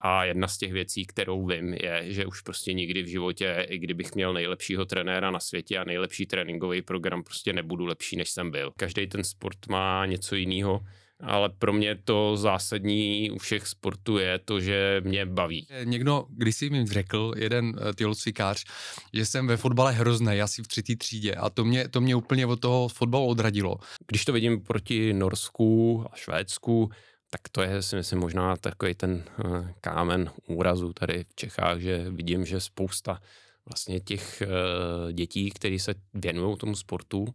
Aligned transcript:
A 0.00 0.24
jedna 0.24 0.48
z 0.48 0.58
těch 0.58 0.72
věcí, 0.72 1.06
kterou 1.06 1.46
vím, 1.46 1.74
je, 1.74 2.04
že 2.06 2.26
už 2.26 2.40
prostě 2.40 2.72
nikdy 2.72 3.02
v 3.02 3.06
životě, 3.06 3.66
i 3.68 3.78
kdybych 3.78 4.14
měl 4.14 4.32
nejlepšího 4.32 4.84
trenéra 4.84 5.30
na 5.30 5.40
světě 5.40 5.78
a 5.78 5.84
nejlepší 5.84 6.26
tréninkový 6.26 6.82
program, 6.82 7.22
prostě 7.22 7.52
nebudu 7.52 7.86
lepší, 7.86 8.16
než 8.16 8.30
jsem 8.30 8.50
byl. 8.50 8.72
Každý 8.76 9.06
ten 9.06 9.24
sport 9.24 9.66
má 9.68 10.06
něco 10.06 10.34
jiného 10.34 10.80
ale 11.20 11.48
pro 11.48 11.72
mě 11.72 11.96
to 12.04 12.36
zásadní 12.36 13.30
u 13.30 13.38
všech 13.38 13.66
sportů 13.66 14.18
je 14.18 14.38
to, 14.38 14.60
že 14.60 15.02
mě 15.04 15.26
baví. 15.26 15.66
Někdo 15.84 16.24
když 16.30 16.56
si 16.56 16.70
mi 16.70 16.86
řekl, 16.86 17.32
jeden 17.36 17.76
eh, 17.78 17.94
tělocvikář, 17.94 18.64
že 19.14 19.26
jsem 19.26 19.46
ve 19.46 19.56
fotbale 19.56 19.92
hrozný, 19.92 20.40
asi 20.40 20.62
v 20.62 20.68
třetí 20.68 20.96
třídě 20.96 21.34
a 21.34 21.50
to 21.50 21.64
mě, 21.64 21.88
to 21.88 22.00
mě 22.00 22.16
úplně 22.16 22.46
od 22.46 22.60
toho 22.60 22.88
fotbalu 22.88 23.26
odradilo. 23.26 23.76
Když 24.06 24.24
to 24.24 24.32
vidím 24.32 24.62
proti 24.62 25.12
Norsku 25.12 26.04
a 26.12 26.16
Švédsku, 26.16 26.90
tak 27.30 27.48
to 27.52 27.62
je 27.62 27.82
si 27.82 27.96
myslím 27.96 28.18
možná 28.18 28.56
takový 28.56 28.94
ten 28.94 29.24
eh, 29.26 29.74
kámen 29.80 30.30
úrazu 30.46 30.92
tady 30.92 31.24
v 31.24 31.34
Čechách, 31.34 31.80
že 31.80 32.10
vidím, 32.10 32.44
že 32.44 32.60
spousta 32.60 33.20
vlastně 33.68 34.00
těch 34.00 34.42
eh, 34.42 35.12
dětí, 35.12 35.50
které 35.50 35.78
se 35.78 35.94
věnují 36.14 36.56
tomu 36.56 36.76
sportu, 36.76 37.26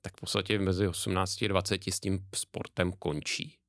tak 0.00 0.16
v 0.16 0.20
podstatě 0.20 0.58
mezi 0.58 0.88
18 0.88 1.42
a 1.42 1.48
20 1.48 1.86
s 1.86 2.00
tím 2.00 2.26
sportem 2.34 2.92
končí. 2.92 3.61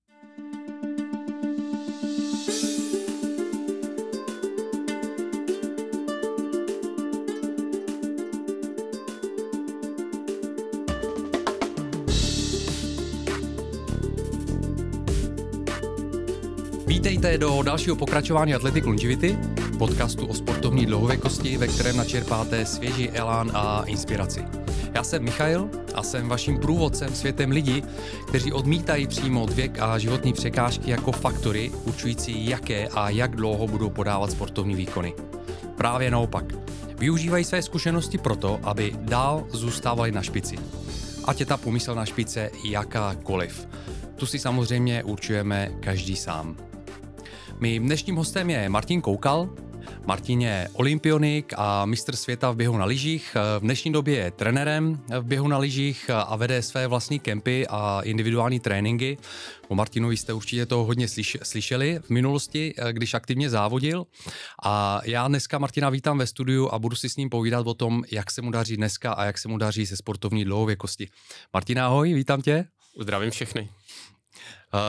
Vítejte 17.03 17.38
do 17.38 17.63
dalšího 17.63 17.95
pokračování 17.95 18.53
Athletic 18.53 18.85
Longevity, 18.85 19.38
podcastu 19.77 20.25
o 20.25 20.34
sportovní 20.34 20.85
dlouhověkosti, 20.85 21.57
ve 21.57 21.67
kterém 21.67 21.98
načerpáte 21.98 22.65
svěží 22.65 23.09
elán 23.09 23.51
a 23.54 23.84
inspiraci. 23.85 24.46
Já 24.93 25.04
jsem 25.04 25.24
Michail 25.24 25.70
a 25.96 26.04
jsem 26.04 26.29
vaším 26.29 26.59
průvodcem 26.59 27.15
světem 27.15 27.51
lidí, 27.51 27.84
kteří 28.27 28.54
odmítají 28.54 29.07
přijmout 29.07 29.54
věk 29.54 29.79
a 29.79 29.98
životní 29.98 30.34
překážky 30.34 30.91
jako 30.91 31.12
faktory 31.12 31.71
určující, 31.85 32.49
jaké 32.49 32.87
a 32.87 33.09
jak 33.09 33.35
dlouho 33.35 33.68
budou 33.68 33.90
podávat 33.90 34.31
sportovní 34.31 34.76
výkony. 34.76 35.13
Právě 35.77 36.12
naopak. 36.12 36.46
Využívají 36.98 37.43
své 37.43 37.62
zkušenosti 37.62 38.18
proto, 38.18 38.59
aby 38.63 38.96
dál 39.01 39.43
zůstávali 39.49 40.12
na 40.12 40.21
špici. 40.21 40.55
Ať 41.26 41.40
je 41.40 41.46
ta 41.46 41.57
pomyslná 41.57 42.05
špice 42.05 42.49
jakákoliv. 42.65 43.68
Tu 44.15 44.26
si 44.26 44.40
samozřejmě 44.40 45.04
určujeme 45.04 45.71
každý 45.79 46.15
sám. 46.15 46.73
Mým 47.63 47.85
dnešním 47.85 48.15
hostem 48.15 48.49
je 48.49 48.69
Martin 48.69 49.01
Koukal, 49.01 49.49
Martin 50.05 50.41
je 50.41 50.69
olympionik 50.73 51.53
a 51.57 51.85
mistr 51.85 52.15
světa 52.15 52.51
v 52.51 52.55
běhu 52.55 52.77
na 52.77 52.85
lyžích. 52.85 53.37
V 53.59 53.61
dnešní 53.61 53.91
době 53.91 54.15
je 54.15 54.31
trenérem 54.31 54.99
v 55.19 55.23
běhu 55.23 55.47
na 55.47 55.57
lyžích 55.57 56.09
a 56.09 56.35
vede 56.35 56.61
své 56.61 56.87
vlastní 56.87 57.19
kempy 57.19 57.67
a 57.67 58.01
individuální 58.03 58.59
tréninky. 58.59 59.17
O 59.67 59.75
Martinovi 59.75 60.17
jste 60.17 60.34
určitě 60.34 60.65
to 60.65 60.84
hodně 60.84 61.07
slyšeli 61.43 61.99
v 61.99 62.09
minulosti, 62.09 62.73
když 62.91 63.13
aktivně 63.13 63.49
závodil. 63.49 64.06
A 64.63 65.01
já 65.06 65.28
dneska 65.28 65.57
Martina 65.57 65.89
vítám 65.89 66.17
ve 66.17 66.28
studiu 66.28 66.69
a 66.72 66.79
budu 66.79 66.95
si 66.95 67.09
s 67.09 67.16
ním 67.16 67.29
povídat 67.29 67.67
o 67.67 67.73
tom, 67.73 68.03
jak 68.11 68.31
se 68.31 68.41
mu 68.41 68.51
daří 68.51 68.78
dneska 68.78 69.13
a 69.13 69.25
jak 69.25 69.38
se 69.38 69.47
mu 69.47 69.57
daří 69.57 69.85
se 69.85 69.97
sportovní 69.97 70.45
dlouhověkosti. 70.45 71.07
Martina, 71.53 71.85
ahoj, 71.85 72.13
vítám 72.13 72.41
tě. 72.41 72.66
Zdravím 73.00 73.31
všechny. 73.31 73.69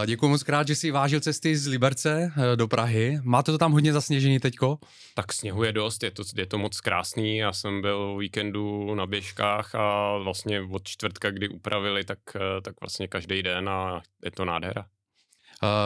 Děkuji 0.06 0.28
moc 0.28 0.42
krát, 0.42 0.68
že 0.68 0.74
si 0.74 0.90
vážil 0.90 1.20
cesty 1.20 1.56
z 1.56 1.66
Liberce 1.66 2.32
eh, 2.36 2.56
do 2.56 2.68
Prahy. 2.68 3.18
Máte 3.22 3.52
to 3.52 3.58
tam 3.58 3.72
hodně 3.72 3.92
zasněžený 3.92 4.40
teďko? 4.40 4.78
Tak 5.14 5.32
sněhu 5.32 5.64
je 5.64 5.72
dost, 5.72 6.02
je 6.02 6.10
to, 6.10 6.22
je 6.36 6.46
to 6.46 6.58
moc 6.58 6.80
krásný. 6.80 7.36
Já 7.36 7.52
jsem 7.52 7.82
byl 7.82 7.96
o 7.96 8.16
víkendu 8.16 8.94
na 8.94 9.06
běžkách 9.06 9.74
a 9.74 10.16
vlastně 10.18 10.60
od 10.60 10.88
čtvrtka, 10.88 11.30
kdy 11.30 11.48
upravili, 11.48 12.04
tak, 12.04 12.18
eh, 12.36 12.60
tak 12.60 12.74
vlastně 12.80 13.08
každý 13.08 13.42
den 13.42 13.68
a 13.68 14.02
je 14.24 14.30
to 14.30 14.44
nádhera. 14.44 14.86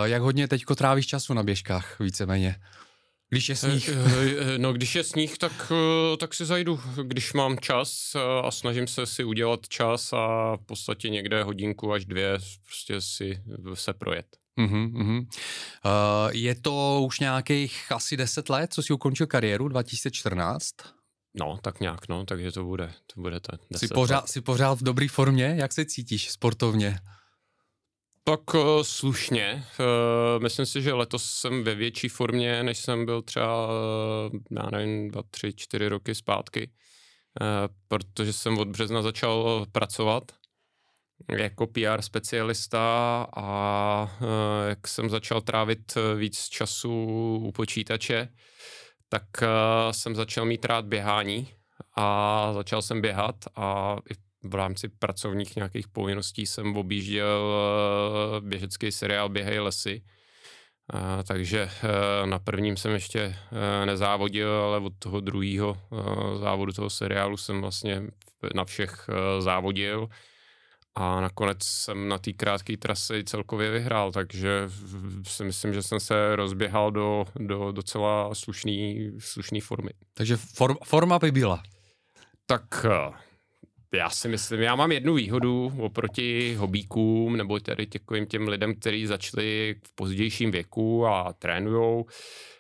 Jak 0.05 0.23
hodně 0.23 0.49
teďko 0.49 0.75
trávíš 0.75 1.07
času 1.07 1.35
na 1.35 1.43
běžkách 1.43 2.01
víceméně? 2.01 2.57
Když 3.31 3.49
je 3.49 3.57
sníh. 3.57 3.89
Eh, 3.89 3.95
eh, 4.55 4.59
no, 4.59 4.73
když 4.73 4.95
je 4.95 5.05
sníh, 5.05 5.39
tak, 5.39 5.73
eh, 5.73 6.17
tak 6.17 6.35
si 6.35 6.45
zajdu, 6.45 6.81
když 7.03 7.33
mám 7.33 7.59
čas 7.59 8.17
a 8.43 8.51
snažím 8.51 8.87
se 8.87 9.07
si 9.07 9.25
udělat 9.25 9.69
čas 9.69 10.13
a 10.13 10.57
v 10.57 10.67
podstatě 10.67 11.09
někde 11.09 11.43
hodinku 11.43 11.93
až 11.93 12.05
dvě 12.05 12.39
prostě 12.65 13.01
si 13.01 13.43
se 13.75 13.93
projet. 13.93 14.27
Uh-huh, 14.59 14.93
uh-huh. 14.93 15.19
Uh, 15.19 16.31
je 16.33 16.55
to 16.55 17.03
už 17.07 17.21
nějakých 17.21 17.93
asi 17.93 18.17
deset 18.17 18.49
let, 18.49 18.73
co 18.73 18.83
si 18.83 18.93
ukončil 18.93 19.27
kariéru, 19.27 19.69
2014? 19.69 20.75
No, 21.35 21.59
tak 21.63 21.81
nějak, 21.81 22.09
no, 22.09 22.25
takže 22.25 22.53
to 22.53 22.65
bude, 22.65 22.93
to 23.15 23.21
bude 23.21 23.41
to. 23.41 23.53
Jsi 23.77 23.89
pořád, 23.89 24.29
jsi 24.29 24.41
pořád 24.41 24.81
v 24.81 24.83
dobré 24.83 25.09
formě? 25.09 25.55
Jak 25.59 25.73
se 25.73 25.85
cítíš 25.85 26.31
sportovně? 26.31 26.99
Tak 28.25 28.55
uh, 28.55 28.83
slušně. 28.83 29.65
Uh, 29.81 30.43
myslím 30.43 30.67
si, 30.67 30.83
že 30.83 30.93
letos 30.93 31.25
jsem 31.25 31.65
ve 31.65 31.75
větší 31.75 32.09
formě, 32.09 32.63
než 32.63 32.79
jsem 32.79 33.07
byl 33.07 33.23
třeba, 33.23 33.67
uh, 33.67 33.73
já 34.51 34.71
nevím, 34.71 35.11
dva, 35.11 35.23
tři, 35.31 35.53
čtyři 35.55 35.89
roky 35.89 36.15
zpátky, 36.15 36.71
protože 37.89 38.33
jsem 38.33 38.59
od 38.59 38.69
března 38.69 39.03
začal 39.03 39.67
pracovat 39.73 40.33
jako 41.29 41.67
PR 41.67 42.03
specialista 42.03 43.27
a 43.37 44.19
jak 44.69 44.89
jsem 44.89 45.11
začal 45.11 45.41
trávit 45.41 45.95
víc 46.17 46.49
času 46.49 47.07
u 47.43 47.53
počítače, 47.53 48.29
tak 49.09 49.25
jsem 49.91 50.15
začal 50.15 50.45
mít 50.45 50.65
rád 50.65 50.85
běhání 50.85 51.49
a 51.97 52.51
začal 52.53 52.83
jsem 52.83 53.01
běhat 53.01 53.37
a 53.57 53.97
i 54.11 54.28
v 54.43 54.55
rámci 54.55 54.89
pracovních 54.89 55.57
nějakých 55.57 55.89
povinností 55.89 56.47
jsem 56.47 56.77
objížděl 56.77 57.55
eh, 58.37 58.41
běžecký 58.41 58.93
seriál 58.93 59.29
Běhej 59.29 59.59
lesy. 59.61 60.03
Uh, 60.95 61.23
takže 61.23 61.65
uh, 61.65 62.27
na 62.27 62.39
prvním 62.39 62.77
jsem 62.77 62.93
ještě 62.93 63.37
nezávodil, 63.85 64.53
ale 64.53 64.79
od 64.79 64.93
toho 64.99 65.21
druhého 65.21 65.79
závodu 66.41 66.73
toho 66.73 66.91
seriálu 66.91 67.37
jsem 67.37 67.61
vlastně 67.61 68.03
na 68.55 68.65
všech 68.65 69.11
závodil 69.39 70.09
a 70.95 71.21
nakonec 71.21 71.59
jsem 71.63 72.09
na 72.09 72.19
té 72.19 72.33
krátké 72.33 72.77
trasy 72.77 73.25
celkově 73.25 73.71
vyhrál, 73.71 74.13
takže 74.13 74.69
si 75.23 75.45
myslím, 75.45 75.75
že 75.75 75.83
jsem 75.83 76.01
se 76.01 76.37
rozběhal 76.37 76.91
do, 76.91 77.27
do 77.37 77.73
docela 77.73 78.35
slušný, 78.35 79.11
slušný 79.19 79.61
formy. 79.61 79.91
Takže 80.15 80.37
form, 80.37 80.77
forma 80.85 81.19
by 81.19 81.33
byla? 81.33 81.63
Tak 82.47 82.87
já 83.95 84.11
si 84.11 84.29
myslím, 84.29 84.61
já 84.61 84.75
mám 84.75 84.93
jednu 84.93 85.15
výhodu 85.15 85.73
oproti 85.79 86.55
hobíkům 86.55 87.37
nebo 87.37 87.61
tedy 87.61 87.87
těm, 87.87 88.27
těm 88.27 88.49
lidem, 88.49 88.75
kteří 88.75 89.07
začali 89.07 89.77
v 89.87 89.95
pozdějším 89.95 90.51
věku 90.51 91.07
a 91.07 91.33
trénujou, 91.33 92.07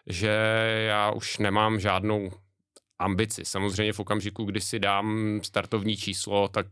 že 0.06 0.30
já 0.88 1.10
už 1.10 1.38
nemám 1.38 1.80
žádnou 1.80 2.30
ambici. 2.98 3.44
Samozřejmě 3.44 3.92
v 3.92 4.00
okamžiku, 4.00 4.44
kdy 4.44 4.60
si 4.60 4.78
dám 4.78 5.40
startovní 5.42 5.96
číslo, 5.96 6.48
tak, 6.48 6.66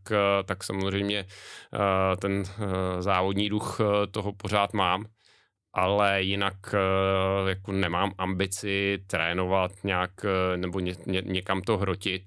tak 0.45 0.63
samozřejmě 0.63 1.19
eh, 1.19 2.17
ten 2.17 2.43
eh, 2.47 3.01
závodní 3.01 3.49
duch 3.49 3.79
eh, 3.81 4.07
toho 4.07 4.33
pořád 4.33 4.73
mám 4.73 5.05
ale 5.73 6.21
jinak 6.21 6.75
jako 7.47 7.71
nemám 7.71 8.11
ambici 8.17 8.99
trénovat 9.07 9.71
nějak 9.83 10.11
nebo 10.55 10.79
ně, 10.79 10.95
ně, 11.05 11.21
někam 11.25 11.61
to 11.61 11.77
hrotit. 11.77 12.23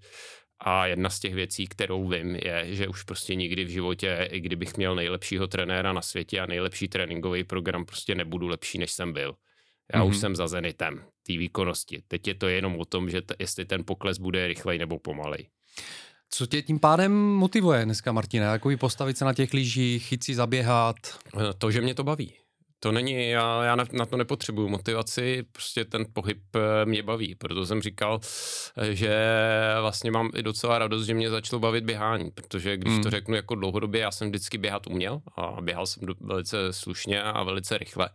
A 0.61 0.87
jedna 0.87 1.11
z 1.11 1.21
těch 1.21 1.35
věcí, 1.35 1.67
kterou 1.67 2.09
vím, 2.09 2.37
je, 2.37 2.67
že 2.69 2.89
už 2.89 3.03
prostě 3.03 3.35
nikdy 3.35 3.65
v 3.65 3.69
životě, 3.69 4.29
i 4.33 4.41
kdybych 4.41 4.77
měl 4.77 4.95
nejlepšího 4.95 5.47
trenéra 5.47 5.93
na 5.93 6.03
světě 6.03 6.41
a 6.41 6.47
nejlepší 6.47 6.89
tréninkový 6.89 7.45
program, 7.45 7.85
prostě 7.85 8.15
nebudu 8.15 8.49
lepší, 8.49 8.79
než 8.79 8.93
jsem 8.93 9.13
byl. 9.13 9.35
Já 9.95 10.01
mm-hmm. 10.01 10.09
už 10.09 10.15
mhm. 10.15 10.21
jsem 10.21 10.37
za 10.37 10.49
Zenitem, 10.49 11.05
té 11.27 11.33
výkonnosti. 11.33 12.03
Teď 12.09 12.29
je 12.29 12.35
to 12.35 12.49
jenom 12.49 12.77
o 12.77 12.85
tom, 12.85 13.11
že 13.11 13.23
t- 13.23 13.35
jestli 13.39 13.65
ten 13.65 13.85
pokles 13.85 14.19
bude 14.19 14.47
rychlej 14.47 14.79
nebo 14.79 14.99
pomalej. 14.99 15.49
Co 16.31 16.47
tě 16.47 16.63
tím 16.63 16.79
pádem 16.79 17.13
motivuje 17.13 17.85
dneska, 17.85 18.13
Martina? 18.13 18.53
Jakoby 18.53 18.77
postavit 18.77 19.19
se 19.19 19.25
na 19.25 19.35
těch 19.35 19.53
lyžích, 19.53 20.07
chyt 20.07 20.25
si 20.25 20.35
zaběhat? 20.35 20.97
To, 21.59 21.71
že 21.71 21.81
mě 21.81 21.95
to 21.95 22.05
baví 22.05 22.40
to 22.81 22.93
není, 22.93 23.29
já, 23.31 23.65
já 23.65 23.77
na, 23.77 23.85
na 23.93 24.07
to 24.07 24.17
nepotřebuju 24.17 24.69
motivaci, 24.69 25.43
prostě 25.53 25.85
ten 25.85 26.05
pohyb 26.13 26.39
eh, 26.57 26.87
mě 26.87 27.03
baví, 27.03 27.35
proto 27.35 27.67
jsem 27.67 27.83
říkal, 27.83 28.21
eh, 28.77 28.95
že 28.95 29.15
vlastně 29.81 30.11
mám 30.11 30.31
i 30.35 30.43
docela 30.43 30.79
radost, 30.79 31.07
že 31.07 31.15
mě 31.15 31.31
začalo 31.31 31.61
bavit 31.61 31.85
běhání, 31.85 32.31
protože 32.31 32.77
když 32.77 32.95
hmm. 32.95 33.03
to 33.03 33.11
řeknu 33.11 33.35
jako 33.35 33.55
dlouhodobě, 33.55 34.01
já 34.01 34.11
jsem 34.11 34.29
vždycky 34.29 34.59
běhat 34.59 34.87
uměl 34.87 35.21
a 35.37 35.61
běhal 35.61 35.87
jsem 35.87 36.03
velice 36.21 36.73
slušně 36.73 37.23
a 37.23 37.43
velice 37.43 37.79
rychle, 37.79 38.09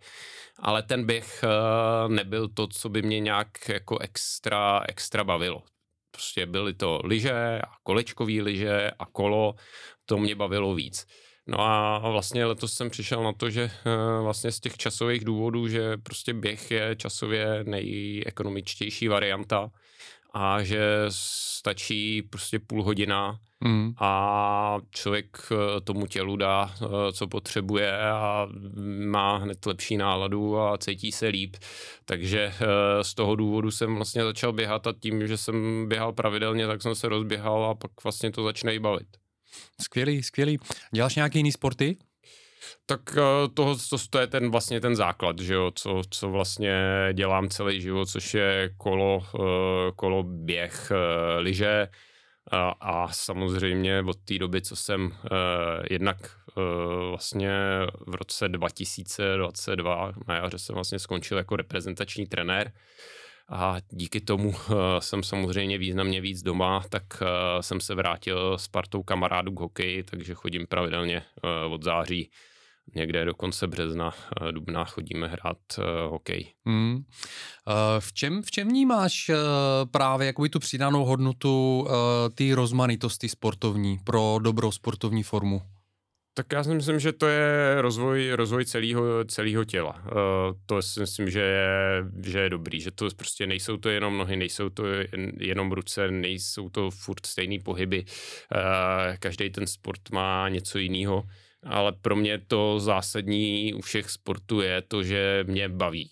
ale 0.59 0.83
ten 0.83 1.05
běh 1.05 1.43
eh, 1.43 2.09
nebyl 2.09 2.47
to, 2.47 2.67
co 2.67 2.89
by 2.89 3.01
mě 3.01 3.19
nějak 3.19 3.69
jako 3.69 3.99
extra, 3.99 4.83
extra 4.87 5.23
bavilo. 5.23 5.63
Prostě 6.11 6.45
byly 6.45 6.73
to 6.73 7.01
lyže 7.03 7.61
a 7.61 7.71
kolečkový 7.83 8.41
lyže 8.41 8.91
a 8.99 9.05
kolo, 9.05 9.55
to 10.05 10.17
mě 10.17 10.35
bavilo 10.35 10.75
víc. 10.75 11.05
No 11.47 11.61
a 11.61 12.09
vlastně 12.09 12.45
letos 12.45 12.73
jsem 12.73 12.89
přišel 12.89 13.23
na 13.23 13.33
to, 13.33 13.49
že 13.49 13.63
uh, 13.63 14.23
vlastně 14.23 14.51
z 14.51 14.59
těch 14.59 14.77
časových 14.77 15.25
důvodů, 15.25 15.67
že 15.67 15.97
prostě 15.97 16.33
běh 16.33 16.71
je 16.71 16.95
časově 16.95 17.63
nejekonomičtější 17.63 19.07
varianta 19.07 19.71
a 20.33 20.63
že 20.63 20.79
stačí 21.09 22.21
prostě 22.21 22.59
půl 22.59 22.83
hodina 22.83 23.39
mm. 23.63 23.93
a 23.99 24.77
člověk 24.89 25.37
eh, 25.51 25.81
tomu 25.81 26.07
tělu 26.07 26.35
dá, 26.35 26.75
eh, 26.81 26.87
co 27.11 27.27
potřebuje 27.27 28.01
a 28.01 28.47
má 29.05 29.37
hned 29.37 29.65
lepší 29.65 29.97
náladu 29.97 30.59
a 30.59 30.77
cítí 30.77 31.11
se 31.11 31.27
líp. 31.27 31.55
Takže 32.05 32.41
eh, 32.41 33.03
z 33.03 33.13
toho 33.13 33.35
důvodu 33.35 33.71
jsem 33.71 33.95
vlastně 33.95 34.23
začal 34.23 34.53
běhat 34.53 34.87
a 34.87 34.93
tím, 34.99 35.27
že 35.27 35.37
jsem 35.37 35.87
běhal 35.87 36.13
pravidelně, 36.13 36.67
tak 36.67 36.81
jsem 36.81 36.95
se 36.95 37.09
rozběhal 37.09 37.65
a 37.65 37.75
pak 37.75 37.91
vlastně 38.03 38.31
to 38.31 38.43
začne 38.43 38.75
i 38.75 38.79
bavit. 38.79 39.07
Skvělý, 39.81 40.23
skvělý. 40.23 40.59
Děláš 40.91 41.15
nějaký 41.15 41.39
jiný 41.39 41.51
sporty? 41.51 41.97
Tak 42.85 43.01
to, 43.53 43.75
to, 43.89 43.97
to 44.09 44.19
je 44.19 44.27
ten 44.27 44.51
vlastně 44.51 44.81
ten 44.81 44.95
základ, 44.95 45.39
že 45.39 45.53
jo, 45.53 45.71
co, 45.75 46.01
co 46.09 46.29
vlastně 46.29 46.73
dělám 47.13 47.49
celý 47.49 47.81
život, 47.81 48.09
což 48.09 48.33
je 48.33 48.69
kolo, 48.77 49.23
kolo 49.95 50.23
běh, 50.23 50.91
lyže, 51.37 51.87
a, 52.51 52.69
a 52.69 53.07
samozřejmě 53.07 54.03
od 54.07 54.17
té 54.25 54.39
doby, 54.39 54.61
co 54.61 54.75
jsem 54.75 55.11
jednak 55.89 56.17
vlastně 57.09 57.51
v 58.07 58.15
roce 58.15 58.49
2022 58.49 60.13
na 60.27 60.35
jaře 60.35 60.59
jsem 60.59 60.75
vlastně 60.75 60.99
skončil 60.99 61.37
jako 61.37 61.55
reprezentační 61.55 62.25
trenér 62.25 62.71
a 63.49 63.77
díky 63.89 64.21
tomu 64.21 64.49
uh, 64.49 64.55
jsem 64.99 65.23
samozřejmě 65.23 65.77
významně 65.77 66.21
víc 66.21 66.41
doma, 66.41 66.83
tak 66.89 67.03
uh, 67.21 67.27
jsem 67.61 67.81
se 67.81 67.95
vrátil 67.95 68.57
s 68.57 68.67
partou 68.67 69.03
kamarádů 69.03 69.51
k 69.51 69.59
hokeji, 69.59 70.03
takže 70.03 70.33
chodím 70.33 70.67
pravidelně 70.67 71.21
uh, 71.65 71.73
od 71.73 71.83
září 71.83 72.31
někde 72.95 73.25
do 73.25 73.33
konce 73.33 73.67
března, 73.67 74.13
eh, 74.41 74.51
dubna 74.51 74.85
chodíme 74.85 75.27
hrát 75.27 75.57
uh, 75.77 75.83
hokej. 76.11 76.53
Hmm. 76.65 77.03
V, 77.99 78.13
čem, 78.13 78.41
v 78.41 78.51
čem 78.51 78.67
vnímáš 78.67 79.29
uh, 79.29 79.35
právě 79.91 80.27
jakoby 80.27 80.49
tu 80.49 80.59
přidanou 80.59 81.05
hodnotu 81.05 81.81
uh, 81.81 81.93
té 82.35 82.55
rozmanitosti 82.55 83.29
sportovní 83.29 83.99
pro 84.03 84.39
dobrou 84.41 84.71
sportovní 84.71 85.23
formu? 85.23 85.61
Tak 86.37 86.51
já 86.53 86.63
si 86.63 86.69
myslím, 86.69 86.99
že 86.99 87.11
to 87.11 87.27
je 87.27 87.75
rozvoj, 87.81 88.31
rozvoj 88.31 88.65
celého, 88.65 89.25
celého 89.25 89.65
těla. 89.65 90.03
Uh, 90.05 90.11
to 90.65 90.81
si 90.81 90.99
myslím, 90.99 91.29
že 91.29 91.39
je, 91.39 92.03
že 92.23 92.39
je 92.39 92.49
dobrý, 92.49 92.81
že 92.81 92.91
to 92.91 93.07
prostě 93.15 93.47
nejsou 93.47 93.77
to 93.77 93.89
jenom 93.89 94.17
nohy, 94.17 94.35
nejsou 94.35 94.69
to 94.69 94.83
jenom 95.39 95.71
ruce, 95.71 96.11
nejsou 96.11 96.69
to 96.69 96.91
furt 96.91 97.25
stejný 97.25 97.59
pohyby. 97.59 98.05
Uh, 98.05 99.15
každý 99.19 99.49
ten 99.49 99.67
sport 99.67 100.11
má 100.11 100.49
něco 100.49 100.77
jiného 100.77 101.23
ale 101.65 101.91
pro 101.91 102.15
mě 102.15 102.39
to 102.39 102.79
zásadní 102.79 103.73
u 103.73 103.81
všech 103.81 104.09
sportů 104.09 104.61
je 104.61 104.81
to, 104.81 105.03
že 105.03 105.43
mě 105.47 105.69
baví. 105.69 106.09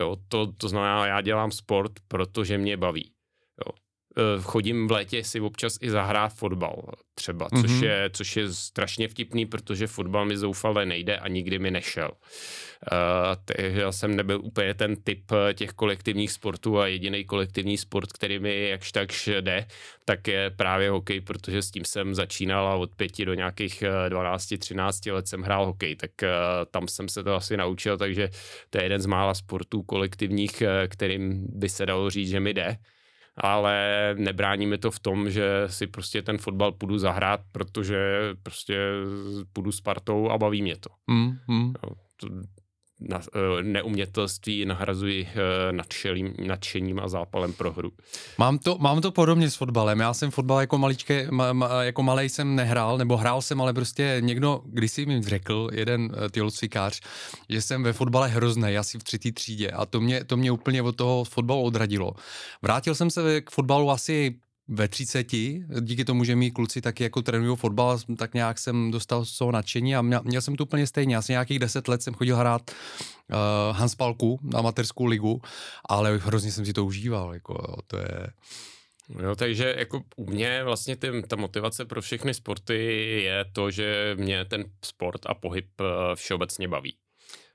Jo, 0.00 0.16
to, 0.28 0.52
to 0.52 0.68
znamená, 0.68 1.06
já 1.06 1.20
dělám 1.20 1.50
sport, 1.50 1.92
protože 2.08 2.58
mě 2.58 2.76
baví. 2.76 3.12
Jo. 4.16 4.38
E, 4.38 4.42
chodím 4.42 4.88
v 4.88 4.90
létě 4.90 5.24
si 5.24 5.40
občas 5.40 5.78
i 5.80 5.90
zahrát 5.90 6.34
fotbal 6.34 6.82
třeba, 7.20 7.48
mm-hmm. 7.48 7.60
což, 7.60 7.70
mhm. 7.70 7.84
je, 7.84 8.10
což 8.12 8.36
je 8.36 8.52
strašně 8.52 9.08
vtipný, 9.08 9.46
protože 9.46 9.86
fotbal 9.86 10.24
mi 10.24 10.36
zoufale 10.36 10.86
nejde 10.86 11.16
a 11.16 11.28
nikdy 11.28 11.58
mi 11.58 11.70
nešel. 11.70 12.10
Uh, 12.92 13.36
takže 13.44 13.80
já 13.80 13.92
jsem 13.92 14.16
nebyl 14.16 14.40
úplně 14.42 14.74
ten 14.74 14.96
typ 14.96 15.32
eh, 15.32 15.54
těch 15.54 15.70
kolektivních 15.70 16.32
sportů 16.32 16.78
a 16.78 16.86
jediný 16.86 17.24
kolektivní 17.24 17.78
sport, 17.78 18.12
který 18.12 18.38
mi 18.38 18.68
jakž 18.68 18.92
takž 18.92 19.28
jde, 19.40 19.66
tak 20.04 20.28
je 20.28 20.50
právě 20.50 20.90
hokej, 20.90 21.20
protože 21.20 21.62
s 21.62 21.70
tím 21.70 21.84
jsem 21.84 22.14
začínal 22.14 22.68
a 22.68 22.74
od 22.74 22.94
pěti 22.94 23.24
do 23.24 23.34
nějakých 23.34 23.84
12-13 24.08 25.12
let 25.12 25.28
jsem 25.28 25.42
hrál 25.42 25.66
hokej, 25.66 25.96
tak 25.96 26.10
uh, 26.22 26.28
tam 26.70 26.88
jsem 26.88 27.08
se 27.08 27.22
to 27.22 27.34
asi 27.34 27.56
naučil, 27.56 27.98
takže 27.98 28.30
to 28.70 28.78
je 28.78 28.84
jeden 28.84 29.00
z 29.00 29.06
mála 29.06 29.34
sportů 29.34 29.82
kolektivních, 29.82 30.62
kterým 30.88 31.46
by 31.48 31.68
se 31.68 31.86
dalo 31.86 32.10
říct, 32.10 32.28
že 32.28 32.40
mi 32.40 32.54
jde 32.54 32.76
ale 33.40 34.14
nebrání 34.18 34.66
mi 34.66 34.78
to 34.78 34.90
v 34.90 35.00
tom, 35.00 35.30
že 35.30 35.64
si 35.66 35.86
prostě 35.86 36.22
ten 36.22 36.38
fotbal 36.38 36.72
půjdu 36.72 36.98
zahrát, 36.98 37.40
protože 37.52 37.98
prostě 38.42 38.78
půjdu 39.52 39.72
s 39.72 39.80
partou 39.80 40.30
a 40.30 40.38
baví 40.38 40.62
mě 40.62 40.76
to. 40.76 40.90
Mm, 41.10 41.32
mm. 41.48 41.72
Jo, 41.82 41.94
to 42.16 42.28
na, 43.00 43.20
eh, 43.34 43.62
neumětelství 43.62 44.64
nahrazuji 44.64 45.28
eh, 45.30 45.72
nadšelým, 45.72 46.34
nadšením 46.46 47.00
a 47.00 47.08
zápalem 47.08 47.52
pro 47.52 47.72
hru. 47.72 47.92
Mám 48.38 48.58
to, 48.58 48.78
mám 48.78 49.00
to 49.00 49.10
podobně 49.10 49.50
s 49.50 49.54
fotbalem. 49.54 50.00
Já 50.00 50.14
jsem 50.14 50.30
fotbal 50.30 50.60
jako, 50.60 50.78
maličké, 50.78 51.30
ma, 51.30 51.52
ma, 51.52 51.82
jako 51.82 52.02
malej 52.02 52.28
jsem 52.28 52.56
nehrál, 52.56 52.98
nebo 52.98 53.16
hrál 53.16 53.42
jsem, 53.42 53.60
ale 53.60 53.72
prostě 53.72 54.16
někdo 54.20 54.62
kdysi 54.64 55.06
mi 55.06 55.22
řekl, 55.22 55.68
jeden 55.72 56.12
eh, 56.12 56.30
tělocvikář, 56.30 57.00
že 57.48 57.62
jsem 57.62 57.82
ve 57.82 57.92
fotbale 57.92 58.28
hrozný, 58.28 58.76
asi 58.76 58.98
v 58.98 59.04
třetí 59.04 59.32
třídě 59.32 59.70
a 59.70 59.86
to 59.86 60.00
mě, 60.00 60.24
to 60.24 60.36
mě 60.36 60.52
úplně 60.52 60.82
od 60.82 60.96
toho 60.96 61.24
fotbalu 61.24 61.62
odradilo. 61.62 62.12
Vrátil 62.62 62.94
jsem 62.94 63.10
se 63.10 63.40
k 63.40 63.50
fotbalu 63.50 63.90
asi 63.90 64.34
ve 64.70 64.88
30, 64.88 65.26
díky 65.80 66.04
tomu, 66.04 66.24
že 66.24 66.36
mý 66.36 66.50
kluci 66.50 66.80
taky 66.80 67.02
jako 67.02 67.22
trénují 67.22 67.56
fotbal, 67.56 67.98
tak 68.16 68.34
nějak 68.34 68.58
jsem 68.58 68.90
dostal 68.90 69.24
z 69.24 69.38
toho 69.38 69.52
nadšení 69.52 69.96
a 69.96 70.02
měl, 70.02 70.20
měl 70.24 70.40
jsem 70.40 70.56
to 70.56 70.64
úplně 70.64 70.86
stejně. 70.86 71.16
Asi 71.16 71.32
nějakých 71.32 71.58
10 71.58 71.88
let 71.88 72.02
jsem 72.02 72.14
chodil 72.14 72.36
hrát 72.36 72.70
uh, 72.70 73.76
Hanspalku, 73.76 74.40
amatérskou 74.54 75.04
ligu, 75.04 75.42
ale 75.88 76.16
hrozně 76.16 76.52
jsem 76.52 76.66
si 76.66 76.72
to 76.72 76.84
užíval. 76.84 77.34
Jako, 77.34 77.52
jo, 77.52 77.76
to 77.86 77.96
je... 77.96 78.26
Jo, 79.22 79.34
takže 79.34 79.74
jako 79.78 80.02
u 80.16 80.30
mě 80.30 80.64
vlastně 80.64 80.96
ty, 80.96 81.22
ta 81.22 81.36
motivace 81.36 81.84
pro 81.84 82.02
všechny 82.02 82.34
sporty 82.34 82.76
je 83.22 83.44
to, 83.52 83.70
že 83.70 84.16
mě 84.18 84.44
ten 84.44 84.64
sport 84.84 85.26
a 85.26 85.34
pohyb 85.34 85.66
eh, 85.80 85.84
všeobecně 86.14 86.68
baví. 86.68 86.94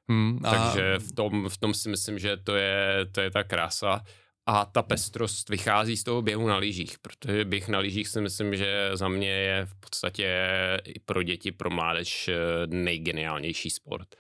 Hmm, 0.10 0.40
a... 0.44 0.52
Takže 0.52 1.00
v 1.00 1.12
tom, 1.12 1.50
v 1.50 1.58
tom 1.58 1.74
si 1.74 1.90
myslím, 1.90 2.20
že 2.20 2.38
to 2.38 2.56
je, 2.56 3.06
to 3.12 3.22
je 3.22 3.32
ta 3.32 3.44
krása 3.44 4.04
a 4.46 4.66
ta 4.66 4.84
pestrost 4.84 5.50
vychází 5.50 5.98
z 5.98 6.04
toho 6.04 6.22
běhu 6.22 6.48
na 6.48 6.58
lyžích, 6.58 7.00
protože 7.00 7.46
běh 7.46 7.68
na 7.68 7.80
lyžích 7.80 8.08
si 8.08 8.22
myslím, 8.22 8.56
že 8.56 8.90
za 8.94 9.08
mě 9.08 9.30
je 9.30 9.66
v 9.66 9.76
podstatě 9.76 10.48
i 10.84 11.00
pro 11.00 11.24
děti, 11.24 11.52
pro 11.52 11.70
mládež 11.70 12.28
eh, 12.28 12.34
nejgeniálnější 12.68 13.70
sport. 13.70 14.16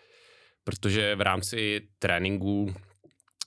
Protože 0.63 1.15
v 1.15 1.21
rámci 1.21 1.81
tréninku 1.99 2.75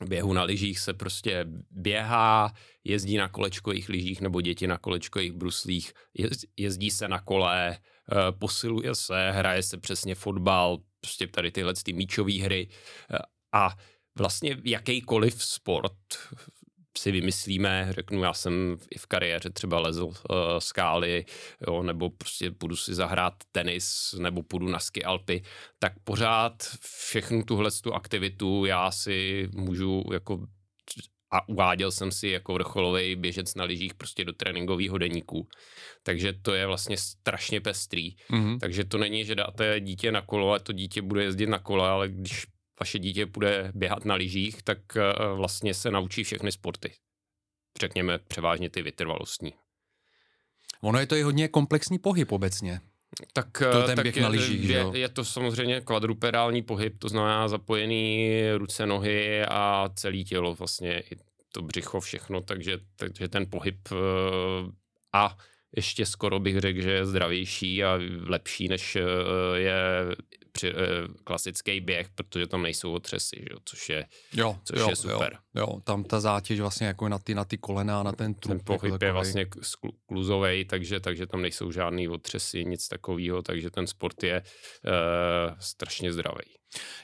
běhu 0.04 0.32
na 0.32 0.42
lyžích 0.42 0.78
se 0.78 0.94
prostě 0.94 1.44
běhá, 1.70 2.52
jezdí 2.84 3.16
na 3.16 3.28
kolečkových 3.28 3.88
lyžích 3.88 4.20
nebo 4.20 4.40
děti 4.40 4.66
na 4.66 4.78
kolečkových 4.78 5.32
bruslích, 5.32 5.92
jezdí 6.56 6.90
se 6.90 7.08
na 7.08 7.20
kole, 7.20 7.78
eh, 7.78 8.14
posiluje 8.38 8.94
se, 8.94 9.30
hraje 9.30 9.62
se 9.62 9.78
přesně 9.78 10.14
fotbal, 10.14 10.78
prostě 11.00 11.26
tady 11.26 11.50
tyhle 11.50 11.74
ty 11.74 11.92
míčové 11.92 12.42
hry 12.42 12.68
eh, 13.14 13.18
a 13.52 13.76
vlastně 14.18 14.56
jakýkoliv 14.64 15.44
sport 15.44 15.94
si 16.98 17.12
vymyslíme, 17.12 17.88
řeknu, 17.90 18.22
já 18.22 18.32
jsem 18.32 18.76
i 18.90 18.98
v 18.98 19.06
kariéře 19.06 19.50
třeba 19.50 19.80
lezl 19.80 20.04
uh, 20.04 20.14
skály, 20.58 21.24
jo, 21.66 21.82
nebo 21.82 22.10
prostě 22.10 22.50
půjdu 22.50 22.76
si 22.76 22.94
zahrát 22.94 23.34
tenis, 23.52 24.14
nebo 24.18 24.42
půjdu 24.42 24.68
na 24.68 24.78
ski 24.78 25.04
Alpy, 25.04 25.42
tak 25.78 25.92
pořád 26.04 26.62
všechnu 26.80 27.42
tuhle 27.42 27.70
tu 27.82 27.94
aktivitu 27.94 28.64
já 28.64 28.90
si 28.90 29.48
můžu 29.52 30.04
jako 30.12 30.46
a 31.30 31.48
uváděl 31.48 31.90
jsem 31.90 32.12
si 32.12 32.28
jako 32.28 32.54
vrcholový 32.54 33.16
běžec 33.16 33.54
na 33.54 33.64
lyžích 33.64 33.94
prostě 33.94 34.24
do 34.24 34.32
tréninkového 34.32 34.98
deníku. 34.98 35.48
Takže 36.02 36.32
to 36.32 36.54
je 36.54 36.66
vlastně 36.66 36.96
strašně 36.96 37.60
pestrý. 37.60 38.16
Mm-hmm. 38.30 38.58
Takže 38.58 38.84
to 38.84 38.98
není, 38.98 39.24
že 39.24 39.34
dáte 39.34 39.80
dítě 39.80 40.12
na 40.12 40.22
kolo 40.22 40.52
a 40.52 40.58
to 40.58 40.72
dítě 40.72 41.02
bude 41.02 41.22
jezdit 41.22 41.46
na 41.46 41.58
kole, 41.58 41.88
ale 41.88 42.08
když 42.08 42.46
vaše 42.80 42.98
dítě 42.98 43.26
bude 43.26 43.72
běhat 43.74 44.04
na 44.04 44.14
lyžích, 44.14 44.62
tak 44.62 44.78
eh, 44.96 45.12
vlastně 45.34 45.74
se 45.74 45.90
naučí 45.90 46.24
všechny 46.24 46.52
sporty. 46.52 46.92
Řekněme 47.80 48.18
převážně 48.18 48.70
ty 48.70 48.82
vytrvalostní. 48.82 49.52
Ono 50.80 50.98
je 50.98 51.06
to 51.06 51.14
i 51.14 51.22
hodně 51.22 51.48
komplexní 51.48 51.98
pohyb 51.98 52.32
obecně. 52.32 52.80
Tak, 53.32 53.46
to 53.72 53.82
ten 53.82 53.96
tak 53.96 54.02
běh 54.02 54.16
je, 54.16 54.22
na 54.22 54.28
lyžích, 54.28 54.68
je, 54.68 54.76
je, 54.76 54.98
je 54.98 55.08
to 55.08 55.24
samozřejmě 55.24 55.80
kvadrupedální 55.80 56.62
pohyb, 56.62 56.98
to 56.98 57.08
znamená 57.08 57.48
zapojený 57.48 58.32
ruce, 58.56 58.86
nohy 58.86 59.44
a 59.44 59.90
celé 59.94 60.16
tělo, 60.16 60.54
vlastně 60.54 61.00
i 61.00 61.16
to 61.52 61.62
břicho, 61.62 62.00
všechno, 62.00 62.40
takže, 62.40 62.78
takže 62.96 63.28
ten 63.28 63.46
pohyb 63.50 63.76
eh, 63.92 63.96
a 65.12 65.36
ještě 65.76 66.06
skoro 66.06 66.40
bych 66.40 66.58
řekl, 66.58 66.82
že 66.82 66.90
je 66.90 67.06
zdravější 67.06 67.84
a 67.84 67.98
lepší, 68.26 68.68
než 68.68 68.96
eh, 68.96 69.02
je 69.58 69.76
při, 70.58 70.74
uh, 70.74 70.80
klasický 71.24 71.80
běh, 71.80 72.08
protože 72.14 72.46
tam 72.46 72.62
nejsou 72.62 72.92
otřesy, 72.92 73.36
že? 73.36 73.56
což, 73.64 73.88
je, 73.88 74.06
jo, 74.34 74.58
což 74.64 74.78
jo, 74.78 74.90
je 74.90 74.96
super. 74.96 75.38
Jo, 75.54 75.60
jo, 75.60 75.80
tam 75.84 76.04
ta 76.04 76.20
zátěž 76.20 76.60
vlastně 76.60 76.86
jako 76.86 77.08
na 77.08 77.18
ty, 77.18 77.34
na 77.34 77.44
ty 77.44 77.58
kolena, 77.58 78.02
na 78.02 78.12
ten 78.12 78.34
trup. 78.34 78.50
Ten 78.50 78.60
pohyb 78.64 78.92
jako 78.92 79.04
je 79.04 79.12
vlastně 79.12 79.46
kluzový, 80.06 80.64
takže, 80.64 81.00
takže 81.00 81.26
tam 81.26 81.42
nejsou 81.42 81.72
žádný 81.72 82.08
otřesy, 82.08 82.64
nic 82.64 82.88
takového, 82.88 83.42
takže 83.42 83.70
ten 83.70 83.86
sport 83.86 84.22
je 84.22 84.42
uh, 84.42 85.58
strašně 85.58 86.12
zdravý. 86.12 86.57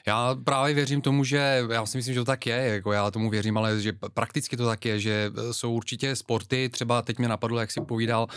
Já 0.07 0.35
právě 0.43 0.73
věřím 0.73 1.01
tomu, 1.01 1.23
že 1.23 1.63
já 1.71 1.85
si 1.85 1.97
myslím, 1.97 2.13
že 2.13 2.19
to 2.19 2.25
tak 2.25 2.45
je, 2.45 2.55
jako 2.55 2.91
já 2.91 3.11
tomu 3.11 3.29
věřím, 3.29 3.57
ale 3.57 3.81
že 3.81 3.93
prakticky 4.13 4.57
to 4.57 4.65
tak 4.65 4.85
je, 4.85 4.99
že 4.99 5.31
e, 5.49 5.53
jsou 5.53 5.73
určitě 5.73 6.15
sporty, 6.15 6.69
třeba 6.69 7.01
teď 7.01 7.17
mě 7.17 7.27
napadlo, 7.27 7.59
jak 7.59 7.71
si 7.71 7.81
povídal, 7.81 8.27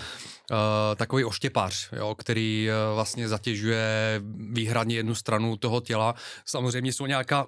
uh, 0.51 0.57
takový 0.97 1.25
oštěpař, 1.25 1.89
jo, 1.93 2.15
který 2.15 2.69
uh, 2.69 2.95
vlastně 2.95 3.29
zatěžuje 3.29 4.21
výhradně 4.53 4.97
jednu 4.97 5.15
stranu 5.15 5.57
toho 5.57 5.81
těla. 5.81 6.15
Samozřejmě 6.47 6.93
jsou 6.93 7.07
nějaká, 7.07 7.47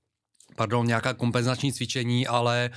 pardon, 0.56 0.86
nějaká 0.86 1.14
kompenzační 1.14 1.72
cvičení, 1.72 2.26
ale 2.26 2.70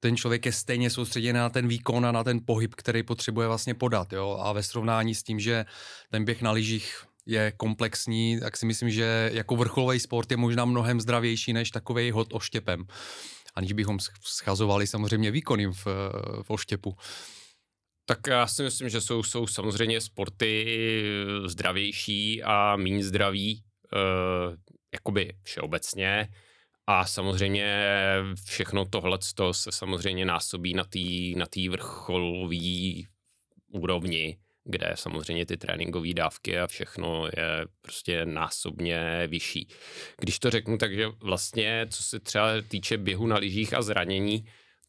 ten 0.00 0.16
člověk 0.16 0.46
je 0.46 0.52
stejně 0.52 0.90
soustředěný 0.90 1.38
na 1.38 1.50
ten 1.50 1.68
výkon 1.68 2.06
a 2.06 2.12
na 2.12 2.24
ten 2.24 2.40
pohyb, 2.46 2.74
který 2.74 3.02
potřebuje 3.02 3.48
vlastně 3.48 3.74
podat. 3.74 4.12
Jo? 4.12 4.38
A 4.42 4.52
ve 4.52 4.62
srovnání 4.62 5.14
s 5.14 5.22
tím, 5.22 5.40
že 5.40 5.64
ten 6.10 6.24
běh 6.24 6.42
na 6.42 6.50
lyžích 6.50 7.09
je 7.26 7.52
komplexní, 7.56 8.40
tak 8.40 8.56
si 8.56 8.66
myslím, 8.66 8.90
že 8.90 9.30
jako 9.32 9.56
vrcholový 9.56 10.00
sport 10.00 10.30
je 10.30 10.36
možná 10.36 10.64
mnohem 10.64 11.00
zdravější 11.00 11.52
než 11.52 11.70
takový 11.70 12.10
hod 12.10 12.28
oštěpem. 12.32 12.84
Aniž 13.54 13.72
bychom 13.72 13.98
schazovali 14.22 14.86
samozřejmě 14.86 15.30
výkony 15.30 15.66
v, 15.66 15.86
v 16.42 16.50
oštěpu. 16.50 16.96
Tak 18.06 18.18
já 18.26 18.46
si 18.46 18.62
myslím, 18.62 18.88
že 18.88 19.00
jsou, 19.00 19.22
jsou 19.22 19.46
samozřejmě 19.46 20.00
sporty 20.00 20.66
zdravější 21.46 22.42
a 22.42 22.76
méně 22.76 23.04
zdraví, 23.04 23.62
uh, 23.92 24.54
jakoby 24.94 25.32
všeobecně. 25.42 26.28
A 26.86 27.06
samozřejmě 27.06 27.86
všechno 28.44 28.84
tohle 28.84 29.18
se 29.52 29.72
samozřejmě 29.72 30.24
násobí 30.24 30.74
na 30.74 30.84
té 30.84 30.98
na 31.36 31.46
tý 31.46 31.68
vrcholové 31.68 32.56
úrovni 33.68 34.38
kde 34.64 34.92
samozřejmě 34.94 35.46
ty 35.46 35.56
tréninkové 35.56 36.14
dávky 36.14 36.58
a 36.58 36.66
všechno 36.66 37.26
je 37.26 37.66
prostě 37.82 38.26
násobně 38.26 39.26
vyšší. 39.28 39.68
Když 40.18 40.38
to 40.38 40.50
řeknu, 40.50 40.78
takže 40.78 41.06
vlastně, 41.22 41.86
co 41.90 42.02
se 42.02 42.20
třeba 42.20 42.48
týče 42.68 42.98
běhu 42.98 43.26
na 43.26 43.36
lyžích 43.36 43.74
a 43.74 43.82
zranění, 43.82 44.44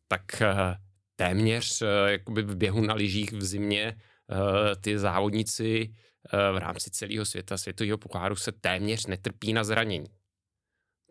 tak 0.07 0.41
eh, 0.41 0.75
téměř 1.15 1.81
eh, 1.81 2.11
jakoby 2.11 2.41
v 2.41 2.55
běhu 2.55 2.81
na 2.81 2.93
lyžích 2.93 3.33
v 3.33 3.43
zimě 3.43 3.95
eh, 3.95 4.75
ty 4.75 4.99
závodníci 4.99 5.95
v 6.53 6.57
rámci 6.57 6.91
celého 6.91 7.25
světa, 7.25 7.57
světového 7.57 7.97
poháru 7.97 8.35
se 8.35 8.51
téměř 8.51 9.05
netrpí 9.05 9.53
na 9.53 9.63
zranění. 9.63 10.20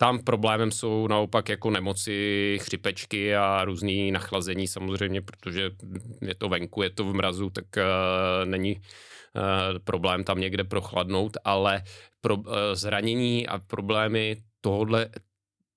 Tam 0.01 0.19
problémem 0.19 0.71
jsou 0.71 1.09
naopak 1.09 1.49
jako 1.49 1.71
nemoci, 1.71 2.59
chřipečky 2.63 3.37
a 3.37 3.65
různý 3.65 4.13
nachlazení 4.13 4.69
samozřejmě, 4.69 5.23
protože 5.23 5.71
je 6.23 6.35
to 6.35 6.49
venku, 6.49 6.83
je 6.83 6.91
to 6.91 7.05
v 7.05 7.15
mrazu, 7.15 7.51
tak 7.51 7.65
uh, 7.77 8.49
není 8.49 8.77
uh, 8.77 9.79
problém 9.85 10.25
tam 10.25 10.41
někde 10.41 10.65
prochladnout, 10.65 11.37
ale 11.45 11.83
pro, 12.21 12.37
uh, 12.37 12.45
zranění 12.73 13.49
a 13.49 13.59
problémy 13.59 14.37
tohohle 14.61 15.09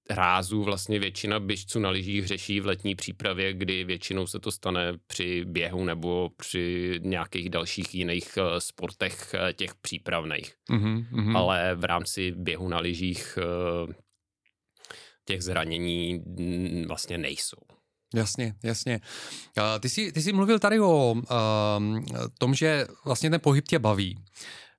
rázu 0.10 0.64
vlastně 0.64 1.00
většina 1.00 1.40
běžců 1.40 1.80
na 1.80 1.90
lyžích 1.90 2.28
řeší 2.28 2.60
v 2.60 2.66
letní 2.66 2.96
přípravě, 2.96 3.54
kdy 3.54 3.84
většinou 3.84 4.28
se 4.28 4.40
to 4.40 4.52
stane 4.52 4.94
při 5.08 5.46
běhu 5.46 5.86
nebo 5.86 6.30
při 6.38 7.00
nějakých 7.04 7.50
dalších 7.50 7.96
jiných 7.96 8.38
sportech 8.60 9.36
těch 9.54 9.76
přípravných. 9.76 10.54
Mm-hmm. 10.72 11.38
Ale 11.38 11.76
v 11.76 11.84
rámci 11.84 12.32
běhu 12.32 12.68
na 12.68 12.80
lyžích 12.80 13.38
těch 15.26 15.42
zranění 15.44 16.24
vlastně 16.88 17.18
nejsou. 17.18 17.58
Jasně, 18.16 18.56
jasně. 18.64 19.00
Ty 19.80 19.90
jsi, 19.90 20.12
ty 20.12 20.22
jsi 20.22 20.34
mluvil 20.34 20.60
tady 20.60 20.80
o 20.80 21.12
um, 21.12 22.06
tom, 22.38 22.54
že 22.54 22.88
vlastně 23.06 23.30
ten 23.30 23.40
pohyb 23.40 23.68
tě 23.68 23.80
baví. 23.80 24.18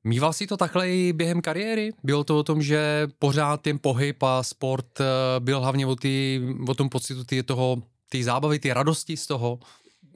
Mýval 0.04 0.32
si 0.32 0.46
to 0.46 0.56
takhle 0.56 0.90
i 0.90 1.12
během 1.12 1.40
kariéry? 1.40 1.92
Bylo 2.02 2.24
to 2.24 2.38
o 2.38 2.42
tom, 2.42 2.62
že 2.62 3.08
pořád 3.18 3.60
ten 3.60 3.78
pohyb 3.78 4.22
a 4.22 4.42
sport 4.42 5.00
uh, 5.00 5.06
byl 5.38 5.60
hlavně 5.60 5.86
o, 5.86 5.96
tý, 5.96 6.40
o 6.68 6.74
tom 6.74 6.88
pocitu 6.88 7.24
ty 7.24 7.42
toho, 7.42 7.76
ty 8.08 8.24
zábavy, 8.24 8.58
ty 8.58 8.72
radosti 8.72 9.16
z 9.16 9.26
toho? 9.26 9.58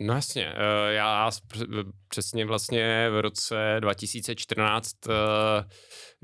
No 0.00 0.14
jasně, 0.14 0.46
eh, 0.46 0.92
já 0.92 1.30
přesně 2.08 2.46
vlastně 2.46 3.10
v 3.10 3.20
roce 3.20 3.76
2014, 3.80 4.96
eh, 5.08 5.12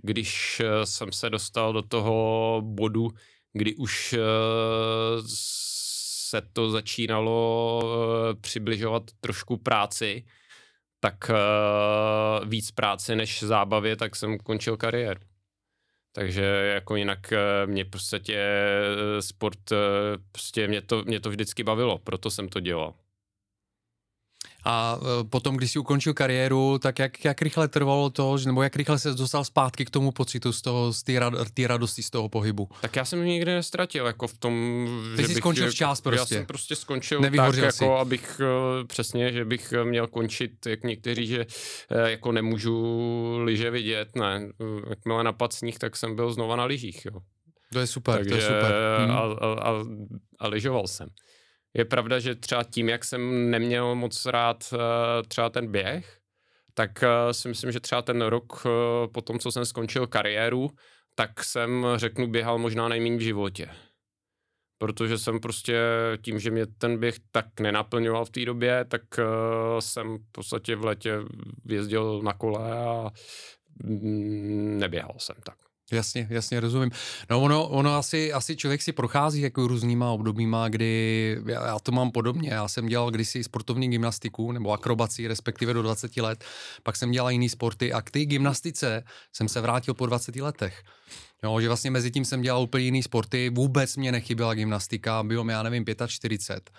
když 0.03 0.63
jsem 0.85 1.13
se 1.13 1.31
dostal 1.31 1.73
do 1.73 1.83
toho 1.83 2.61
bodu, 2.65 3.11
kdy 3.55 3.75
už 3.75 4.13
uh, 4.13 4.21
se 5.27 6.43
to 6.53 6.71
začínalo 6.71 7.81
uh, 7.85 8.41
přibližovat 8.41 9.03
trošku 9.21 9.57
práci, 9.57 10.25
tak 11.01 11.31
uh, 11.31 12.49
víc 12.49 12.71
práce 12.71 13.17
než 13.17 13.43
zábavě, 13.43 13.97
tak 13.97 14.17
jsem 14.17 14.39
končil 14.39 14.77
kariéru. 14.77 15.21
Takže 16.13 16.45
jako 16.75 16.97
jinak 16.97 17.33
mě 17.67 17.85
prostě 17.85 18.23
sport, 19.21 19.59
prostě 20.33 20.69
mě 20.69 20.83
to, 20.83 21.03
mě 21.03 21.21
to 21.21 21.31
vždycky 21.31 21.65
bavilo, 21.65 21.99
proto 21.99 22.31
jsem 22.31 22.49
to 22.49 22.61
dělal. 22.61 22.95
A 24.65 24.99
e, 25.21 25.25
potom, 25.25 25.57
když 25.57 25.71
si 25.71 25.79
ukončil 25.79 26.15
kariéru, 26.15 26.79
tak 26.79 26.99
jak, 26.99 27.25
jak 27.25 27.43
rychle 27.43 27.69
trvalo 27.69 28.11
to, 28.11 28.37
nebo 28.47 28.63
jak 28.63 28.77
rychle 28.77 28.99
se 28.99 29.15
dostal 29.15 29.45
zpátky 29.45 29.85
k 29.85 29.91
tomu 29.91 30.13
pocitu 30.13 30.53
z 30.53 30.63
toho, 30.63 30.93
z 30.93 31.03
té 31.03 31.19
rad, 31.19 31.35
radosti 31.67 32.03
z 32.03 32.11
toho 32.11 32.29
pohybu? 32.29 32.69
Tak 32.81 32.97
já 32.97 33.05
jsem 33.05 33.25
nikdy 33.25 33.55
nestratil, 33.55 34.07
jako 34.07 34.27
v 34.27 34.39
tom, 34.39 34.87
Ty 35.17 35.23
že 35.23 35.29
jsi 35.29 35.35
bych, 35.35 35.43
skončil 35.43 35.71
včas 35.71 36.01
prostě. 36.01 36.35
Já 36.35 36.39
jsem 36.39 36.47
prostě 36.47 36.77
skončil 36.77 37.21
Nevyhořil 37.21 37.65
tak, 37.65 37.75
si. 37.75 37.85
jako 37.85 37.99
abych 37.99 38.41
e, 38.41 38.85
přesně, 38.85 39.33
že 39.33 39.45
bych 39.45 39.75
měl 39.85 40.07
končit, 40.07 40.67
jak 40.67 40.85
někteří, 40.85 41.27
že 41.27 41.47
jako 42.07 42.33
nemůžu 42.33 43.39
lyže 43.45 43.71
vidět, 43.71 44.17
ne. 44.17 44.49
Jakmile 44.91 45.25
napad 45.25 45.53
sníh, 45.53 45.79
tak 45.79 45.97
jsem 45.97 46.17
byl 46.17 46.33
znova 46.33 46.57
na 46.57 46.65
lyžích, 46.65 47.05
jo. 47.05 47.21
To 47.73 47.81
je 47.81 47.87
super, 47.87 48.15
Takže, 48.15 48.31
to 48.31 48.37
je 48.37 48.43
super. 48.43 48.75
Hmm. 48.99 49.11
A, 49.11 49.21
a, 49.21 49.71
a, 49.71 49.85
a 50.39 50.49
lyžoval 50.49 50.87
jsem. 50.87 51.09
Je 51.75 51.85
pravda, 51.85 52.19
že 52.19 52.35
třeba 52.35 52.65
tím, 52.65 52.89
jak 52.89 53.05
jsem 53.05 53.51
neměl 53.51 53.95
moc 53.95 54.27
rád 54.27 54.65
uh, 54.73 54.79
třeba 55.29 55.51
ten 55.51 55.73
běh, 55.73 56.19
tak 56.75 56.91
uh, 57.03 57.33
si 57.33 57.49
myslím, 57.49 57.73
že 57.73 57.81
třeba 57.81 58.03
ten 58.03 58.23
rok 58.23 58.65
uh, 58.65 58.73
po 59.13 59.21
tom, 59.21 59.39
co 59.39 59.53
jsem 59.53 59.65
skončil 59.65 60.07
kariéru, 60.07 60.71
tak 61.15 61.45
jsem, 61.45 61.87
řeknu, 61.97 62.27
běhal 62.27 62.59
možná 62.59 62.89
nejméně 62.89 63.17
v 63.17 63.21
životě. 63.21 63.71
Protože 64.79 65.19
jsem 65.19 65.41
prostě 65.41 65.79
tím, 66.23 66.39
že 66.39 66.51
mě 66.51 66.67
ten 66.67 66.99
běh 66.99 67.15
tak 67.31 67.61
nenaplňoval 67.61 68.25
v 68.25 68.31
té 68.31 68.45
době, 68.45 68.85
tak 68.85 69.03
jsem 69.81 70.19
v 70.19 70.33
podstatě 70.33 70.77
v 70.77 70.85
letě 70.85 71.19
jezdil 71.69 72.23
na 72.23 72.33
kole 72.33 72.73
a 72.73 73.11
mm, 73.85 74.79
neběhal 74.79 75.15
jsem 75.19 75.37
tak. 75.45 75.64
Jasně, 75.93 76.27
jasně, 76.31 76.61
rozumím. 76.61 76.91
No 77.31 77.43
ono, 77.43 77.69
ono 77.69 77.97
asi, 77.97 78.33
asi 78.33 78.57
člověk 78.57 78.83
si 78.83 78.93
prochází 78.93 79.41
jako 79.41 79.67
různýma 79.67 80.11
obdobíma, 80.11 80.69
kdy 80.69 81.39
já, 81.47 81.67
já 81.67 81.79
to 81.79 81.93
mám 81.93 82.11
podobně. 82.11 82.51
Já 82.51 82.69
jsem 82.69 82.87
dělal 82.87 83.11
kdysi 83.11 83.45
sportovní 83.45 83.91
gymnastiku 83.91 84.53
nebo 84.53 84.73
akrobaci, 84.73 85.29
respektive 85.29 85.73
do 85.73 85.83
20 85.83 86.17
let. 86.17 86.45
Pak 86.83 86.97
jsem 86.97 87.11
dělal 87.11 87.31
jiný 87.31 87.49
sporty 87.49 87.93
a 87.93 88.03
k 88.03 88.11
té 88.11 88.25
gymnastice 88.25 89.05
jsem 89.33 89.49
se 89.49 89.61
vrátil 89.61 89.95
po 89.95 90.07
20 90.07 90.37
letech. 90.37 90.83
Jo, 91.43 91.61
že 91.61 91.69
vlastně 91.69 91.91
mezi 91.91 92.11
tím 92.11 92.25
jsem 92.25 92.43
dělal 92.43 92.63
úplně 92.63 92.85
jiný 92.85 93.03
sporty, 93.03 93.51
vůbec 93.51 93.97
mě 93.97 94.13
nechyběla 94.13 94.55
gymnastika, 94.55 95.23
bylo 95.23 95.45
mi, 95.45 95.53
já 95.53 95.63
nevím, 95.63 95.85
45. 96.07 96.71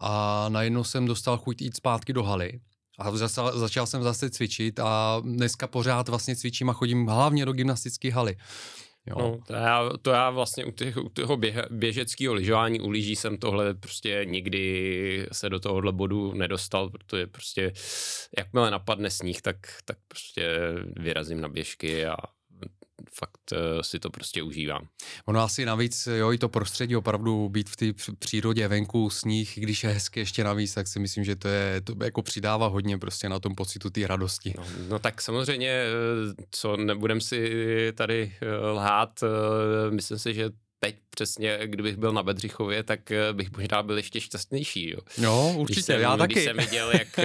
A 0.00 0.46
najednou 0.48 0.84
jsem 0.84 1.06
dostal 1.06 1.38
chuť 1.38 1.62
jít 1.62 1.76
zpátky 1.76 2.12
do 2.12 2.22
haly 2.22 2.60
a 3.00 3.16
začal, 3.16 3.58
začal 3.58 3.86
jsem 3.86 4.02
zase 4.02 4.30
cvičit 4.30 4.78
a 4.78 5.20
dneska 5.24 5.66
pořád 5.66 6.08
vlastně 6.08 6.36
cvičím 6.36 6.70
a 6.70 6.72
chodím 6.72 7.06
hlavně 7.06 7.44
do 7.44 7.52
gymnastické 7.52 8.10
haly. 8.12 8.36
Jo. 9.06 9.14
No, 9.18 9.38
to, 9.46 9.52
já, 9.52 9.90
to 10.02 10.10
já 10.10 10.30
vlastně 10.30 10.64
u, 10.64 10.70
těch, 10.70 10.96
u 10.96 11.08
toho 11.08 11.36
běh, 11.36 11.56
běžeckého 11.70 12.34
lyžování, 12.34 12.80
u 12.80 12.90
lyží 12.90 13.16
jsem 13.16 13.38
tohle 13.38 13.74
prostě 13.74 14.22
nikdy 14.24 15.26
se 15.32 15.48
do 15.48 15.60
tohohle 15.60 15.92
bodu 15.92 16.32
nedostal, 16.34 16.90
protože 16.90 17.26
prostě 17.26 17.72
jakmile 18.38 18.70
napadne 18.70 19.10
sníh, 19.10 19.42
tak, 19.42 19.56
tak 19.84 19.98
prostě 20.08 20.58
vyrazím 20.96 21.40
na 21.40 21.48
běžky 21.48 22.06
a 22.06 22.16
fakt 23.20 23.52
uh, 23.52 23.58
si 23.82 23.98
to 23.98 24.10
prostě 24.10 24.42
užívám. 24.42 24.88
Ono 25.26 25.40
asi 25.40 25.64
navíc, 25.64 26.08
jo, 26.16 26.32
i 26.32 26.38
to 26.38 26.48
prostředí 26.48 26.96
opravdu 26.96 27.48
být 27.48 27.70
v 27.70 27.76
té 27.76 27.86
přírodě 28.18 28.68
venku, 28.68 29.10
sníh, 29.10 29.52
když 29.56 29.84
je 29.84 29.90
hezky 29.90 30.20
ještě 30.20 30.44
navíc, 30.44 30.74
tak 30.74 30.86
si 30.86 30.98
myslím, 30.98 31.24
že 31.24 31.36
to 31.36 31.48
je, 31.48 31.80
to 31.80 31.94
jako 32.04 32.22
přidává 32.22 32.66
hodně 32.66 32.98
prostě 32.98 33.28
na 33.28 33.38
tom 33.38 33.54
pocitu 33.54 33.90
té 33.90 34.06
radosti. 34.06 34.54
No, 34.56 34.64
no 34.88 34.98
tak 34.98 35.22
samozřejmě, 35.22 35.68
eh, 35.70 36.44
co 36.50 36.76
nebudem 36.76 37.20
si 37.20 37.52
tady 37.94 38.32
eh, 38.42 38.56
lhát, 38.56 39.20
myslím 39.90 40.18
si, 40.18 40.34
že 40.34 40.50
teď 40.80 40.96
přesně, 41.10 41.58
kdybych 41.64 41.96
byl 41.96 42.12
na 42.12 42.22
Bedřichově, 42.22 42.82
tak 42.82 43.12
bych 43.32 43.52
možná 43.56 43.82
byl 43.82 43.96
ještě 43.96 44.20
šťastnější. 44.20 44.90
Jo. 44.90 44.98
No, 45.18 45.54
určitě, 45.56 45.74
když 45.74 45.84
jsem, 45.84 46.00
já 46.00 46.16
když 46.16 46.20
taky. 46.20 46.34
Když 46.34 46.44
jsem 46.44 46.56
viděl, 46.56 46.90
jak, 46.92 47.20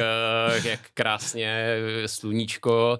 jak 0.63 0.79
krásně 0.93 1.77
sluníčko 2.05 2.99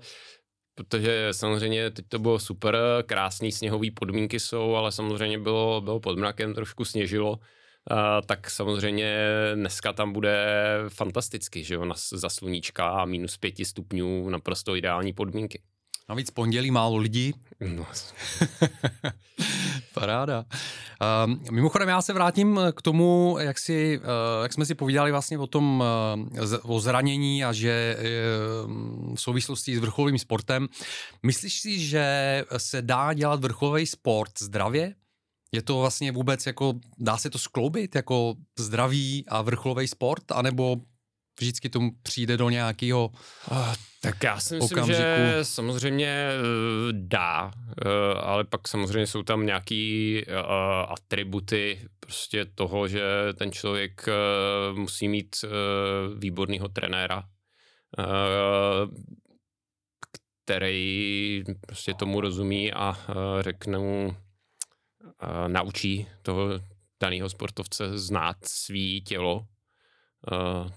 protože 0.75 1.27
samozřejmě 1.31 1.91
teď 1.91 2.05
to 2.09 2.19
bylo 2.19 2.39
super, 2.39 2.77
krásný 3.05 3.51
sněhové 3.51 3.87
podmínky 3.93 4.39
jsou, 4.39 4.75
ale 4.75 4.91
samozřejmě 4.91 5.39
bylo, 5.39 5.81
bylo 5.81 5.99
pod 5.99 6.17
mrakem, 6.17 6.53
trošku 6.53 6.85
sněžilo, 6.85 7.31
uh, 7.31 7.37
tak 8.25 8.49
samozřejmě 8.49 9.17
dneska 9.55 9.93
tam 9.93 10.13
bude 10.13 10.45
fantasticky, 10.89 11.63
že 11.63 11.73
jo, 11.75 11.85
na, 11.85 11.95
za 12.11 12.29
sluníčka 12.29 12.89
a 12.89 13.05
minus 13.05 13.37
pěti 13.37 13.65
stupňů 13.65 14.29
naprosto 14.29 14.75
ideální 14.75 15.13
podmínky. 15.13 15.61
Navíc 16.09 16.31
pondělí 16.31 16.71
málo 16.71 16.97
lidí. 16.97 17.33
No. 17.59 17.87
Paráda. 19.95 20.45
Uh, 20.45 21.51
mimochodem 21.51 21.89
já 21.89 22.01
se 22.01 22.13
vrátím 22.13 22.59
k 22.75 22.81
tomu, 22.81 23.37
jak, 23.39 23.59
si, 23.59 23.99
uh, 23.99 24.03
jak 24.43 24.53
jsme 24.53 24.65
si 24.65 24.75
povídali 24.75 25.11
vlastně 25.11 25.37
o 25.37 25.47
tom 25.47 25.83
uh, 26.63 26.75
o 26.75 26.79
zranění 26.79 27.43
a 27.45 27.53
že 27.53 27.97
uh, 27.97 29.15
v 29.15 29.21
souvislosti 29.21 29.75
s 29.75 29.79
vrcholovým 29.79 30.19
sportem. 30.19 30.67
Myslíš 31.23 31.59
si, 31.59 31.79
že 31.79 32.45
se 32.57 32.81
dá 32.81 33.13
dělat 33.13 33.41
vrcholový 33.41 33.85
sport 33.85 34.31
zdravě? 34.39 34.95
Je 35.51 35.61
to 35.61 35.79
vlastně 35.79 36.11
vůbec 36.11 36.45
jako, 36.45 36.73
dá 36.97 37.17
se 37.17 37.29
to 37.29 37.37
skloubit 37.37 37.95
jako 37.95 38.35
zdravý 38.59 39.25
a 39.27 39.41
vrcholový 39.41 39.87
sport, 39.87 40.31
anebo 40.31 40.77
vždycky 41.39 41.69
tomu 41.69 41.91
přijde 42.03 42.37
do 42.37 42.49
nějakého 42.49 43.11
Tak 44.01 44.23
já 44.23 44.39
si 44.39 44.55
myslím, 44.55 44.77
okamžiku. 44.77 45.01
že 45.01 45.39
samozřejmě 45.41 46.07
eh, 46.07 46.37
dá, 46.91 47.51
eh, 47.85 48.19
ale 48.19 48.43
pak 48.43 48.67
samozřejmě 48.67 49.07
jsou 49.07 49.23
tam 49.23 49.45
nějaký 49.45 50.21
uh, 50.27 50.33
atributy 50.93 51.87
prostě 51.99 52.45
toho, 52.45 52.87
že 52.87 53.03
ten 53.33 53.51
člověk 53.51 54.05
musí 54.73 55.07
mít 55.07 55.35
výborného 56.17 56.67
trenéra, 56.67 57.23
který 60.45 61.43
prostě 61.67 61.93
tomu 61.93 62.21
rozumí 62.21 62.73
a 62.73 62.97
řekne 63.41 63.77
mu, 63.77 64.15
naučí 65.47 66.07
toho 66.21 66.49
daného 67.01 67.29
sportovce 67.29 67.97
znát 67.97 68.37
svý 68.45 69.01
tělo, 69.01 69.47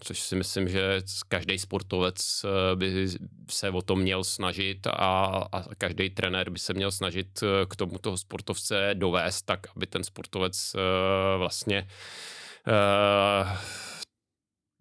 což 0.01 0.21
si 0.21 0.37
myslím, 0.37 0.69
že 0.69 1.01
každý 1.29 1.59
sportovec 1.59 2.45
uh, 2.45 2.79
by 2.79 3.09
se 3.51 3.71
o 3.71 3.83
to 3.83 3.97
měl 3.97 4.25
snažit 4.25 4.87
a, 4.87 5.27
a 5.53 5.75
každý 5.79 6.11
trenér 6.11 6.51
by 6.51 6.59
se 6.59 6.75
měl 6.75 6.91
snažit 6.91 7.43
uh, 7.43 7.49
k 7.71 7.77
tomu 7.77 7.99
toho 7.99 8.19
sportovce 8.19 8.91
dovést, 8.95 9.47
tak 9.47 9.67
aby 9.77 9.87
ten 9.87 10.05
sportovec 10.05 10.77
vlastně 11.39 11.89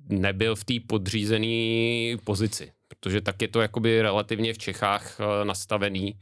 nebyl 0.09 0.55
v 0.55 0.63
té 0.63 0.73
podřízené 0.87 2.17
pozici. 2.23 2.71
Protože 2.87 3.21
tak 3.21 3.41
je 3.41 3.47
to 3.47 3.61
jakoby 3.61 4.01
relativně 4.01 4.53
v 4.53 4.57
Čechách 4.57 5.19
nastavený, 5.43 6.19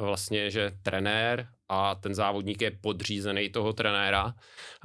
vlastně, 0.00 0.50
že 0.50 0.72
trenér 0.82 1.48
a 1.68 1.94
ten 1.94 2.14
závodník 2.14 2.62
je 2.62 2.70
podřízený 2.70 3.48
toho 3.48 3.72
trenéra 3.72 4.34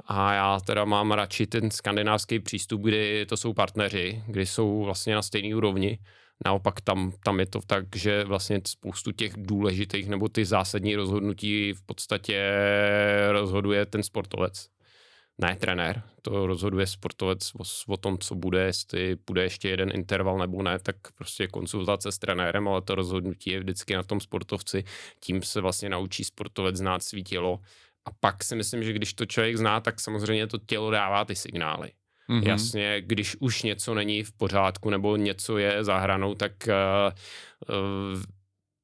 a 0.06 0.32
já 0.32 0.60
teda 0.60 0.84
mám 0.84 1.12
radši 1.12 1.46
ten 1.46 1.70
skandinávský 1.70 2.40
přístup, 2.40 2.82
kdy 2.82 3.26
to 3.26 3.36
jsou 3.36 3.52
partneři, 3.52 4.22
kdy 4.26 4.46
jsou 4.46 4.84
vlastně 4.84 5.14
na 5.14 5.22
stejné 5.22 5.56
úrovni. 5.56 5.98
Naopak 6.44 6.80
tam, 6.80 7.12
tam 7.24 7.40
je 7.40 7.46
to 7.46 7.60
tak, 7.66 7.96
že 7.96 8.24
vlastně 8.24 8.60
spoustu 8.66 9.12
těch 9.12 9.32
důležitých 9.36 10.08
nebo 10.08 10.28
ty 10.28 10.44
zásadní 10.44 10.96
rozhodnutí 10.96 11.72
v 11.72 11.82
podstatě 11.82 12.52
rozhoduje 13.32 13.86
ten 13.86 14.02
sportovec 14.02 14.74
ne 15.38 15.56
trenér, 15.56 16.02
to 16.22 16.46
rozhoduje 16.46 16.86
sportovec 16.86 17.54
o, 17.54 17.92
o 17.92 17.96
tom, 17.96 18.18
co 18.18 18.34
bude, 18.34 18.62
jestli 18.62 19.16
bude 19.26 19.42
ještě 19.42 19.68
jeden 19.68 19.90
interval 19.94 20.38
nebo 20.38 20.62
ne, 20.62 20.78
tak 20.78 20.96
prostě 21.14 21.46
konzultace 21.46 22.12
s 22.12 22.18
trenérem, 22.18 22.68
ale 22.68 22.82
to 22.82 22.94
rozhodnutí 22.94 23.50
je 23.50 23.60
vždycky 23.60 23.94
na 23.94 24.02
tom 24.02 24.20
sportovci, 24.20 24.84
tím 25.20 25.42
se 25.42 25.60
vlastně 25.60 25.88
naučí 25.88 26.24
sportovec 26.24 26.76
znát 26.76 27.02
svý 27.02 27.24
tělo 27.24 27.60
a 28.04 28.10
pak 28.20 28.44
si 28.44 28.56
myslím, 28.56 28.82
že 28.82 28.92
když 28.92 29.14
to 29.14 29.26
člověk 29.26 29.56
zná, 29.56 29.80
tak 29.80 30.00
samozřejmě 30.00 30.46
to 30.46 30.58
tělo 30.58 30.90
dává 30.90 31.24
ty 31.24 31.36
signály. 31.36 31.90
Mm-hmm. 32.30 32.48
Jasně, 32.48 33.00
když 33.00 33.36
už 33.40 33.62
něco 33.62 33.94
není 33.94 34.22
v 34.22 34.32
pořádku 34.32 34.90
nebo 34.90 35.16
něco 35.16 35.58
je 35.58 35.84
za 35.84 35.98
hranou, 35.98 36.34
tak 36.34 36.52
uh, 36.68 37.74
uh, 38.14 38.22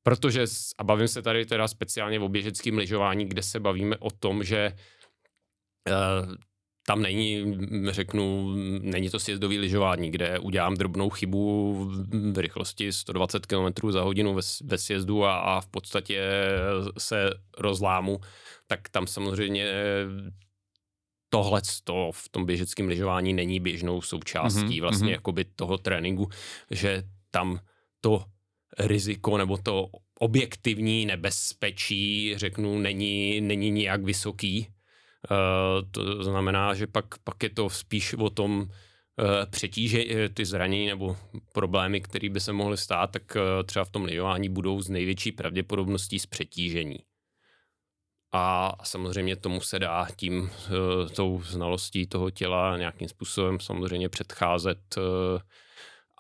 protože, 0.02 0.44
a 0.78 0.84
bavím 0.84 1.08
se 1.08 1.22
tady 1.22 1.46
teda 1.46 1.68
speciálně 1.68 2.20
o 2.20 2.28
běžeckém 2.28 2.78
lyžování, 2.78 3.24
kde 3.24 3.42
se 3.42 3.60
bavíme 3.60 3.96
o 3.96 4.10
tom, 4.10 4.44
že 4.44 4.72
Uh, 4.72 4.80
tam 6.86 7.02
není, 7.02 7.56
řeknu, 7.90 8.54
není 8.80 9.10
to 9.10 9.20
sjezdový 9.20 9.58
lyžování, 9.58 10.10
kde 10.10 10.38
udělám 10.38 10.74
drobnou 10.74 11.10
chybu 11.10 11.74
v 12.32 12.38
rychlosti 12.38 12.92
120 12.92 13.46
km 13.46 13.90
za 13.90 14.02
hodinu 14.02 14.34
ve, 14.34 14.42
ve 14.64 14.78
sjezdu 14.78 15.24
a, 15.24 15.38
a 15.38 15.60
v 15.60 15.66
podstatě 15.66 16.22
se 16.98 17.30
rozlámu, 17.58 18.20
tak 18.66 18.88
tam 18.88 19.06
samozřejmě 19.06 19.66
tohle 21.28 21.62
to 21.84 22.10
v 22.14 22.28
tom 22.28 22.46
běžeckém 22.46 22.88
lyžování 22.88 23.32
není 23.32 23.60
běžnou 23.60 24.02
součástí 24.02 24.60
mm-hmm, 24.60 24.80
vlastně 24.80 25.08
mm-hmm. 25.08 25.12
jakoby 25.12 25.44
toho 25.44 25.78
tréninku, 25.78 26.28
že 26.70 27.02
tam 27.30 27.60
to 28.00 28.24
riziko 28.78 29.38
nebo 29.38 29.56
to 29.56 29.86
objektivní 30.18 31.06
nebezpečí, 31.06 32.32
řeknu, 32.36 32.78
není, 32.78 33.40
není 33.40 33.70
nijak 33.70 34.04
vysoký, 34.04 34.66
Eh, 34.66 34.79
to 35.90 36.22
znamená, 36.24 36.74
že 36.74 36.86
pak, 36.86 37.18
pak 37.18 37.42
je 37.42 37.50
to 37.50 37.70
spíš 37.70 38.14
o 38.14 38.30
tom 38.30 38.68
eh, 38.70 39.46
přetíže 39.46 40.04
eh, 40.08 40.28
ty 40.28 40.44
zranění 40.44 40.86
nebo 40.86 41.16
problémy, 41.52 42.00
které 42.00 42.28
by 42.28 42.40
se 42.40 42.52
mohly 42.52 42.76
stát, 42.76 43.10
tak 43.10 43.36
třeba 43.66 43.84
v 43.84 43.90
tom 43.90 44.04
lyžování 44.04 44.48
budou 44.48 44.80
z 44.80 44.88
největší 44.88 45.32
pravděpodobností 45.32 46.18
z 46.18 46.26
přetížení. 46.26 46.98
A 48.32 48.72
samozřejmě 48.84 49.36
tomu 49.36 49.60
se 49.60 49.78
dá 49.78 50.06
tím, 50.16 50.50
tou 51.16 51.42
znalostí 51.42 52.06
toho 52.06 52.30
těla 52.30 52.78
nějakým 52.78 53.08
způsobem 53.08 53.60
samozřejmě 53.60 54.08
předcházet 54.08 54.98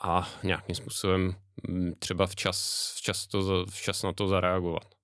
a 0.02 0.28
nějakým 0.42 0.74
způsobem 0.74 1.34
hm, 1.68 1.92
třeba 1.98 2.26
včas, 2.26 2.92
včas, 2.96 3.26
to, 3.26 3.66
včas 3.66 4.02
na 4.02 4.12
to 4.12 4.28
zareagovat. 4.28 4.99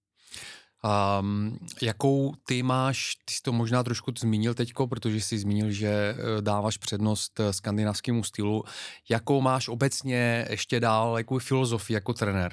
Um, 0.84 1.58
jakou 1.82 2.34
ty 2.46 2.62
máš, 2.62 3.14
ty 3.24 3.34
jsi 3.34 3.42
to 3.42 3.52
možná 3.52 3.82
trošku 3.82 4.12
zmínil 4.18 4.54
teďko, 4.54 4.86
protože 4.86 5.20
jsi 5.20 5.38
zmínil, 5.38 5.70
že 5.70 5.88
eh, 5.88 6.42
dáváš 6.42 6.76
přednost 6.76 7.40
eh, 7.40 7.52
skandinávskému 7.52 8.24
stylu. 8.24 8.64
Jakou 9.08 9.40
máš 9.40 9.68
obecně 9.68 10.46
ještě 10.50 10.80
dál, 10.80 11.18
jakou 11.18 11.38
filozofii 11.38 11.94
jako 11.94 12.14
trenér 12.14 12.52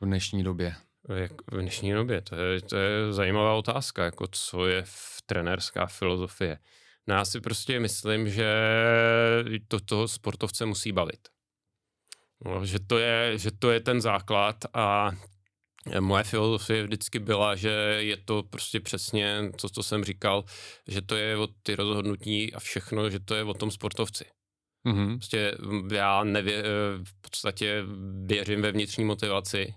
v 0.00 0.04
dnešní 0.06 0.42
době? 0.42 0.74
Jak 1.14 1.32
v 1.52 1.60
dnešní 1.60 1.92
době, 1.92 2.20
to 2.20 2.36
je, 2.36 2.60
to 2.60 2.76
je 2.76 3.12
zajímavá 3.12 3.54
otázka, 3.54 4.04
jako 4.04 4.26
co 4.30 4.66
je 4.66 4.82
v 4.86 5.22
trenérská 5.26 5.86
filozofie. 5.86 6.58
No 7.06 7.14
já 7.14 7.24
si 7.24 7.40
prostě 7.40 7.80
myslím, 7.80 8.28
že 8.28 8.54
to 9.68 9.80
toho 9.80 10.08
sportovce 10.08 10.66
musí 10.66 10.92
bavit. 10.92 11.28
No, 12.44 12.66
že, 12.66 12.78
to 12.78 12.98
je, 12.98 13.38
že 13.38 13.50
to 13.50 13.70
je 13.70 13.80
ten 13.80 14.00
základ 14.00 14.56
a 14.74 15.10
Moje 16.00 16.24
filozofie 16.24 16.82
vždycky 16.82 17.18
byla, 17.18 17.56
že 17.56 17.70
je 17.98 18.16
to 18.16 18.42
prostě 18.42 18.80
přesně 18.80 19.50
to, 19.60 19.68
co 19.68 19.82
jsem 19.82 20.04
říkal, 20.04 20.44
že 20.88 21.02
to 21.02 21.16
je 21.16 21.36
o 21.36 21.48
ty 21.62 21.74
rozhodnutí 21.74 22.54
a 22.54 22.60
všechno, 22.60 23.10
že 23.10 23.20
to 23.20 23.34
je 23.34 23.44
o 23.44 23.54
tom 23.54 23.70
sportovci. 23.70 24.24
Mm-hmm. 24.86 25.16
Prostě 25.16 25.56
já 25.92 26.24
nevě, 26.24 26.62
v 27.04 27.20
podstatě 27.20 27.82
věřím 28.24 28.62
ve 28.62 28.72
vnitřní 28.72 29.04
motivaci 29.04 29.74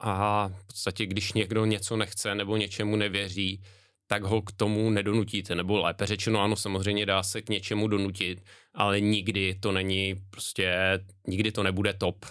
a 0.00 0.48
v 0.48 0.66
podstatě, 0.66 1.06
když 1.06 1.32
někdo 1.32 1.64
něco 1.64 1.96
nechce 1.96 2.34
nebo 2.34 2.56
něčemu 2.56 2.96
nevěří, 2.96 3.62
tak 4.06 4.22
ho 4.22 4.42
k 4.42 4.52
tomu 4.52 4.90
nedonutíte, 4.90 5.54
nebo 5.54 5.78
lépe 5.78 6.06
řečeno, 6.06 6.40
ano, 6.40 6.56
samozřejmě 6.56 7.06
dá 7.06 7.22
se 7.22 7.42
k 7.42 7.48
něčemu 7.48 7.88
donutit, 7.88 8.44
ale 8.74 9.00
nikdy 9.00 9.54
to 9.54 9.72
není 9.72 10.14
prostě, 10.30 10.76
nikdy 11.26 11.52
to 11.52 11.62
nebude 11.62 11.94
top 11.94 12.24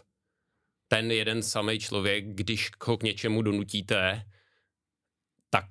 ten 0.95 1.11
jeden 1.11 1.43
samý 1.43 1.79
člověk, 1.79 2.25
když 2.27 2.71
ho 2.83 2.97
k 2.97 3.03
něčemu 3.03 3.41
donutíte, 3.41 4.25
tak 5.49 5.65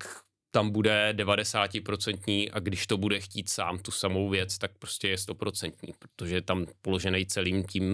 tam 0.50 0.70
bude 0.70 1.14
90% 1.16 2.50
a 2.52 2.58
když 2.58 2.86
to 2.86 2.96
bude 2.96 3.20
chtít 3.20 3.48
sám 3.48 3.78
tu 3.78 3.90
samou 3.90 4.28
věc, 4.28 4.58
tak 4.58 4.78
prostě 4.78 5.08
je 5.08 5.16
100%, 5.16 5.72
protože 5.98 6.34
je 6.34 6.42
tam 6.42 6.66
položený 6.82 7.26
celým 7.26 7.64
tím 7.64 7.84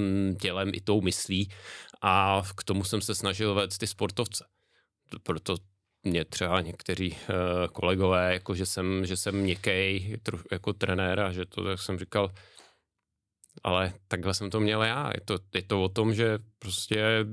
tělem 0.41 0.71
i 0.75 0.81
tou 0.81 1.01
myslí 1.01 1.51
a 2.03 2.43
k 2.57 2.65
tomu 2.65 2.85
jsem 2.85 3.01
se 3.01 3.15
snažil 3.15 3.55
vést 3.55 3.79
ty 3.79 3.87
sportovce. 3.87 4.45
Proto 5.23 5.57
mě 6.05 6.25
třeba 6.25 6.61
někteří 6.61 7.11
uh, 7.11 7.17
kolegové, 7.73 8.33
jako 8.33 8.55
že 8.55 8.67
jsem, 8.67 9.07
že 9.07 9.17
jsem 9.17 9.35
měkkej 9.35 10.19
jako 10.53 10.73
trenér 10.73 11.21
a 11.21 11.33
že 11.33 11.45
to, 11.47 11.65
tak 11.65 11.81
jsem 11.81 11.99
říkal, 11.99 12.31
ale 13.63 13.95
takhle 14.09 14.35
jsem 14.35 14.51
to 14.51 14.61
měl 14.61 14.83
já. 14.83 15.11
Je 15.15 15.21
to, 15.21 15.39
je 15.55 15.63
to 15.63 15.83
o 15.83 15.89
tom, 15.89 16.15
že 16.15 16.39
prostě 16.59 17.27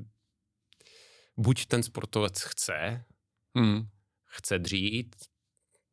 buď 1.37 1.65
ten 1.65 1.83
sportovec 1.83 2.41
chce, 2.41 3.05
hmm. 3.57 3.87
chce 4.25 4.59
dřít 4.59 5.15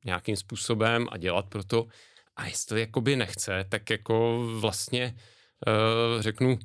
nějakým 0.05 0.37
způsobem 0.37 1.07
a 1.11 1.17
dělat 1.17 1.47
pro 1.49 1.65
to, 1.65 1.87
a 2.37 2.47
jestli 2.47 2.81
jakoby 2.81 3.17
nechce, 3.17 3.65
tak 3.69 3.91
jako 3.91 4.47
vlastně 4.61 5.17
uh, 5.67 6.23
řeknu, 6.23 6.59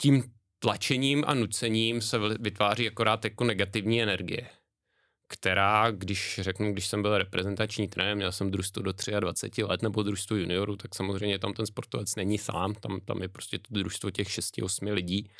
tím 0.00 0.34
tlačením 0.58 1.24
a 1.26 1.34
nucením 1.34 2.00
se 2.00 2.18
vytváří 2.40 2.88
akorát 2.88 3.24
jako 3.24 3.44
negativní 3.44 4.02
energie 4.02 4.50
která, 5.28 5.90
když 5.90 6.40
řeknu, 6.42 6.72
když 6.72 6.86
jsem 6.86 7.02
byl 7.02 7.18
reprezentační 7.18 7.88
trenér, 7.88 8.16
měl 8.16 8.32
jsem 8.32 8.50
družstvo 8.50 8.82
do 8.82 8.92
23 9.20 9.62
let 9.62 9.82
nebo 9.82 10.02
družstvo 10.02 10.36
juniorů, 10.36 10.76
tak 10.76 10.94
samozřejmě 10.94 11.38
tam 11.38 11.52
ten 11.52 11.66
sportovec 11.66 12.16
není 12.16 12.38
sám, 12.38 12.74
tam, 12.74 13.00
tam 13.00 13.22
je 13.22 13.28
prostě 13.28 13.58
to 13.58 13.74
družstvo 13.74 14.10
těch 14.10 14.28
6-8 14.28 14.92
lidí. 14.92 15.30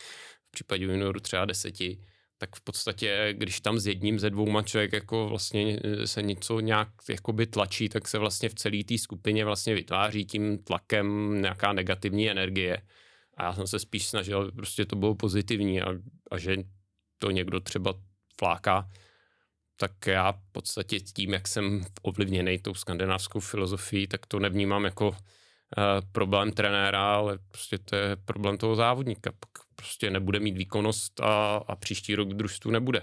Případě 0.50 0.84
junioru 0.84 1.20
třeba 1.20 1.44
deseti, 1.44 1.98
tak 2.38 2.56
v 2.56 2.60
podstatě, 2.60 3.34
když 3.38 3.60
tam 3.60 3.78
s 3.78 3.86
jedním 3.86 4.18
ze 4.18 4.30
dvouma 4.30 4.62
člověk 4.62 4.92
jako 4.92 5.28
vlastně 5.28 5.80
eh, 5.84 6.06
se 6.06 6.22
něco 6.22 6.60
nějak 6.60 6.88
jakoby 7.08 7.46
tlačí, 7.46 7.88
tak 7.88 8.08
se 8.08 8.18
vlastně 8.18 8.48
v 8.48 8.54
celé 8.54 8.84
té 8.84 8.98
skupině 8.98 9.44
vlastně 9.44 9.74
vytváří 9.74 10.24
tím 10.24 10.58
tlakem 10.58 11.38
nějaká 11.42 11.72
negativní 11.72 12.30
energie. 12.30 12.82
A 13.36 13.44
já 13.44 13.52
jsem 13.52 13.66
se 13.66 13.78
spíš 13.78 14.06
snažil, 14.06 14.52
prostě 14.52 14.84
to 14.84 14.96
bylo 14.96 15.14
pozitivní 15.14 15.82
a, 15.82 15.88
a 16.30 16.38
že 16.38 16.56
to 17.18 17.30
někdo 17.30 17.60
třeba 17.60 17.94
fláká, 18.38 18.90
tak 19.76 20.06
já 20.06 20.32
v 20.32 20.52
podstatě 20.52 21.00
tím, 21.00 21.32
jak 21.32 21.48
jsem 21.48 21.84
ovlivněný 22.02 22.58
tou 22.58 22.74
skandinávskou 22.74 23.40
filozofií, 23.40 24.06
tak 24.06 24.26
to 24.26 24.38
nevnímám 24.38 24.84
jako 24.84 25.08
uh, 25.08 25.16
problém 26.12 26.52
trenéra, 26.52 27.14
ale 27.14 27.38
prostě 27.50 27.78
to 27.78 27.96
je 27.96 28.16
problém 28.16 28.58
toho 28.58 28.76
závodníka. 28.76 29.32
Prostě 29.74 30.10
nebude 30.10 30.40
mít 30.40 30.56
výkonnost 30.56 31.20
a, 31.20 31.56
a 31.56 31.76
příští 31.76 32.14
rok 32.14 32.28
družstvu 32.28 32.70
nebude. 32.70 33.02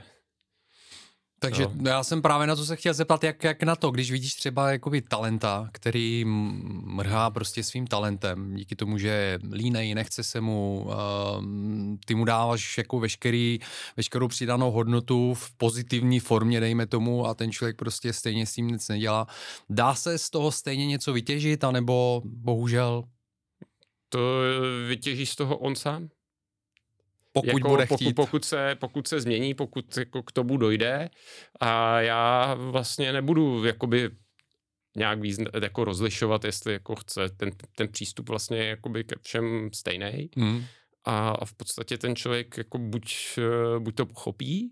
Takže 1.43 1.67
no. 1.75 1.89
já 1.89 2.03
jsem 2.03 2.21
právě 2.21 2.47
na 2.47 2.55
to 2.55 2.65
se 2.65 2.75
chtěl 2.75 2.93
zeptat, 2.93 3.23
jak, 3.23 3.43
jak 3.43 3.63
na 3.63 3.75
to, 3.75 3.91
když 3.91 4.11
vidíš 4.11 4.33
třeba 4.33 4.71
jakoby 4.71 5.01
talenta, 5.01 5.69
který 5.71 6.23
mrhá 6.25 7.29
prostě 7.29 7.63
svým 7.63 7.87
talentem, 7.87 8.55
díky 8.55 8.75
tomu, 8.75 8.97
že 8.97 9.39
línej, 9.51 9.95
nechce 9.95 10.23
se 10.23 10.41
mu, 10.41 10.85
uh, 10.85 11.43
ty 12.05 12.15
mu 12.15 12.25
dáváš 12.25 12.77
jako 12.77 12.99
veškerý, 12.99 13.59
veškerou 13.97 14.27
přidanou 14.27 14.71
hodnotu 14.71 15.33
v 15.33 15.51
pozitivní 15.57 16.19
formě, 16.19 16.59
dejme 16.59 16.87
tomu, 16.87 17.27
a 17.27 17.33
ten 17.33 17.51
člověk 17.51 17.77
prostě 17.77 18.13
stejně 18.13 18.45
s 18.45 18.53
tím 18.53 18.67
nic 18.67 18.87
nedělá. 18.87 19.27
Dá 19.69 19.95
se 19.95 20.17
z 20.17 20.29
toho 20.29 20.51
stejně 20.51 20.85
něco 20.85 21.13
vytěžit, 21.13 21.63
anebo 21.63 22.21
bohužel? 22.25 23.03
To 24.09 24.19
vytěží 24.87 25.25
z 25.25 25.35
toho 25.35 25.57
on 25.57 25.75
sám 25.75 26.09
pokud 27.33 27.47
jako 27.47 27.69
bude 27.69 27.85
chtít. 27.85 28.15
Pokud, 28.15 28.15
pokud, 28.15 28.45
se, 28.45 28.75
pokud 28.79 29.07
se 29.07 29.21
změní, 29.21 29.53
pokud 29.53 29.97
jako 29.97 30.23
k 30.23 30.31
tomu 30.31 30.57
dojde 30.57 31.09
a 31.59 32.01
já 32.01 32.53
vlastně 32.53 33.13
nebudu 33.13 33.65
jakoby 33.65 34.09
nějak 34.97 35.21
víc 35.21 35.39
jako 35.61 35.83
rozlišovat, 35.83 36.45
jestli 36.45 36.73
jako 36.73 36.95
chce 36.95 37.29
ten, 37.29 37.51
ten 37.75 37.87
přístup 37.87 38.29
vlastně 38.29 38.57
jakoby 38.57 39.03
ke 39.03 39.15
všem 39.21 39.69
stejný. 39.73 40.29
Hmm. 40.37 40.63
A, 41.05 41.29
a 41.29 41.45
v 41.45 41.53
podstatě 41.53 41.97
ten 41.97 42.15
člověk 42.15 42.57
jako 42.57 42.77
buď, 42.77 43.15
buď 43.79 43.95
to 43.95 44.05
pochopí, 44.05 44.71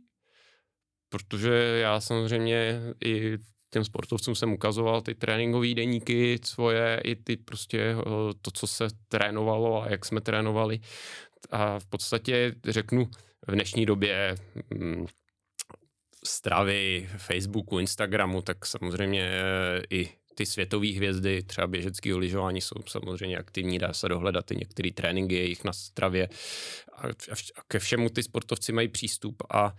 protože 1.10 1.80
já 1.82 2.00
samozřejmě 2.00 2.80
i 3.06 3.38
těm 3.74 3.86
sportovcům 3.86 4.36
jsem 4.36 4.54
ukazoval 4.54 5.02
ty 5.02 5.16
tréninkové 5.16 5.74
deníky 5.74 6.40
svoje, 6.44 7.02
i 7.04 7.16
ty 7.16 7.38
prostě 7.38 7.96
to, 8.42 8.52
co 8.52 8.68
se 8.68 8.88
trénovalo 9.08 9.84
a 9.84 9.90
jak 9.90 10.06
jsme 10.06 10.22
trénovali, 10.22 10.80
a 11.50 11.80
v 11.80 11.86
podstatě 11.86 12.56
řeknu 12.66 13.10
v 13.48 13.52
dnešní 13.52 13.86
době 13.86 14.36
hm, 14.74 15.06
stravy 16.26 17.10
Facebooku, 17.18 17.80
Instagramu, 17.80 18.42
tak 18.42 18.66
samozřejmě 18.66 19.24
eh, 19.24 19.82
i 19.90 20.10
ty 20.36 20.46
světové 20.46 20.88
hvězdy, 20.88 21.44
třeba 21.44 21.68
běžeckého 21.68 22.20
lyžování 22.20 22.62
jsou 22.62 22.76
samozřejmě 22.88 23.38
aktivní, 23.38 23.80
dá 23.80 23.94
se 23.94 24.10
dohledat 24.10 24.52
i 24.52 24.56
některé 24.56 24.92
tréninky 24.92 25.36
jejich 25.36 25.64
na 25.64 25.74
stravě. 25.74 26.30
A, 26.94 27.08
a 27.08 27.62
ke 27.68 27.80
všemu 27.80 28.10
ty 28.10 28.24
sportovci 28.24 28.72
mají 28.72 28.88
přístup 28.88 29.44
a 29.54 29.74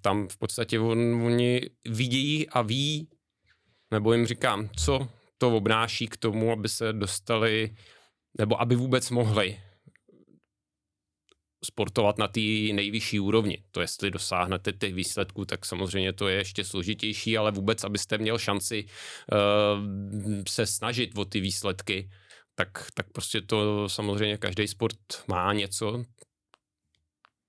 tam 0.00 0.28
v 0.28 0.36
podstatě 0.36 0.80
on, 0.80 1.22
oni 1.22 1.60
vidějí 1.86 2.48
a 2.48 2.62
ví, 2.62 3.08
nebo 3.90 4.12
jim 4.12 4.26
říkám, 4.26 4.68
co 4.76 5.08
to 5.38 5.56
obnáší 5.56 6.06
k 6.06 6.16
tomu, 6.16 6.52
aby 6.52 6.68
se 6.68 6.92
dostali, 6.92 7.76
nebo 8.38 8.60
aby 8.60 8.76
vůbec 8.76 9.10
mohli 9.10 9.60
sportovat 11.64 12.18
na 12.18 12.28
té 12.28 12.40
nejvyšší 12.72 13.20
úrovni. 13.20 13.64
To 13.70 13.80
jestli 13.80 14.10
dosáhnete 14.10 14.72
těch 14.72 14.94
výsledků, 14.94 15.44
tak 15.44 15.66
samozřejmě 15.66 16.12
to 16.12 16.28
je 16.28 16.36
ještě 16.36 16.64
složitější, 16.64 17.38
ale 17.38 17.50
vůbec, 17.50 17.84
abyste 17.84 18.18
měl 18.18 18.38
šanci 18.38 18.84
uh, 18.84 20.42
se 20.48 20.66
snažit 20.66 21.18
o 21.18 21.24
ty 21.24 21.40
výsledky, 21.40 22.10
tak, 22.54 22.90
tak 22.94 23.12
prostě 23.12 23.40
to 23.40 23.88
samozřejmě 23.88 24.36
každý 24.36 24.68
sport 24.68 24.98
má 25.28 25.52
něco, 25.52 26.04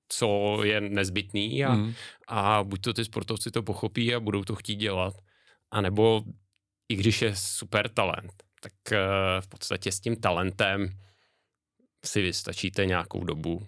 co 0.09 0.59
je 0.63 0.81
nezbytný 0.81 1.65
a, 1.65 1.73
mm. 1.73 1.93
a 2.27 2.63
buď 2.63 2.81
to 2.81 2.93
ty 2.93 3.05
sportovci 3.05 3.51
to 3.51 3.63
pochopí 3.63 4.15
a 4.15 4.19
budou 4.19 4.43
to 4.43 4.55
chtít 4.55 4.75
dělat, 4.75 5.13
anebo 5.71 6.23
i 6.89 6.95
když 6.95 7.21
je 7.21 7.35
super 7.35 7.89
talent, 7.89 8.33
tak 8.61 8.73
uh, 8.91 8.97
v 9.41 9.47
podstatě 9.47 9.91
s 9.91 9.99
tím 9.99 10.15
talentem 10.15 10.89
si 12.05 12.21
vystačíte 12.21 12.85
nějakou 12.85 13.23
dobu 13.23 13.67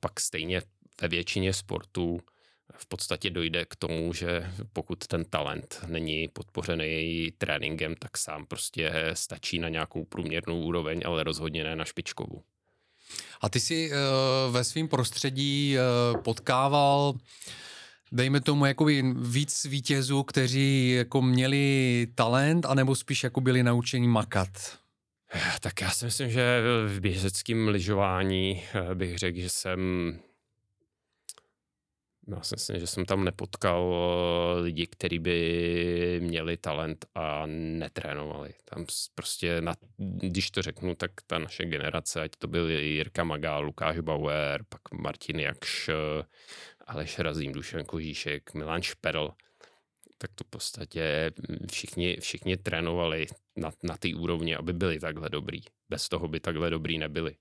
pak 0.00 0.20
stejně 0.20 0.62
ve 1.00 1.08
většině 1.08 1.52
sportů 1.52 2.20
v 2.76 2.86
podstatě 2.86 3.30
dojde 3.30 3.64
k 3.64 3.76
tomu, 3.76 4.12
že 4.12 4.52
pokud 4.72 5.06
ten 5.06 5.24
talent 5.24 5.80
není 5.86 6.28
podpořený 6.28 7.28
tréninkem, 7.38 7.94
tak 7.94 8.18
sám 8.18 8.46
prostě 8.46 8.92
stačí 9.12 9.58
na 9.58 9.68
nějakou 9.68 10.04
průměrnou 10.04 10.62
úroveň, 10.62 11.00
ale 11.04 11.24
rozhodně 11.24 11.64
ne 11.64 11.76
na 11.76 11.84
špičkovou. 11.84 12.42
A 13.40 13.48
ty 13.48 13.60
jsi 13.60 13.90
uh, 13.90 14.54
ve 14.54 14.64
svém 14.64 14.88
prostředí 14.88 15.76
uh, 15.76 16.22
potkával 16.22 17.14
dejme 18.12 18.40
tomu 18.40 18.66
jakoby 18.66 19.04
víc 19.16 19.64
vítězů, 19.64 20.22
kteří 20.22 20.90
jako 20.90 21.22
měli 21.22 22.06
talent, 22.14 22.66
anebo 22.66 22.94
spíš 22.94 23.24
jako 23.24 23.40
byli 23.40 23.62
naučení 23.62 24.08
makat? 24.08 24.78
Tak 25.60 25.80
já 25.80 25.90
si 25.90 26.04
myslím, 26.04 26.30
že 26.30 26.62
v 26.86 27.00
běžeckém 27.00 27.68
lyžování 27.68 28.62
eh, 28.74 28.94
bych 28.94 29.18
řekl, 29.18 29.40
že 29.40 29.48
jsem 29.48 29.80
já 32.36 32.42
si 32.42 32.54
myslím, 32.54 32.80
že 32.80 32.86
jsem 32.86 33.04
tam 33.04 33.24
nepotkal 33.24 33.94
eh, 33.94 34.60
lidi, 34.60 34.86
kteří 34.86 35.18
by 35.18 36.20
měli 36.22 36.56
talent 36.56 37.06
a 37.14 37.42
netrénovali. 37.46 38.54
Tam 38.64 38.86
prostě, 39.14 39.60
na, 39.60 39.74
když 39.98 40.50
to 40.50 40.62
řeknu, 40.62 40.94
tak 40.94 41.10
ta 41.26 41.38
naše 41.38 41.64
generace, 41.64 42.20
ať 42.20 42.30
to 42.38 42.46
byl 42.46 42.70
Jirka 42.70 43.24
Maga, 43.24 43.58
Lukáš 43.58 43.98
Bauer, 43.98 44.64
pak 44.68 44.80
Martin 44.92 45.40
Jakš, 45.40 45.88
eh, 45.88 46.24
Aleš 46.86 47.18
Razím, 47.18 47.52
Dušan 47.52 47.84
Kožíšek, 47.84 48.54
Milan 48.54 48.82
Šperl, 48.82 49.30
tak 50.18 50.30
to 50.34 50.44
v 50.44 50.50
podstatě 50.50 51.30
všichni, 51.72 52.16
všichni 52.20 52.56
trénovali 52.56 53.26
na, 53.56 53.70
na 53.82 53.96
té 53.96 54.08
úrovni, 54.14 54.56
aby 54.56 54.72
byli 54.72 55.00
takhle 55.00 55.28
dobrý. 55.28 55.60
Bez 55.88 56.08
toho 56.08 56.28
by 56.28 56.40
takhle 56.40 56.70
dobrý 56.70 56.98
nebyli. 56.98 57.36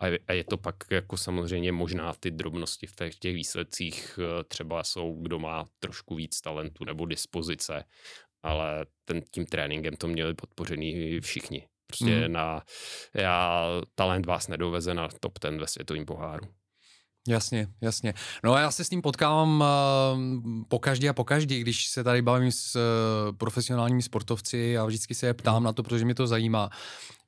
A 0.00 0.06
je, 0.06 0.18
a 0.28 0.32
je 0.32 0.44
to 0.44 0.56
pak 0.56 0.76
jako 0.90 1.16
samozřejmě 1.16 1.72
možná 1.72 2.14
ty 2.14 2.30
drobnosti 2.30 2.86
v 2.86 2.96
těch, 2.96 3.14
těch 3.14 3.34
výsledcích 3.34 4.18
eh, 4.18 4.44
třeba 4.44 4.84
jsou, 4.84 5.22
kdo 5.22 5.38
má 5.38 5.64
trošku 5.78 6.14
víc 6.14 6.40
talentu 6.40 6.84
nebo 6.84 7.06
dispozice, 7.06 7.84
ale 8.42 8.86
ten, 9.04 9.22
tím 9.30 9.46
tréninkem 9.46 9.96
to 9.96 10.08
měli 10.08 10.34
podpořený 10.34 11.20
všichni. 11.20 11.68
Prostě 11.86 12.28
mm. 12.28 12.32
na, 12.32 12.62
já, 13.14 13.66
talent 13.94 14.26
vás 14.26 14.48
nedoveze 14.48 14.94
na 14.94 15.08
top 15.20 15.38
ten 15.38 15.58
ve 15.58 15.66
světovém 15.66 16.04
poháru. 16.04 16.46
Jasně, 17.28 17.68
jasně. 17.80 18.14
No 18.44 18.54
a 18.54 18.60
já 18.60 18.70
se 18.70 18.84
s 18.84 18.88
tím 18.88 19.02
potkávám 19.02 19.60
uh, 19.60 20.64
po 20.68 20.78
každý 20.78 21.08
a 21.08 21.12
po 21.12 21.24
každý, 21.24 21.60
když 21.60 21.86
se 21.86 22.04
tady 22.04 22.22
bavím 22.22 22.52
s 22.52 22.76
uh, 22.76 23.36
profesionálními 23.36 24.02
sportovci 24.02 24.78
a 24.78 24.84
vždycky 24.84 25.14
se 25.14 25.26
je 25.26 25.34
ptám 25.34 25.62
na 25.62 25.72
to, 25.72 25.82
protože 25.82 26.04
mě 26.04 26.14
to 26.14 26.26
zajímá. 26.26 26.70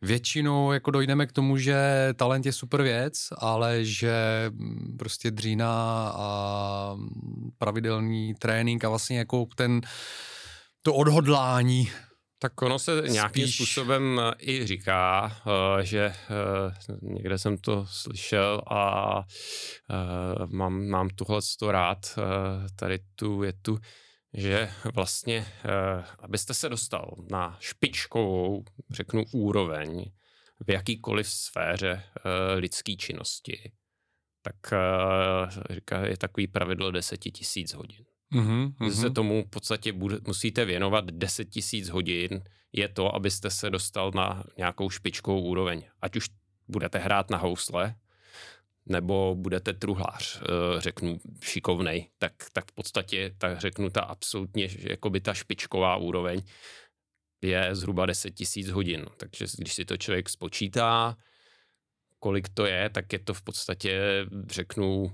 Většinou 0.02 0.72
jako 0.72 0.90
dojdeme 0.90 1.26
k 1.26 1.33
tomu, 1.33 1.57
že 1.57 2.09
talent 2.16 2.46
je 2.46 2.52
super 2.52 2.83
věc, 2.83 3.28
ale 3.38 3.85
že 3.85 4.14
mm, 4.50 4.96
prostě 4.98 5.30
dřína 5.30 5.72
a 6.16 6.96
pravidelný 7.59 8.35
trénink 8.35 8.85
a 8.85 8.88
vlastně 8.88 9.18
jako 9.18 9.46
ten 9.57 9.80
to 10.83 10.94
odhodlání 10.94 11.90
tak 12.44 12.62
ono 12.62 12.78
se 12.78 13.02
nějakým 13.09 13.44
Spíš... 13.44 13.54
způsobem 13.54 14.20
eh, 14.20 14.35
i 14.38 14.66
říká, 14.66 15.33
eh, 15.46 15.85
že 15.85 16.04
eh, 16.04 16.14
někde 17.02 17.38
jsem 17.38 17.59
to 17.59 17.87
slyšel 17.87 18.62
a 18.70 19.22
mám, 20.46 20.87
mám 20.87 21.09
tuhle 21.09 21.40
to 21.59 21.72
rád, 21.72 22.18
tady 22.76 22.98
tu 23.16 23.38
větu, 23.38 23.78
že 24.35 24.70
vlastně, 24.94 25.46
abyste 26.18 26.54
se 26.54 26.68
dostal 26.68 27.14
na 27.30 27.57
špičkovou, 27.61 28.64
řeknu, 28.90 29.24
úroveň 29.33 30.04
v 30.66 30.70
jakýkoliv 30.70 31.28
sféře 31.28 32.02
lidské 32.57 32.96
činnosti, 32.96 33.72
tak 34.42 34.57
říká, 35.70 36.07
je 36.07 36.16
takový 36.16 36.46
pravidlo 36.46 36.90
10 36.90 37.16
tisíc 37.16 37.74
hodin. 37.74 38.04
Mm-hmm, 38.35 38.73
mm-hmm. 38.73 38.90
Se 38.90 39.11
tomu 39.11 39.44
v 39.44 39.51
podstatě 39.51 39.92
bude, 39.92 40.18
musíte 40.27 40.64
věnovat 40.64 41.05
10 41.11 41.44
tisíc 41.44 41.88
hodin, 41.88 42.42
je 42.73 42.88
to, 42.88 43.14
abyste 43.14 43.51
se 43.51 43.70
dostal 43.70 44.11
na 44.14 44.44
nějakou 44.57 44.90
špičkovou 44.90 45.40
úroveň. 45.40 45.83
Ať 46.01 46.16
už 46.16 46.29
budete 46.68 46.99
hrát 46.99 47.31
na 47.31 47.38
housle, 47.38 47.94
nebo 48.87 49.35
budete 49.35 49.73
truhlář, 49.73 50.42
eh, 50.42 50.81
řeknu 50.81 51.18
šikovnej, 51.42 52.09
tak, 52.18 52.33
tak 52.53 52.70
v 52.70 52.75
podstatě, 52.75 53.35
tak 53.38 53.61
řeknu 53.61 53.90
ta 53.90 54.01
absolutně, 54.01 54.68
jakoby 54.79 55.20
ta 55.20 55.35
špičková 55.35 55.97
úroveň 55.97 56.42
je 57.42 57.75
zhruba 57.75 58.07
10 58.07 58.31
tisíc 58.31 58.70
hodin. 58.70 59.07
Takže 59.16 59.44
když 59.59 59.75
si 59.75 59.85
to 59.85 59.97
člověk 59.97 60.29
spočítá, 60.29 61.16
kolik 62.18 62.49
to 62.49 62.66
je, 62.66 62.90
tak 62.90 63.12
je 63.12 63.18
to 63.18 63.35
v 63.35 63.42
podstatě, 63.42 64.01
řeknu, 64.47 65.12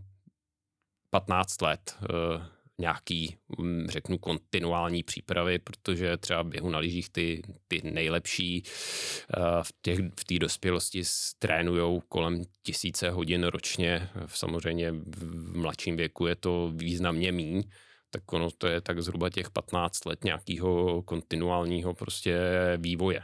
15 1.11 1.63
let 1.63 1.97
uh, 2.01 2.43
nějaký, 2.81 3.37
um, 3.59 3.87
řeknu, 3.89 4.19
kontinuální 4.19 5.03
přípravy, 5.03 5.59
protože 5.59 6.17
třeba 6.17 6.45
běhu 6.45 6.71
na 6.71 6.79
lyžích 6.79 7.11
ty, 7.11 7.43
ty 7.69 7.81
nejlepší 7.85 8.63
uh, 8.63 9.63
v 9.63 9.73
té 9.73 9.95
v 10.37 10.39
dospělosti 10.39 11.03
trénujou 11.39 12.01
kolem 12.09 12.43
tisíce 12.63 13.11
hodin 13.11 13.45
ročně. 13.45 14.09
Samozřejmě 14.27 14.93
v 14.93 15.57
mladším 15.57 15.97
věku 15.97 16.27
je 16.27 16.37
to 16.37 16.73
významně 16.75 17.33
míň, 17.33 17.63
tak 18.11 18.33
ono 18.33 18.51
to 18.51 18.67
je 18.67 18.81
tak 18.81 19.03
zhruba 19.03 19.31
těch 19.31 19.51
15 19.51 20.05
let 20.05 20.25
nějakého 20.25 21.03
kontinuálního 21.03 21.95
prostě 21.95 22.39
vývoje. 22.77 23.23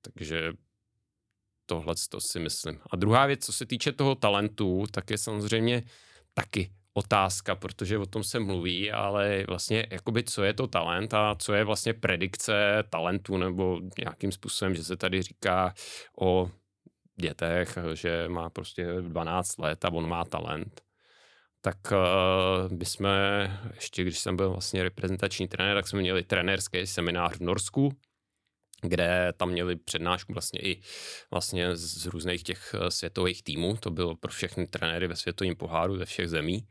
Takže 0.00 0.52
tohle 1.66 1.94
to 2.08 2.20
si 2.20 2.40
myslím. 2.40 2.80
A 2.90 2.96
druhá 2.96 3.26
věc, 3.26 3.44
co 3.44 3.52
se 3.52 3.66
týče 3.66 3.92
toho 3.92 4.14
talentu, 4.14 4.84
tak 4.90 5.10
je 5.10 5.18
samozřejmě 5.18 5.82
taky 6.34 6.70
otázka, 6.94 7.54
protože 7.54 7.98
o 7.98 8.06
tom 8.06 8.24
se 8.24 8.40
mluví, 8.40 8.92
ale 8.92 9.44
vlastně 9.48 9.86
jakoby 9.90 10.24
co 10.24 10.44
je 10.44 10.54
to 10.54 10.66
talent 10.66 11.14
a 11.14 11.34
co 11.38 11.54
je 11.54 11.64
vlastně 11.64 11.94
predikce 11.94 12.84
talentu 12.90 13.36
nebo 13.36 13.80
nějakým 13.98 14.32
způsobem, 14.32 14.74
že 14.74 14.84
se 14.84 14.96
tady 14.96 15.22
říká 15.22 15.74
o 16.20 16.50
dětech, 17.20 17.78
že 17.94 18.28
má 18.28 18.50
prostě 18.50 18.86
12 19.00 19.58
let 19.58 19.84
a 19.84 19.92
on 19.92 20.08
má 20.08 20.24
talent. 20.24 20.80
Tak 21.60 21.76
uh, 21.92 22.72
my 22.78 22.84
jsme, 22.84 23.12
ještě 23.74 24.02
když 24.02 24.18
jsem 24.18 24.36
byl 24.36 24.50
vlastně 24.50 24.82
reprezentační 24.82 25.48
trenér, 25.48 25.76
tak 25.76 25.88
jsme 25.88 26.00
měli 26.00 26.22
trenérský 26.22 26.86
seminář 26.86 27.36
v 27.36 27.40
Norsku, 27.40 27.92
kde 28.88 29.32
tam 29.36 29.50
měli 29.50 29.76
přednášku 29.76 30.32
vlastně 30.32 30.60
i 30.60 30.80
vlastně 31.30 31.76
z 31.76 32.06
různých 32.06 32.42
těch 32.42 32.74
eh, 32.74 32.90
světových 32.90 33.42
týmů. 33.42 33.76
To 33.76 33.90
bylo 33.90 34.16
pro 34.16 34.32
všechny 34.32 34.66
trenéry 34.66 35.08
ve 35.08 35.16
světovém 35.16 35.56
poháru 35.56 35.98
ze 35.98 36.04
všech 36.04 36.28
zemí. 36.28 36.66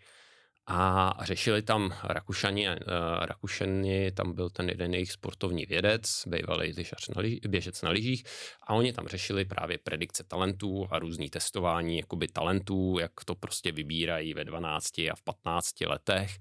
A 0.67 1.13
řešili 1.21 1.61
tam 1.61 1.93
Rakušani, 2.03 2.69
uh, 2.69 2.75
Rakušani, 3.21 4.11
tam 4.11 4.33
byl 4.33 4.49
ten 4.49 4.69
jeden 4.69 4.93
jejich 4.93 5.11
sportovní 5.11 5.65
vědec, 5.65 6.23
bývalý 6.27 6.73
na 7.15 7.21
lyž, 7.21 7.39
běžec 7.39 7.81
na 7.81 7.89
lyžích, 7.89 8.23
a 8.67 8.73
oni 8.73 8.93
tam 8.93 9.07
řešili 9.07 9.45
právě 9.45 9.77
predikce 9.77 10.23
talentů 10.23 10.87
a 10.91 10.99
různý 10.99 11.29
testování 11.29 11.97
jakoby 11.97 12.27
talentů, 12.27 12.97
jak 12.99 13.11
to 13.25 13.35
prostě 13.35 13.71
vybírají 13.71 14.33
ve 14.33 14.43
12 14.43 14.99
a 14.99 15.15
v 15.15 15.21
15 15.21 15.81
letech. 15.81 16.37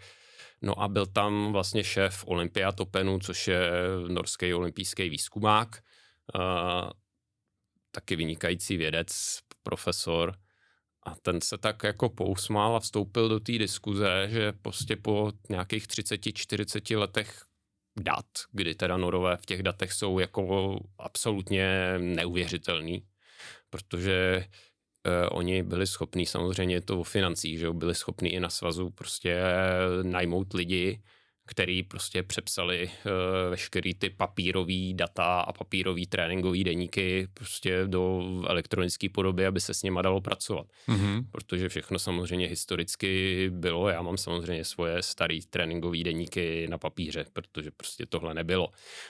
No 0.63 0.83
a 0.83 0.89
byl 0.89 1.07
tam 1.07 1.53
vlastně 1.53 1.85
šéf 1.85 2.25
Olympia 2.27 2.73
Topenu, 2.73 3.19
což 3.19 3.49
je 3.49 3.71
norský 4.09 4.55
olympijský 4.55 5.09
výzkumák, 5.09 5.83
uh, 6.35 6.91
taky 7.91 8.17
vynikající 8.17 8.77
vědec, 8.77 9.39
profesor. 9.63 10.35
A 11.03 11.15
ten 11.15 11.41
se 11.41 11.59
tak 11.59 11.85
jako 11.85 12.09
pousmál 12.09 12.77
a 12.77 12.81
vstoupil 12.81 13.29
do 13.29 13.41
té 13.41 13.53
diskuze, 13.53 14.29
že 14.31 14.53
prostě 14.53 14.97
po 14.97 15.33
nějakých 15.49 15.87
30-40 15.87 16.99
letech 16.99 17.45
dat, 18.01 18.27
kdy 18.53 18.75
teda 18.75 18.97
norové 18.97 19.37
v 19.37 19.47
těch 19.47 19.63
datech 19.63 19.93
jsou 19.93 20.19
jako 20.19 20.77
absolutně 20.99 21.95
neuvěřitelný, 21.99 23.07
protože 23.71 24.45
eh, 25.07 25.29
oni 25.29 25.63
byli 25.63 25.87
schopní, 25.87 26.27
samozřejmě 26.27 26.81
to 26.81 27.01
o 27.01 27.03
financích, 27.03 27.59
že 27.59 27.71
byli 27.71 27.95
schopní 27.95 28.33
i 28.33 28.41
na 28.41 28.49
svazu 28.49 28.91
prostě 28.91 29.43
najmout 30.03 30.53
lidi, 30.53 31.03
který 31.47 31.83
prostě 31.83 32.23
přepsali 32.23 32.87
uh, 32.87 33.51
veškerý 33.51 33.95
ty 33.95 34.11
papírový 34.11 34.95
data 34.95 35.41
a 35.41 35.53
papírový 35.53 36.07
tréninkový 36.07 36.65
deníky 36.65 37.29
prostě 37.35 37.83
do 37.87 38.23
elektronické 38.47 39.09
podoby, 39.09 39.47
aby 39.47 39.61
se 39.61 39.75
s 39.75 39.83
nima 39.83 40.03
dalo 40.03 40.21
pracovat. 40.21 40.67
Mm-hmm. 40.89 41.25
Protože 41.33 41.69
všechno 41.69 41.99
samozřejmě 41.99 42.47
historicky 42.47 43.51
bylo. 43.51 43.89
Já 43.89 44.03
mám 44.03 44.17
samozřejmě 44.17 44.65
svoje 44.65 45.03
staré 45.03 45.39
tréninkové 45.51 45.99
deníky 46.03 46.67
na 46.71 46.79
papíře, 46.79 47.25
protože 47.33 47.71
prostě 47.71 48.07
tohle 48.07 48.35
nebylo. 48.35 48.69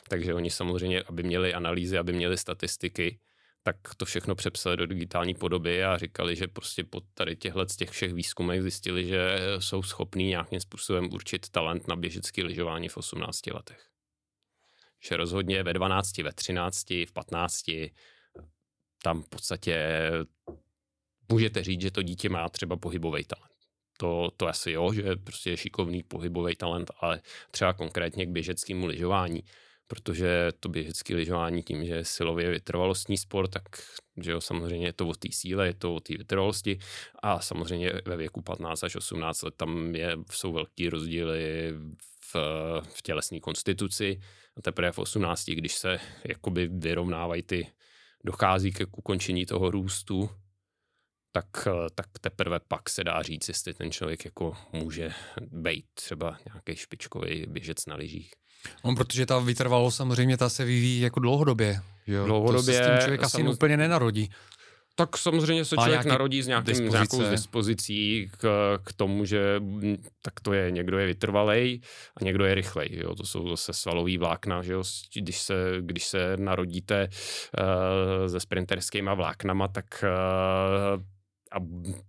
Takže 0.08 0.34
oni 0.34 0.50
samozřejmě, 0.50 1.02
aby 1.02 1.22
měli 1.22 1.54
analýzy, 1.54 1.98
aby 1.98 2.12
měli 2.12 2.38
statistiky, 2.38 3.18
tak 3.62 3.76
to 3.96 4.04
všechno 4.04 4.34
přepsali 4.34 4.76
do 4.76 4.86
digitální 4.86 5.34
podoby 5.34 5.84
a 5.84 5.98
říkali, 5.98 6.36
že 6.36 6.48
prostě 6.48 6.84
po 6.84 7.00
tady 7.00 7.36
těchhle 7.36 7.68
z 7.68 7.76
těch 7.76 7.90
všech 7.90 8.12
výzkumech 8.12 8.62
zjistili, 8.62 9.06
že 9.06 9.38
jsou 9.58 9.82
schopní 9.82 10.24
nějakým 10.24 10.60
způsobem 10.60 11.08
určit 11.12 11.48
talent 11.48 11.88
na 11.88 11.96
běžecké 11.96 12.42
lyžování 12.42 12.88
v 12.88 12.96
18 12.96 13.46
letech. 13.46 13.88
Že 15.08 15.16
rozhodně 15.16 15.62
ve 15.62 15.72
12, 15.72 16.18
ve 16.18 16.32
13, 16.32 16.90
v 16.90 17.12
15 17.12 17.64
tam 19.02 19.22
v 19.22 19.28
podstatě 19.28 20.10
můžete 21.28 21.64
říct, 21.64 21.80
že 21.80 21.90
to 21.90 22.02
dítě 22.02 22.28
má 22.28 22.48
třeba 22.48 22.76
pohybový 22.76 23.24
talent. 23.24 23.52
To, 23.98 24.30
to 24.36 24.48
asi 24.48 24.72
jo, 24.72 24.92
že 24.92 25.16
prostě 25.16 25.50
je 25.50 25.56
šikovný 25.56 26.02
pohybový 26.02 26.56
talent, 26.56 26.90
ale 27.00 27.20
třeba 27.50 27.72
konkrétně 27.72 28.26
k 28.26 28.30
běžeckému 28.30 28.86
lyžování 28.86 29.42
protože 29.92 30.52
to 30.60 30.68
běžecké 30.68 31.14
lyžování 31.14 31.62
tím, 31.62 31.84
že 31.84 31.94
je 31.94 32.04
silově 32.04 32.50
vytrvalostní 32.50 33.18
sport, 33.18 33.48
tak 33.48 33.62
že 34.16 34.32
jo, 34.32 34.40
samozřejmě 34.40 34.86
je 34.86 34.92
to 34.92 35.08
o 35.08 35.14
té 35.14 35.28
síle, 35.32 35.66
je 35.66 35.74
to 35.74 35.94
o 35.94 36.00
té 36.00 36.16
vytrvalosti 36.16 36.78
a 37.22 37.40
samozřejmě 37.40 37.92
ve 38.04 38.16
věku 38.16 38.42
15 38.42 38.84
až 38.84 38.96
18 38.96 39.42
let 39.42 39.54
tam 39.56 39.94
je, 39.94 40.16
jsou 40.30 40.52
velký 40.52 40.88
rozdíly 40.88 41.72
v, 42.20 42.36
v 42.82 43.02
tělesné 43.02 43.40
konstituci 43.40 44.20
a 44.56 44.62
teprve 44.62 44.92
v 44.92 44.98
18, 44.98 45.44
když 45.44 45.74
se 45.74 46.00
jakoby 46.24 46.68
vyrovnávají 46.72 47.42
ty, 47.42 47.66
dochází 48.24 48.72
ke 48.72 48.86
ukončení 48.96 49.46
toho 49.46 49.70
růstu, 49.70 50.30
tak, 51.32 51.68
tak 51.94 52.06
teprve 52.20 52.60
pak 52.68 52.90
se 52.90 53.04
dá 53.04 53.22
říct, 53.22 53.48
jestli 53.48 53.74
ten 53.74 53.92
člověk 53.92 54.24
jako 54.24 54.56
může 54.72 55.10
být 55.40 55.84
třeba 55.94 56.36
nějaký 56.46 56.76
špičkový 56.76 57.46
běžec 57.48 57.86
na 57.86 57.94
lyžích. 57.94 58.32
No, 58.84 58.94
protože 58.94 59.26
ta 59.26 59.38
vytrvalost 59.38 59.96
samozřejmě 59.96 60.36
ta 60.36 60.48
se 60.48 60.64
vyvíjí 60.64 61.00
jako 61.00 61.20
dlouhodobě. 61.20 61.80
Jo? 62.06 62.24
Dlouhodobě. 62.24 62.78
To 62.78 62.84
se 62.84 62.84
s 62.84 62.86
tím 62.86 62.98
člověk 62.98 63.22
asi 63.22 63.30
samozřejmě... 63.30 63.52
úplně 63.52 63.76
nenarodí. 63.76 64.30
Tak 64.94 65.18
samozřejmě 65.18 65.64
se 65.64 65.76
člověk 65.76 66.04
narodí 66.04 66.42
s 66.42 66.46
nějakým, 66.46 66.88
nějakou 66.88 67.30
dispozicí 67.30 68.30
k, 68.38 68.78
k 68.84 68.92
tomu, 68.92 69.24
že 69.24 69.60
tak 70.22 70.40
to 70.40 70.52
je, 70.52 70.70
někdo 70.70 70.98
je 70.98 71.06
vytrvalej 71.06 71.80
a 72.20 72.24
někdo 72.24 72.44
je 72.44 72.54
rychlej. 72.54 72.88
Jo? 72.92 73.14
To 73.14 73.26
jsou 73.26 73.48
zase 73.48 73.72
svalový 73.72 74.18
vlákna. 74.18 74.62
Že 74.62 74.72
jo? 74.72 74.82
Když, 75.14 75.38
se, 75.38 75.54
když 75.80 76.04
se 76.04 76.36
narodíte 76.36 77.08
uh, 77.08 78.26
se 78.26 78.40
sprinterskými 78.40 79.10
vláknama, 79.14 79.68
tak 79.68 80.04
uh, 80.04 81.02
a 81.52 81.60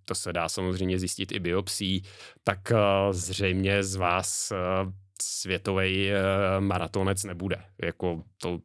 to 0.06 0.16
se 0.16 0.34
dá 0.34 0.50
samozřejmě 0.50 1.00
zjistit 1.00 1.32
i 1.32 1.40
biopsí, 1.40 2.04
tak 2.44 2.60
uh, 2.72 3.14
zřejmě 3.14 3.84
z 3.84 3.96
vás 3.96 4.52
uh, 4.52 4.92
světový 5.22 6.10
uh, 6.10 6.64
maratonec 6.64 7.24
nebude. 7.24 7.66
Jako 7.84 8.24
to, 8.38 8.60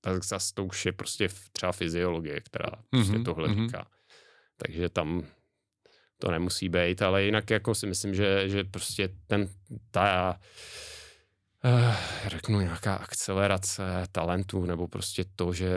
tak 0.00 0.24
zase 0.24 0.54
to 0.54 0.64
už 0.64 0.86
je 0.86 0.92
prostě 0.92 1.28
třeba 1.52 1.72
fyziologie, 1.72 2.40
která 2.40 2.70
prostě 2.90 3.12
mm-hmm, 3.12 3.24
tohle 3.24 3.48
mm-hmm. 3.48 3.66
říká. 3.66 3.86
Takže 4.56 4.88
tam 4.88 5.26
to 6.18 6.30
nemusí 6.30 6.68
být, 6.68 7.02
ale 7.02 7.24
jinak 7.24 7.50
jako 7.50 7.74
si 7.74 7.86
myslím, 7.86 8.14
že, 8.14 8.48
že 8.48 8.64
prostě 8.64 9.08
ten, 9.26 9.48
ta, 9.90 10.40
řeknu 12.26 12.60
nějaká 12.60 12.94
akcelerace 12.94 13.82
talentů, 14.12 14.64
nebo 14.64 14.88
prostě 14.88 15.24
to, 15.36 15.52
že 15.52 15.70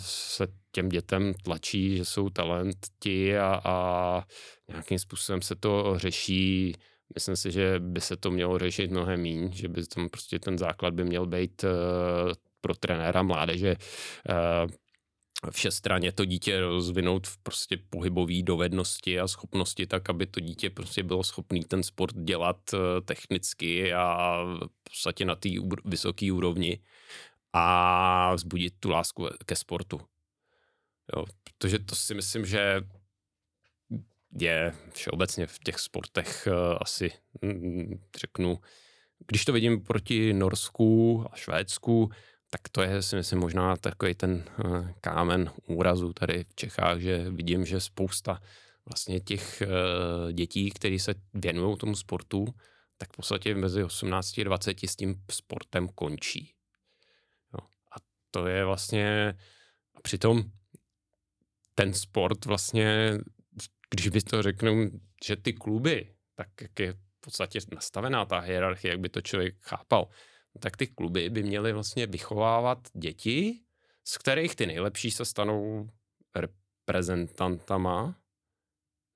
se 0.00 0.46
těm 0.72 0.88
dětem 0.88 1.34
tlačí, 1.44 1.96
že 1.96 2.04
jsou 2.04 2.30
talenti 2.30 3.38
a, 3.38 3.60
a 3.64 4.22
nějakým 4.68 4.98
způsobem 4.98 5.42
se 5.42 5.56
to 5.56 5.98
řeší. 5.98 6.72
Myslím 7.14 7.36
si, 7.36 7.50
že 7.50 7.78
by 7.78 8.00
se 8.00 8.16
to 8.16 8.30
mělo 8.30 8.58
řešit 8.58 8.90
mnohem 8.90 9.20
míň, 9.20 9.52
že 9.52 9.68
by 9.68 9.86
tam 9.86 10.08
prostě 10.08 10.38
ten 10.38 10.58
základ 10.58 10.94
by 10.94 11.04
měl 11.04 11.26
být 11.26 11.64
uh, 11.64 11.70
pro 12.60 12.74
trenéra 12.74 13.22
mládeže 13.22 13.76
uh, 13.76 14.70
všestranně 15.50 16.12
to 16.12 16.24
dítě 16.24 16.60
rozvinout 16.60 17.26
v 17.26 17.38
prostě 17.38 17.76
pohybové 17.90 18.42
dovednosti 18.42 19.20
a 19.20 19.28
schopnosti 19.28 19.86
tak, 19.86 20.10
aby 20.10 20.26
to 20.26 20.40
dítě 20.40 20.70
prostě 20.70 21.02
bylo 21.02 21.24
schopné 21.24 21.60
ten 21.68 21.82
sport 21.82 22.16
dělat 22.16 22.72
uh, 22.72 22.80
technicky 23.04 23.92
a 23.92 24.36
v 24.44 24.90
podstatě 24.90 25.24
na 25.24 25.34
té 25.34 25.48
vysoké 25.84 26.32
úrovni 26.32 26.82
a 27.52 28.34
vzbudit 28.34 28.74
tu 28.80 28.90
lásku 28.90 29.28
ke 29.46 29.56
sportu. 29.56 30.00
Jo, 31.16 31.24
protože 31.44 31.78
to 31.78 31.94
si 31.94 32.14
myslím, 32.14 32.46
že 32.46 32.80
je 34.40 34.72
všeobecně 34.92 35.46
v 35.46 35.58
těch 35.58 35.78
sportech 35.78 36.48
uh, 36.50 36.78
asi, 36.80 37.10
mm, 37.42 38.00
řeknu, 38.20 38.58
když 39.26 39.44
to 39.44 39.52
vidím 39.52 39.80
proti 39.80 40.32
Norsku 40.32 41.24
a 41.32 41.36
Švédsku, 41.36 42.10
tak 42.52 42.68
to 42.68 42.82
je 42.82 43.02
si 43.02 43.16
myslím 43.16 43.38
možná 43.38 43.76
takový 43.76 44.14
ten 44.14 44.44
uh, 44.64 44.90
kámen 45.00 45.50
úrazu 45.66 46.12
tady 46.12 46.44
v 46.44 46.54
Čechách, 46.54 47.00
že 47.00 47.30
vidím, 47.30 47.64
že 47.64 47.80
spousta 47.80 48.42
vlastně 48.86 49.20
těch 49.20 49.62
uh, 49.62 50.32
dětí, 50.32 50.70
kteří 50.70 50.98
se 50.98 51.14
věnují 51.34 51.76
tomu 51.76 51.96
sportu, 51.96 52.46
tak 52.98 53.12
v 53.12 53.16
podstatě 53.16 53.54
mezi 53.54 53.84
18 53.84 54.38
a 54.38 54.44
20 54.44 54.84
s 54.84 54.96
tím 54.96 55.22
sportem 55.30 55.88
končí. 55.88 56.54
Jo. 57.54 57.66
A 57.92 57.96
to 58.30 58.46
je 58.46 58.64
vlastně, 58.64 59.34
a 59.94 60.00
přitom 60.00 60.42
ten 61.74 61.94
sport 61.94 62.44
vlastně, 62.44 63.18
když 63.90 64.08
by 64.08 64.20
to 64.20 64.42
řeknu, 64.42 64.90
že 65.24 65.36
ty 65.36 65.52
kluby, 65.52 66.14
tak 66.34 66.48
jak 66.60 66.80
je 66.80 66.92
v 66.92 67.20
podstatě 67.20 67.58
nastavená 67.74 68.24
ta 68.24 68.38
hierarchie, 68.38 68.90
jak 68.90 69.00
by 69.00 69.08
to 69.08 69.20
člověk 69.20 69.54
chápal, 69.60 70.08
tak 70.60 70.76
ty 70.76 70.86
kluby 70.86 71.30
by 71.30 71.42
měly 71.42 71.72
vlastně 71.72 72.06
vychovávat 72.06 72.78
děti, 72.94 73.60
z 74.04 74.18
kterých 74.18 74.56
ty 74.56 74.66
nejlepší 74.66 75.10
se 75.10 75.24
stanou 75.24 75.88
reprezentantama. 76.34 78.18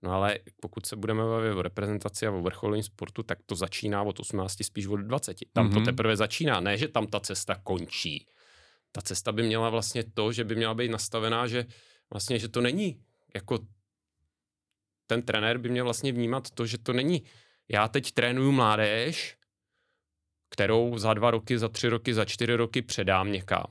No 0.02 0.12
ale 0.12 0.38
pokud 0.60 0.86
se 0.86 0.96
budeme 0.96 1.24
bavit 1.24 1.52
o 1.52 1.62
reprezentaci 1.62 2.26
a 2.26 2.30
o 2.30 2.42
vrcholovém 2.42 2.82
sportu, 2.82 3.22
tak 3.22 3.38
to 3.46 3.54
začíná 3.54 4.02
od 4.02 4.20
18, 4.20 4.64
spíš 4.64 4.86
od 4.86 4.96
20. 4.96 5.36
Tam 5.52 5.66
mm-hmm. 5.66 5.72
to 5.72 5.76
mhm. 5.76 5.84
teprve 5.84 6.16
začíná, 6.16 6.60
ne, 6.60 6.78
že 6.78 6.88
tam 6.88 7.06
ta 7.06 7.20
cesta 7.20 7.54
končí. 7.54 8.26
Ta 8.92 9.02
cesta 9.02 9.32
by 9.32 9.42
měla 9.42 9.70
vlastně 9.70 10.04
to, 10.04 10.32
že 10.32 10.44
by 10.44 10.54
měla 10.54 10.74
být 10.74 10.90
nastavená, 10.90 11.46
že 11.46 11.66
vlastně, 12.10 12.38
že 12.38 12.48
to 12.48 12.60
není 12.60 13.02
jako 13.34 13.58
ten 15.06 15.22
trenér 15.22 15.58
by 15.58 15.68
měl 15.68 15.84
vlastně 15.84 16.12
vnímat 16.12 16.50
to, 16.50 16.66
že 16.66 16.78
to 16.78 16.92
není 16.92 17.22
já 17.68 17.88
teď 17.88 18.12
trénuju 18.12 18.52
mládež, 18.52 19.35
kterou 20.48 20.98
za 20.98 21.14
dva 21.14 21.30
roky, 21.30 21.58
za 21.58 21.68
tři 21.68 21.88
roky, 21.88 22.14
za 22.14 22.24
čtyři 22.24 22.54
roky 22.54 22.82
předám 22.82 23.32
někam. 23.32 23.66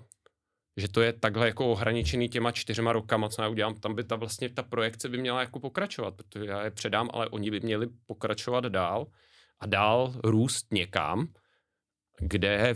Že 0.78 0.88
to 0.88 1.02
je 1.02 1.14
takhle 1.14 1.48
jako 1.48 1.72
ohraničený 1.72 2.30
těma 2.30 2.52
čtyřma 2.52 2.94
rokama, 2.94 3.30
co 3.30 3.42
já 3.42 3.48
udělám, 3.48 3.76
tam 3.76 3.96
by 3.96 4.04
ta 4.04 4.16
vlastně 4.16 4.50
ta 4.50 4.64
projekce 4.64 5.10
by 5.10 5.18
měla 5.18 5.40
jako 5.40 5.60
pokračovat, 5.60 6.16
protože 6.16 6.46
já 6.46 6.64
je 6.64 6.72
předám, 6.72 7.10
ale 7.14 7.30
oni 7.30 7.52
by 7.52 7.60
měli 7.60 7.88
pokračovat 8.06 8.66
dál 8.66 9.08
a 9.60 9.66
dál 9.66 10.14
růst 10.24 10.68
někam, 10.72 11.28
kde 12.20 12.76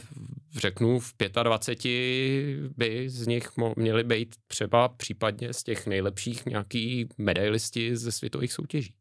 řeknu 0.58 1.00
v 1.00 1.14
25 1.44 2.72
by 2.78 3.10
z 3.10 3.28
nich 3.28 3.50
měli 3.76 4.04
být 4.04 4.36
třeba 4.48 4.88
případně 4.90 5.54
z 5.54 5.64
těch 5.64 5.88
nejlepších 5.88 6.46
nějaký 6.46 7.10
medailisti 7.18 7.98
ze 7.98 8.12
světových 8.12 8.54
soutěží. 8.54 8.94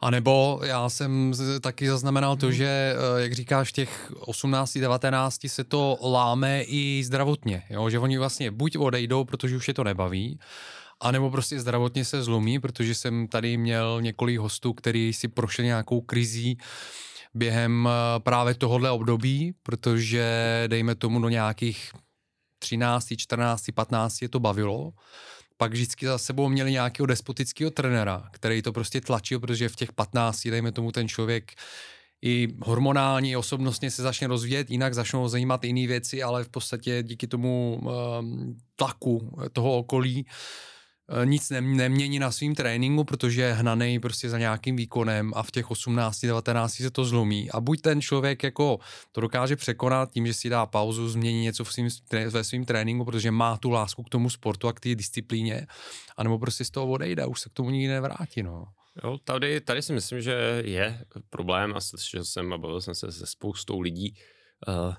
A 0.00 0.10
nebo 0.10 0.60
já 0.64 0.88
jsem 0.88 1.32
taky 1.60 1.88
zaznamenal 1.88 2.36
to, 2.36 2.46
hmm. 2.46 2.54
že, 2.54 2.66
eh, 2.66 3.22
jak 3.22 3.32
říkáš, 3.32 3.72
těch 3.72 4.12
18, 4.20 4.78
19 4.78 5.48
se 5.48 5.64
to 5.64 5.98
láme 6.02 6.62
i 6.62 7.02
zdravotně, 7.04 7.62
jo? 7.70 7.90
že 7.90 7.98
oni 7.98 8.18
vlastně 8.18 8.50
buď 8.50 8.76
odejdou, 8.78 9.24
protože 9.24 9.56
už 9.56 9.68
je 9.68 9.74
to 9.74 9.84
nebaví, 9.84 10.38
a 11.00 11.10
nebo 11.10 11.30
prostě 11.30 11.60
zdravotně 11.60 12.04
se 12.04 12.22
zlomí, 12.22 12.58
protože 12.58 12.94
jsem 12.94 13.28
tady 13.28 13.56
měl 13.56 14.02
několik 14.02 14.38
hostů, 14.38 14.72
který 14.72 15.12
si 15.12 15.28
prošli 15.28 15.64
nějakou 15.64 16.00
krizí 16.00 16.58
během 17.34 17.88
eh, 17.88 18.20
právě 18.20 18.54
tohohle 18.54 18.90
období, 18.90 19.54
protože 19.62 20.24
dejme 20.66 20.94
tomu 20.94 21.20
do 21.20 21.28
nějakých 21.28 21.92
13, 22.58 23.06
14, 23.16 23.66
15 23.74 24.22
je 24.22 24.28
to 24.28 24.40
bavilo 24.40 24.92
pak 25.62 25.72
vždycky 25.72 26.06
za 26.06 26.18
sebou 26.18 26.48
měli 26.48 26.72
nějakého 26.72 27.06
despotického 27.06 27.70
trenéra, 27.70 28.28
který 28.30 28.62
to 28.62 28.72
prostě 28.72 29.00
tlačil, 29.00 29.40
protože 29.40 29.68
v 29.68 29.76
těch 29.76 29.92
15, 29.92 30.48
dejme 30.48 30.72
tomu, 30.72 30.92
ten 30.92 31.08
člověk 31.08 31.52
i 32.22 32.48
hormonálně, 32.62 33.30
i 33.30 33.36
osobnostně 33.36 33.90
se 33.90 34.02
začne 34.02 34.26
rozvíjet, 34.26 34.70
jinak 34.70 34.94
začnou 34.94 35.28
zajímat 35.28 35.64
jiné 35.64 35.86
věci, 35.86 36.22
ale 36.22 36.44
v 36.44 36.48
podstatě 36.48 37.02
díky 37.02 37.26
tomu 37.26 37.80
um, 37.82 38.58
tlaku 38.76 39.38
toho 39.52 39.78
okolí 39.78 40.26
Eh, 40.26 40.28
nic 41.24 41.50
nemění 41.50 42.18
na 42.18 42.32
svým 42.32 42.54
tréninku, 42.54 43.04
protože 43.04 43.42
je 43.42 43.52
hnaný 43.52 44.00
prostě 44.00 44.28
za 44.28 44.38
nějakým 44.38 44.76
výkonem 44.76 45.32
a 45.36 45.42
v 45.42 45.50
těch 45.50 45.70
18, 45.70 46.20
19 46.20 46.74
se 46.74 46.90
to 46.90 47.04
zlomí. 47.04 47.50
A 47.50 47.60
buď 47.60 47.80
ten 47.80 48.00
člověk 48.00 48.42
jako 48.42 48.78
to 49.12 49.20
dokáže 49.20 49.56
překonat 49.56 50.10
tím, 50.12 50.26
že 50.26 50.34
si 50.34 50.48
dá 50.48 50.66
pauzu, 50.66 51.08
změní 51.08 51.42
něco 51.42 51.64
v 51.64 51.72
svým, 51.72 51.88
ve 52.30 52.44
svým 52.44 52.64
tréninku, 52.64 53.04
protože 53.04 53.30
má 53.30 53.56
tu 53.56 53.70
lásku 53.70 54.02
k 54.02 54.08
tomu 54.08 54.30
sportu 54.30 54.68
a 54.68 54.72
k 54.72 54.80
té 54.80 54.94
disciplíně, 54.94 55.66
anebo 56.16 56.38
prostě 56.38 56.64
z 56.64 56.70
toho 56.70 56.88
odejde 56.88 57.22
a 57.22 57.26
už 57.26 57.40
se 57.40 57.48
k 57.48 57.52
tomu 57.52 57.70
nikdy 57.70 57.88
nevrátí. 57.88 58.42
No. 58.42 58.64
Jo, 59.04 59.18
tady, 59.24 59.60
tady 59.60 59.82
si 59.82 59.92
myslím, 59.92 60.20
že 60.20 60.62
je 60.64 61.04
problém 61.30 61.76
a 61.76 61.80
slyšel 61.80 62.24
jsem 62.24 62.52
a 62.52 62.58
bavil 62.58 62.80
jsem 62.80 62.94
se 62.94 63.12
se 63.12 63.26
spoustou 63.26 63.80
lidí. 63.80 64.14
Uh, 64.68 64.94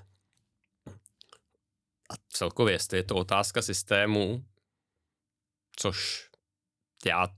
a 2.10 2.14
celkově, 2.28 2.74
jestli 2.74 2.98
je 2.98 3.04
to 3.04 3.16
otázka 3.16 3.62
systému, 3.62 4.44
což 5.76 6.28
já 7.06 7.28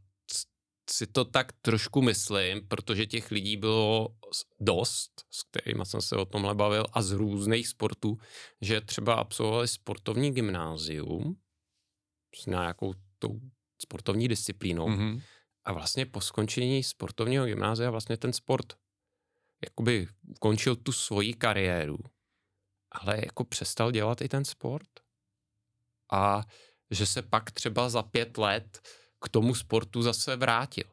si 0.91 1.07
to 1.07 1.25
tak 1.25 1.53
trošku 1.53 2.03
myslím, 2.03 2.69
protože 2.69 3.07
těch 3.07 3.31
lidí 3.31 3.57
bylo 3.57 4.17
dost, 4.61 5.25
s 5.31 5.43
kterými 5.43 5.87
jsem 5.87 6.03
se 6.03 6.17
o 6.17 6.25
tomhle 6.25 6.55
bavil, 6.55 6.85
a 6.93 7.03
z 7.03 7.11
různých 7.11 7.69
sportů, 7.69 8.19
že 8.61 8.81
třeba 8.81 9.15
absolvovali 9.15 9.69
sportovní 9.69 10.35
gymnázium 10.35 11.41
s 12.35 12.47
nějakou 12.47 12.95
tou 13.19 13.41
sportovní 13.83 14.29
disciplínou 14.29 14.89
mm-hmm. 14.89 15.23
a 15.65 15.73
vlastně 15.73 16.07
po 16.07 16.21
skončení 16.21 16.83
sportovního 16.83 17.47
gymnázia 17.47 17.91
vlastně 17.91 18.17
ten 18.17 18.33
sport 18.33 18.77
jakoby 19.65 20.09
ukončil 20.29 20.77
tu 20.77 20.93
svoji 20.93 21.35
kariéru, 21.35 21.99
ale 22.91 23.17
jako 23.25 23.45
přestal 23.45 23.91
dělat 23.93 24.21
i 24.21 24.29
ten 24.29 24.45
sport. 24.45 24.89
A 26.13 26.43
že 26.91 27.07
se 27.07 27.23
pak 27.23 27.51
třeba 27.51 27.89
za 27.89 28.03
pět 28.03 28.39
let 28.39 28.89
k 29.25 29.29
tomu 29.29 29.55
sportu 29.55 30.03
zase 30.03 30.37
vrátil. 30.37 30.85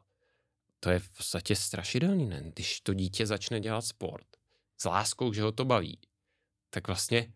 To 0.80 0.90
je 0.90 0.98
v 0.98 1.10
podstatě 1.16 1.56
strašidelný, 1.56 2.26
ne? 2.26 2.42
Když 2.54 2.80
to 2.80 2.94
dítě 2.94 3.26
začne 3.26 3.60
dělat 3.60 3.82
sport 3.82 4.26
s 4.80 4.84
láskou, 4.84 5.32
že 5.32 5.42
ho 5.42 5.52
to 5.52 5.64
baví, 5.64 6.00
tak 6.70 6.86
vlastně 6.86 7.32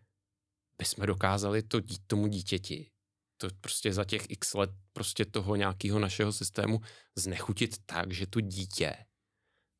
bychom 0.77 1.05
dokázali 1.05 1.63
to 1.63 1.79
dít 1.79 2.01
tomu 2.07 2.27
dítěti, 2.27 2.91
to 3.37 3.47
prostě 3.61 3.93
za 3.93 4.05
těch 4.05 4.29
x 4.29 4.53
let 4.53 4.69
prostě 4.93 5.25
toho 5.25 5.55
nějakého 5.55 5.99
našeho 5.99 6.33
systému 6.33 6.79
znechutit 7.15 7.85
tak, 7.85 8.13
že 8.13 8.27
to 8.27 8.41
dítě 8.41 9.05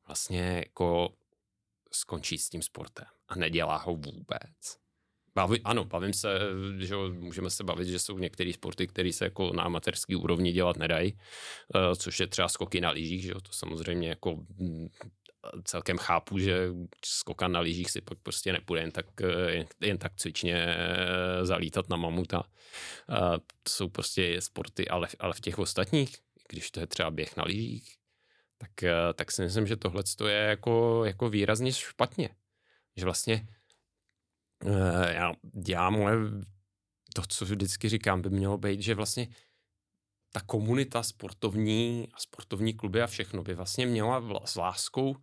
vlastně 0.06 0.42
jako 0.42 1.16
skončí 1.92 2.38
s 2.38 2.48
tím 2.48 2.62
sportem 2.62 3.06
a 3.28 3.36
nedělá 3.36 3.76
ho 3.76 3.96
vůbec. 3.96 4.79
Baví, 5.34 5.60
ano, 5.64 5.84
bavím 5.84 6.12
se, 6.12 6.38
že 6.78 6.96
můžeme 6.96 7.50
se 7.50 7.64
bavit, 7.64 7.88
že 7.88 7.98
jsou 7.98 8.18
některé 8.18 8.52
sporty, 8.52 8.86
které 8.86 9.12
se 9.12 9.24
jako 9.24 9.52
na 9.52 9.62
amatérský 9.62 10.16
úrovni 10.16 10.52
dělat 10.52 10.76
nedají, 10.76 11.12
uh, 11.74 11.94
což 11.94 12.20
je 12.20 12.26
třeba 12.26 12.48
skoky 12.48 12.80
na 12.80 12.90
lyžích, 12.90 13.22
že 13.22 13.34
to 13.34 13.52
samozřejmě 13.52 14.08
jako 14.08 14.36
mm, 14.58 14.88
celkem 15.64 15.98
chápu, 15.98 16.38
že 16.38 16.68
skokan 17.04 17.52
na 17.52 17.60
lyžích 17.60 17.90
si 17.90 18.00
pak 18.00 18.18
prostě 18.18 18.52
nepůjde 18.52 18.82
jen 18.82 18.90
tak, 18.90 19.06
jen, 19.48 19.66
jen 19.80 19.98
tak 19.98 20.12
cvičně 20.16 20.54
eh, 20.54 21.46
zalítat 21.46 21.88
na 21.88 21.96
mamuta. 21.96 22.42
To 23.62 23.68
jsou 23.68 23.88
prostě 23.88 24.40
sporty, 24.40 24.88
ale, 24.88 25.08
ale 25.18 25.34
v 25.34 25.40
těch 25.40 25.58
ostatních, 25.58 26.16
když 26.48 26.70
to 26.70 26.80
je 26.80 26.86
třeba 26.86 27.10
běh 27.10 27.36
na 27.36 27.44
lyžích, 27.44 27.96
tak, 28.58 28.70
tak 29.14 29.30
si 29.30 29.42
myslím, 29.42 29.66
že 29.66 29.76
tohle 29.76 30.02
je 30.28 30.36
jako, 30.36 31.04
jako 31.04 31.28
výrazně 31.28 31.72
špatně. 31.72 32.28
Že 32.96 33.04
vlastně 33.04 33.46
Eh, 33.46 33.59
já, 35.08 35.32
já 35.68 35.90
moje, 35.90 36.16
to, 37.14 37.22
co 37.28 37.44
vždycky 37.44 37.88
říkám, 37.88 38.22
by 38.22 38.30
mělo 38.30 38.58
být, 38.58 38.82
že 38.82 38.94
vlastně 38.94 39.28
ta 40.32 40.40
komunita 40.40 41.02
sportovní 41.02 42.08
a 42.12 42.20
sportovní 42.20 42.74
kluby 42.74 43.02
a 43.02 43.06
všechno 43.06 43.42
by 43.42 43.54
vlastně 43.54 43.86
měla 43.86 44.18
vla, 44.18 44.46
s 44.46 44.56
láskou 44.56 45.16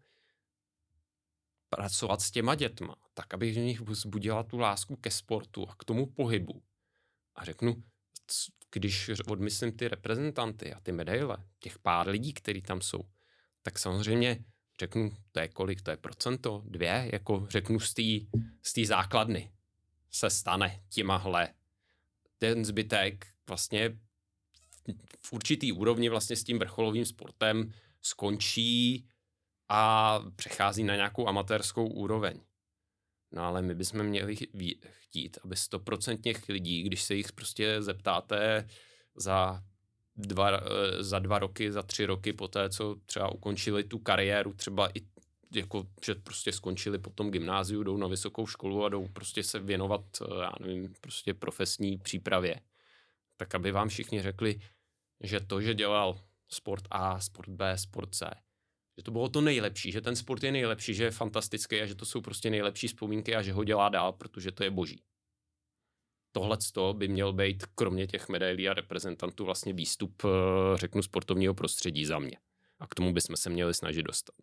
pracovat 1.70 2.22
s 2.22 2.32
těma 2.32 2.56
dětma, 2.56 2.96
tak 3.14 3.34
aby 3.34 3.52
v 3.52 3.58
nich 3.58 3.82
vzbudila 3.82 4.44
tu 4.44 4.58
lásku 4.58 4.96
ke 4.96 5.12
sportu 5.12 5.70
a 5.70 5.76
k 5.76 5.84
tomu 5.84 6.06
pohybu. 6.06 6.64
A 7.36 7.46
řeknu, 7.46 7.84
když 8.72 9.12
odmyslím 9.28 9.72
ty 9.72 9.88
reprezentanty 9.88 10.74
a 10.74 10.80
ty 10.80 10.92
medaile, 10.92 11.38
těch 11.60 11.80
pár 11.80 12.08
lidí, 12.08 12.34
kteří 12.34 12.62
tam 12.62 12.82
jsou, 12.82 13.04
tak 13.62 13.80
samozřejmě 13.80 14.46
řeknu, 14.80 15.12
to 15.32 15.40
je 15.40 15.48
kolik, 15.48 15.82
to 15.82 15.92
je 15.92 15.98
procento, 15.98 16.64
dvě, 16.66 17.10
jako 17.14 17.48
řeknu 17.50 17.80
z 17.80 18.74
té 18.74 18.86
základny 18.86 19.52
se 20.12 20.30
stane 20.30 20.84
těmahle. 20.90 21.54
Ten 22.38 22.66
zbytek 22.66 23.28
vlastně 23.48 23.98
v 25.22 25.34
určitý 25.34 25.72
úrovni 25.72 26.10
vlastně 26.10 26.36
s 26.36 26.44
tím 26.44 26.60
vrcholovým 26.60 27.06
sportem 27.06 27.74
skončí 28.02 29.08
a 29.70 30.20
přechází 30.36 30.84
na 30.84 30.96
nějakou 30.96 31.28
amatérskou 31.28 31.88
úroveň. 31.88 32.40
No 33.32 33.44
ale 33.44 33.62
my 33.62 33.76
bychom 33.76 34.04
měli 34.04 34.36
chtít, 34.90 35.38
aby 35.44 35.56
stoprocentně 35.56 36.34
lidí, 36.50 36.84
když 36.84 37.04
se 37.04 37.16
jich 37.16 37.32
prostě 37.32 37.82
zeptáte 37.82 38.68
za 39.16 39.64
dva, 40.18 40.52
eh, 40.52 41.04
za 41.04 41.20
dva 41.20 41.40
roky, 41.40 41.72
za 41.72 41.84
tři 41.84 42.06
roky 42.06 42.34
po 42.34 42.48
té, 42.48 42.70
co 42.70 42.96
třeba 43.06 43.32
ukončili 43.32 43.84
tu 43.84 44.00
kariéru, 44.00 44.54
třeba 44.54 44.90
i 44.98 45.02
jako, 45.56 45.88
že 46.06 46.16
prostě 46.16 46.52
skončili 46.52 47.00
potom 47.00 47.32
gymnáziu, 47.32 47.84
jdou 47.84 47.98
na 47.98 48.08
vysokou 48.08 48.48
školu 48.48 48.86
a 48.86 48.90
jdou 48.90 49.08
prostě 49.08 49.44
se 49.44 49.60
věnovat, 49.60 50.02
eh, 50.22 50.42
já 50.42 50.52
nevím, 50.60 50.94
prostě 51.02 51.34
profesní 51.34 51.98
přípravě. 51.98 52.62
Tak 53.38 53.56
aby 53.56 53.72
vám 53.72 53.90
všichni 53.90 54.22
řekli, 54.22 54.60
že 55.24 55.40
to, 55.40 55.62
že 55.62 55.74
dělal 55.74 56.20
sport 56.50 56.84
A, 56.92 57.20
sport 57.20 57.50
B, 57.50 57.78
sport 57.78 58.16
C, 58.16 58.30
že 58.98 59.04
to 59.04 59.12
bylo 59.12 59.30
to 59.30 59.42
nejlepší, 59.42 59.92
že 59.92 60.02
ten 60.02 60.16
sport 60.16 60.44
je 60.44 60.52
nejlepší, 60.52 60.94
že 60.94 61.04
je 61.04 61.12
fantastický 61.12 61.82
a 61.82 61.86
že 61.86 61.96
to 61.96 62.06
jsou 62.06 62.22
prostě 62.22 62.50
nejlepší 62.50 62.88
vzpomínky 62.88 63.36
a 63.36 63.42
že 63.42 63.54
ho 63.54 63.64
dělá 63.64 63.90
dál, 63.90 64.14
protože 64.14 64.52
to 64.52 64.64
je 64.64 64.72
boží. 64.72 65.02
Tohle 66.40 66.58
by 66.94 67.08
měl 67.08 67.34
být, 67.34 67.66
kromě 67.76 68.08
těch 68.08 68.30
medailí 68.30 68.70
a 68.70 68.74
reprezentantů, 68.74 69.46
vlastně 69.46 69.74
výstup, 69.74 70.24
eh, 70.26 70.78
řeknu, 70.78 71.02
sportovního 71.02 71.54
prostředí 71.54 72.06
za 72.06 72.20
mě. 72.20 72.38
A 72.80 72.88
k 72.88 72.96
tomu 72.96 73.14
bychom 73.14 73.36
se 73.36 73.50
měli 73.50 73.74
snažit 73.74 74.04
dostat. 74.04 74.36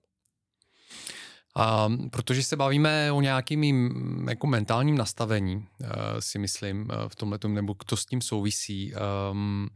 A 1.56 1.88
protože 2.10 2.42
se 2.42 2.56
bavíme 2.56 3.12
o 3.12 3.20
nějakým 3.20 3.62
jako 4.28 4.46
mentálním 4.46 4.98
nastavení, 4.98 5.56
uh, 5.56 5.88
si 6.18 6.38
myslím, 6.38 6.82
uh, 6.82 7.08
v 7.08 7.16
tomhle 7.16 7.38
nebo 7.46 7.74
to 7.86 7.96
s 7.96 8.06
tím 8.06 8.20
souvisí. 8.20 8.92
Um, 9.30 9.68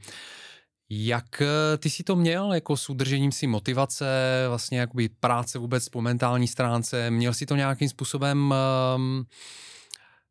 jak 0.90 1.42
ty 1.78 1.90
si 1.90 2.02
to 2.02 2.16
měl 2.16 2.52
jako 2.52 2.76
s 2.76 2.90
udržením 2.90 3.32
si 3.32 3.46
motivace, 3.46 4.06
vlastně 4.48 4.78
jakoby 4.78 5.08
práce 5.08 5.58
vůbec 5.58 5.88
po 5.88 6.02
mentální 6.02 6.48
stránce? 6.48 7.10
Měl 7.10 7.34
si 7.34 7.46
to 7.46 7.56
nějakým 7.56 7.88
způsobem 7.88 8.54
um, 8.96 9.26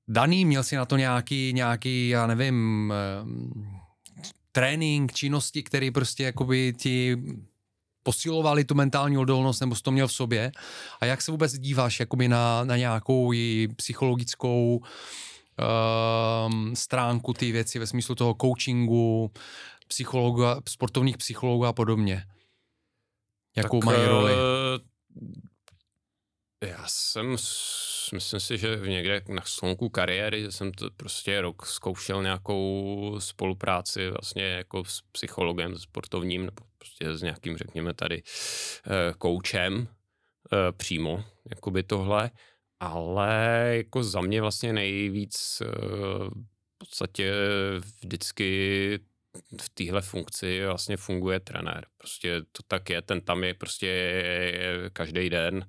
daný? 0.07 0.45
Měl 0.45 0.63
si 0.63 0.75
na 0.75 0.85
to 0.85 0.97
nějaký, 0.97 1.53
nějaký 1.53 2.09
já 2.09 2.27
nevím, 2.27 2.93
trénink, 4.51 5.13
činnosti, 5.13 5.63
které 5.63 5.91
prostě 5.91 6.23
jakoby 6.23 6.73
ti 6.77 7.17
posilovali 8.03 8.63
tu 8.63 8.75
mentální 8.75 9.17
odolnost, 9.17 9.59
nebo 9.59 9.75
jsi 9.75 9.83
to 9.83 9.91
měl 9.91 10.07
v 10.07 10.13
sobě? 10.13 10.51
A 10.99 11.05
jak 11.05 11.21
se 11.21 11.31
vůbec 11.31 11.59
díváš 11.59 11.99
jakoby 11.99 12.27
na, 12.27 12.63
na 12.63 12.77
nějakou 12.77 13.33
i 13.33 13.67
psychologickou 13.75 14.81
um, 16.47 16.75
stránku 16.75 17.33
ty 17.33 17.51
věci 17.51 17.79
ve 17.79 17.87
smyslu 17.87 18.15
toho 18.15 18.35
coachingu, 18.41 19.31
psychologa, 19.87 20.61
sportovních 20.69 21.17
psychologů 21.17 21.65
a 21.65 21.73
podobně? 21.73 22.23
Jakou 23.55 23.79
tak, 23.79 23.85
mají 23.85 24.05
roli? 24.05 24.33
Uh, 24.33 24.39
já 26.69 26.83
jsem, 26.87 27.35
myslím 28.11 28.39
si, 28.39 28.57
že 28.57 28.79
někde 28.87 29.21
na 29.27 29.41
slonku 29.45 29.89
kariéry 29.89 30.51
jsem 30.51 30.71
to 30.71 30.89
prostě 30.97 31.41
rok 31.41 31.65
zkoušel 31.65 32.23
nějakou 32.23 33.15
spolupráci 33.19 34.09
vlastně 34.09 34.43
jako 34.43 34.85
s 34.85 35.01
psychologem 35.11 35.77
sportovním 35.77 36.45
nebo 36.45 36.63
prostě 36.77 37.17
s 37.17 37.21
nějakým, 37.21 37.57
řekněme 37.57 37.93
tady, 37.93 38.23
eh, 38.85 39.13
koučem 39.17 39.87
eh, 40.53 40.71
přímo, 40.71 41.23
jakoby 41.49 41.83
tohle, 41.83 42.31
ale 42.79 43.71
jako 43.71 44.03
za 44.03 44.21
mě 44.21 44.41
vlastně 44.41 44.73
nejvíc 44.73 45.61
v 45.61 46.77
podstatě 46.77 47.33
vždycky 48.01 48.99
v 49.61 49.69
téhle 49.69 50.01
funkci 50.01 50.65
vlastně 50.65 50.97
funguje 50.97 51.39
trenér. 51.39 51.85
Prostě 51.97 52.41
to 52.41 52.63
tak 52.67 52.89
je, 52.89 53.01
ten 53.01 53.21
tam 53.21 53.43
je 53.43 53.53
prostě 53.53 54.89
každý 54.93 55.29
den 55.29 55.65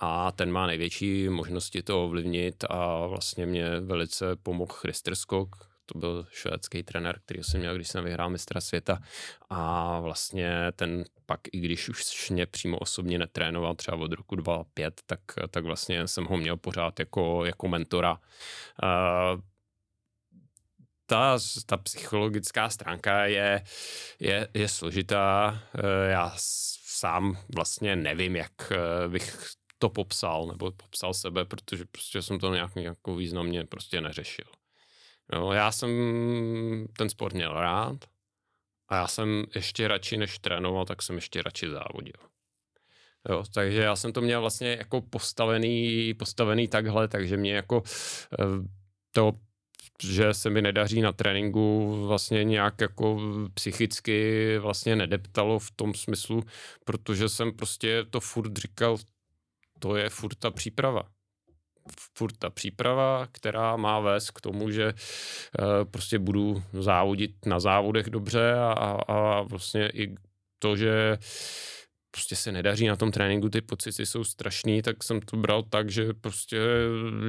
a 0.00 0.32
ten 0.32 0.52
má 0.52 0.66
největší 0.66 1.28
možnosti 1.28 1.82
to 1.82 2.04
ovlivnit 2.04 2.64
a 2.70 3.06
vlastně 3.06 3.46
mě 3.46 3.80
velice 3.80 4.36
pomohl 4.36 4.72
Christerskog, 4.72 5.70
to 5.86 5.98
byl 5.98 6.26
švédský 6.30 6.82
trenér, 6.82 7.20
který 7.24 7.42
jsem 7.42 7.60
měl, 7.60 7.74
když 7.74 7.88
jsem 7.88 8.04
vyhrál 8.04 8.30
mistra 8.30 8.60
světa 8.60 8.98
a 9.50 10.00
vlastně 10.00 10.72
ten 10.76 11.04
pak, 11.26 11.40
i 11.52 11.60
když 11.60 11.88
už 11.88 12.30
mě 12.30 12.46
přímo 12.46 12.78
osobně 12.78 13.18
netrénoval 13.18 13.74
třeba 13.74 13.96
od 13.96 14.12
roku 14.12 14.36
2005, 14.36 15.00
tak, 15.06 15.20
tak 15.50 15.64
vlastně 15.64 16.08
jsem 16.08 16.24
ho 16.24 16.36
měl 16.36 16.56
pořád 16.56 16.98
jako, 16.98 17.44
jako 17.44 17.68
mentora. 17.68 18.18
Uh, 18.82 19.40
ta, 21.06 21.38
ta 21.66 21.76
psychologická 21.76 22.70
stránka 22.70 23.24
je, 23.26 23.62
je, 24.20 24.48
je 24.54 24.68
složitá. 24.68 25.58
Já 26.08 26.32
sám 26.36 27.38
vlastně 27.54 27.96
nevím, 27.96 28.36
jak 28.36 28.72
bych 29.08 29.59
to 29.80 29.88
popsal, 29.88 30.46
nebo 30.46 30.70
popsal 30.70 31.14
sebe, 31.14 31.44
protože 31.44 31.84
prostě 31.84 32.22
jsem 32.22 32.38
to 32.38 32.54
nějak 32.54 32.74
nějakou 32.74 33.14
významně 33.14 33.64
prostě 33.64 34.00
neřešil. 34.00 34.44
Jo, 35.34 35.52
já 35.52 35.72
jsem 35.72 35.90
ten 36.96 37.08
sport 37.08 37.34
měl 37.34 37.52
rád 37.52 37.96
a 38.88 38.96
já 38.96 39.08
jsem 39.08 39.44
ještě 39.54 39.88
radši, 39.88 40.16
než 40.16 40.38
trénoval, 40.38 40.84
tak 40.84 41.02
jsem 41.02 41.16
ještě 41.16 41.42
radši 41.42 41.70
závodil. 41.70 42.20
Jo, 43.28 43.44
takže 43.54 43.80
já 43.80 43.96
jsem 43.96 44.12
to 44.12 44.20
měl 44.20 44.40
vlastně 44.40 44.76
jako 44.78 45.00
postavený, 45.00 46.14
postavený 46.14 46.68
takhle, 46.68 47.08
takže 47.08 47.36
mě 47.36 47.54
jako 47.54 47.82
eh, 48.40 48.44
to 49.10 49.32
že 50.02 50.34
se 50.34 50.50
mi 50.50 50.62
nedaří 50.62 51.00
na 51.00 51.12
tréninku 51.12 51.96
vlastně 52.06 52.44
nějak 52.44 52.80
jako 52.80 53.20
psychicky 53.54 54.58
vlastně 54.58 54.96
nedeptalo 54.96 55.58
v 55.58 55.70
tom 55.70 55.94
smyslu, 55.94 56.42
protože 56.84 57.28
jsem 57.28 57.52
prostě 57.52 58.04
to 58.10 58.20
furt 58.20 58.56
říkal, 58.56 58.96
to 59.80 59.96
je 59.96 60.08
furt 60.08 60.34
ta 60.34 60.50
příprava. 60.50 61.02
Furt 62.18 62.36
ta 62.38 62.50
příprava, 62.50 63.26
která 63.32 63.76
má 63.76 64.00
vést 64.00 64.30
k 64.30 64.40
tomu, 64.40 64.70
že 64.70 64.94
uh, 64.94 65.90
prostě 65.90 66.18
budu 66.18 66.62
závodit 66.72 67.46
na 67.46 67.60
závodech 67.60 68.10
dobře 68.10 68.52
a, 68.54 68.72
a 69.08 69.42
vlastně 69.42 69.88
i 69.88 70.14
to, 70.58 70.76
že 70.76 71.18
prostě 72.10 72.36
se 72.36 72.52
nedaří 72.52 72.86
na 72.86 72.96
tom 72.96 73.10
tréninku, 73.10 73.48
ty 73.48 73.60
pocity 73.60 74.06
jsou 74.06 74.24
strašný, 74.24 74.82
tak 74.82 75.04
jsem 75.04 75.20
to 75.20 75.36
bral 75.36 75.62
tak, 75.62 75.90
že 75.90 76.14
prostě 76.14 76.60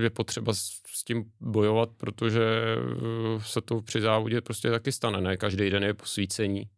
je 0.02 0.10
potřeba 0.10 0.54
s 0.54 1.04
tím 1.06 1.24
bojovat, 1.40 1.90
protože 1.98 2.42
eh, 2.44 3.40
se 3.44 3.62
to 3.62 3.82
při 3.82 4.02
závodě 4.02 4.42
prostě 4.42 4.72
taky 4.72 4.92
stane, 4.92 5.22
ne 5.22 5.38
každý 5.38 5.70
den 5.70 5.84
je 5.84 5.94
posvícení. 5.94 6.70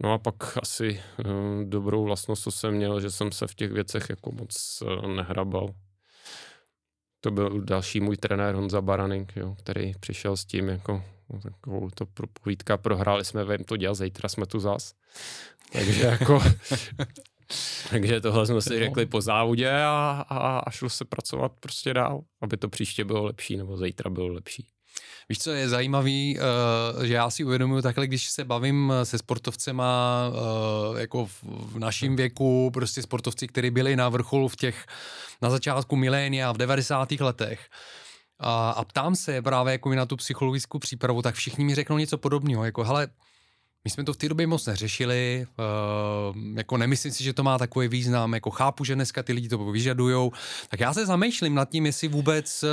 No 0.00 0.12
a 0.12 0.18
pak 0.18 0.58
asi 0.62 1.00
uh, 1.18 1.64
dobrou 1.64 2.04
vlastnost, 2.04 2.42
co 2.42 2.50
jsem 2.50 2.74
měl, 2.74 3.00
že 3.00 3.10
jsem 3.10 3.32
se 3.32 3.46
v 3.46 3.54
těch 3.54 3.72
věcech 3.72 4.10
jako 4.10 4.32
moc 4.32 4.82
uh, 4.82 5.06
nehrabal. 5.06 5.74
To 7.20 7.30
byl 7.30 7.60
další 7.60 8.00
můj 8.00 8.16
trenér 8.16 8.54
Honza 8.54 8.80
Baranik, 8.80 9.36
jo, 9.36 9.54
který 9.54 9.92
přišel 10.00 10.36
s 10.36 10.44
tím 10.44 10.68
jako 10.68 11.04
no, 11.32 11.40
takovou 11.40 11.90
to 11.90 12.06
povídka, 12.42 12.76
prohráli 12.76 13.24
jsme, 13.24 13.44
vím 13.44 13.64
to 13.64 13.76
dělat, 13.76 13.94
zítra 13.94 14.28
jsme 14.28 14.46
tu 14.46 14.60
zas. 14.60 14.94
Takže 15.72 16.02
jako 16.02 16.42
takže 17.90 18.20
tohle 18.20 18.46
jsme 18.46 18.62
si 18.62 18.78
řekli 18.78 19.06
po 19.06 19.20
závodě 19.20 19.70
a, 19.70 20.24
a, 20.28 20.58
a 20.58 20.70
šlo 20.70 20.90
se 20.90 21.04
pracovat 21.04 21.52
prostě 21.60 21.94
dál, 21.94 22.20
aby 22.40 22.56
to 22.56 22.68
příště 22.68 23.04
bylo 23.04 23.24
lepší, 23.24 23.56
nebo 23.56 23.76
zítra 23.76 24.10
bylo 24.10 24.28
lepší. 24.28 24.68
Víš, 25.28 25.38
co 25.38 25.50
je 25.50 25.68
zajímavý, 25.68 26.38
uh, 26.96 27.04
že 27.04 27.14
já 27.14 27.30
si 27.30 27.44
uvědomuji 27.44 27.82
takhle, 27.82 28.06
když 28.06 28.30
se 28.30 28.44
bavím 28.44 28.92
se 29.02 29.18
sportovcema 29.18 30.22
uh, 30.28 30.98
jako 30.98 31.26
v, 31.26 31.42
v 31.42 31.78
našem 31.78 32.16
věku, 32.16 32.70
prostě 32.74 33.02
sportovci, 33.02 33.48
kteří 33.48 33.70
byli 33.70 33.96
na 33.96 34.08
vrcholu 34.08 34.48
v 34.48 34.56
těch, 34.56 34.86
na 35.42 35.50
začátku 35.50 35.96
milénia, 35.96 36.52
v 36.52 36.56
90. 36.56 37.10
letech, 37.10 37.68
a, 38.38 38.70
a 38.70 38.84
ptám 38.84 39.16
se 39.16 39.42
právě 39.42 39.72
jako 39.72 39.94
na 39.94 40.06
tu 40.06 40.16
psychologickou 40.16 40.78
přípravu, 40.78 41.22
tak 41.22 41.34
všichni 41.34 41.64
mi 41.64 41.74
řeknou 41.74 41.98
něco 41.98 42.18
podobného, 42.18 42.64
jako 42.64 42.84
hele, 42.84 43.08
my 43.84 43.90
jsme 43.90 44.04
to 44.04 44.12
v 44.12 44.16
té 44.16 44.28
době 44.28 44.46
moc 44.46 44.66
neřešili, 44.66 45.46
uh, 45.58 46.56
jako 46.56 46.76
nemyslím 46.76 47.12
si, 47.12 47.24
že 47.24 47.32
to 47.32 47.42
má 47.42 47.58
takový 47.58 47.88
význam, 47.88 48.34
jako 48.34 48.50
chápu, 48.50 48.84
že 48.84 48.94
dneska 48.94 49.22
ty 49.22 49.32
lidi 49.32 49.48
to 49.48 49.58
vyžadujou, 49.58 50.32
tak 50.68 50.80
já 50.80 50.94
se 50.94 51.06
zamýšlím 51.06 51.54
nad 51.54 51.70
tím, 51.70 51.86
jestli 51.86 52.08
vůbec, 52.08 52.62
uh, 52.62 52.68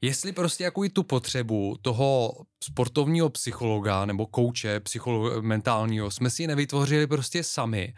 jestli 0.00 0.32
prostě 0.32 0.64
jako 0.64 0.84
i 0.84 0.88
tu 0.88 1.02
potřebu 1.02 1.76
toho 1.82 2.32
sportovního 2.64 3.30
psychologa 3.30 4.04
nebo 4.04 4.26
kouče 4.26 4.78
psycholo- 4.78 5.42
mentálního 5.42 6.10
jsme 6.10 6.30
si 6.30 6.46
nevytvořili 6.46 7.06
prostě 7.06 7.44
sami, 7.44 7.94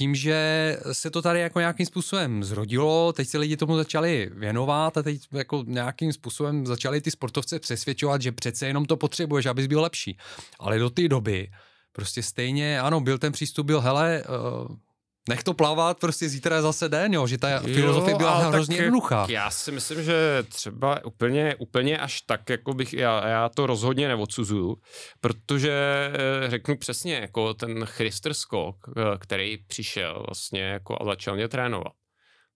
tím, 0.00 0.14
že 0.14 0.78
se 0.92 1.10
to 1.10 1.22
tady 1.22 1.40
jako 1.40 1.60
nějakým 1.60 1.86
způsobem 1.86 2.44
zrodilo, 2.44 3.12
teď 3.12 3.28
se 3.28 3.38
lidi 3.38 3.56
tomu 3.56 3.76
začali 3.76 4.30
věnovat 4.34 4.96
a 4.96 5.02
teď 5.02 5.20
jako 5.32 5.64
nějakým 5.66 6.12
způsobem 6.12 6.66
začali 6.66 7.00
ty 7.00 7.10
sportovce 7.10 7.58
přesvědčovat, 7.58 8.22
že 8.22 8.32
přece 8.32 8.66
jenom 8.66 8.84
to 8.84 8.96
potřebuješ, 8.96 9.46
abys 9.46 9.66
byl 9.66 9.80
lepší. 9.80 10.18
Ale 10.58 10.78
do 10.78 10.90
té 10.90 11.08
doby 11.08 11.50
prostě 11.92 12.22
stejně, 12.22 12.80
ano, 12.80 13.00
byl 13.00 13.18
ten 13.18 13.32
přístup, 13.32 13.66
byl, 13.66 13.80
hele, 13.80 14.24
uh, 14.24 14.76
nech 15.30 15.42
to 15.42 15.54
plavat, 15.54 15.98
prostě 15.98 16.28
zítra 16.28 16.56
je 16.56 16.62
zase 16.62 16.88
den, 16.88 17.14
jo, 17.14 17.26
že 17.26 17.38
ta 17.38 17.50
jo, 17.50 17.60
filozofie 17.60 18.16
byla 18.16 18.38
hrozně 18.38 18.76
jednoduchá. 18.76 19.26
Já 19.28 19.50
si 19.50 19.72
myslím, 19.72 20.02
že 20.02 20.44
třeba 20.48 21.04
úplně, 21.04 21.54
úplně 21.58 21.98
až 21.98 22.20
tak, 22.20 22.50
jako 22.50 22.74
bych, 22.74 22.92
já, 22.92 23.28
já 23.28 23.48
to 23.48 23.66
rozhodně 23.66 24.08
neodsuzuju, 24.08 24.76
protože 25.20 25.72
eh, 26.12 26.50
řeknu 26.50 26.76
přesně, 26.76 27.14
jako 27.14 27.54
ten 27.54 27.84
Christer 27.84 28.34
Skok, 28.34 28.76
eh, 28.88 29.18
který 29.18 29.58
přišel 29.66 30.24
vlastně 30.26 30.62
jako 30.62 30.96
a 31.00 31.04
začal 31.04 31.34
mě 31.34 31.48
trénovat, 31.48 31.92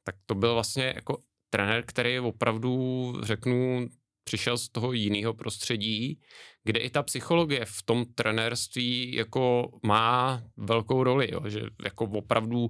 tak 0.04 0.14
to 0.26 0.34
byl 0.34 0.54
vlastně 0.54 0.92
jako 0.94 1.18
trenér, 1.50 1.84
který 1.86 2.20
opravdu, 2.20 3.12
řeknu, 3.22 3.88
přišel 4.24 4.58
z 4.58 4.68
toho 4.68 4.92
jiného 4.92 5.34
prostředí, 5.34 6.20
kde 6.64 6.80
i 6.80 6.90
ta 6.90 7.02
psychologie 7.02 7.64
v 7.64 7.82
tom 7.82 8.04
trenérství 8.14 9.14
jako 9.14 9.70
má 9.82 10.42
velkou 10.56 11.04
roli, 11.04 11.28
jo, 11.32 11.40
že 11.46 11.60
jako 11.84 12.04
opravdu 12.04 12.58
uh, 12.58 12.68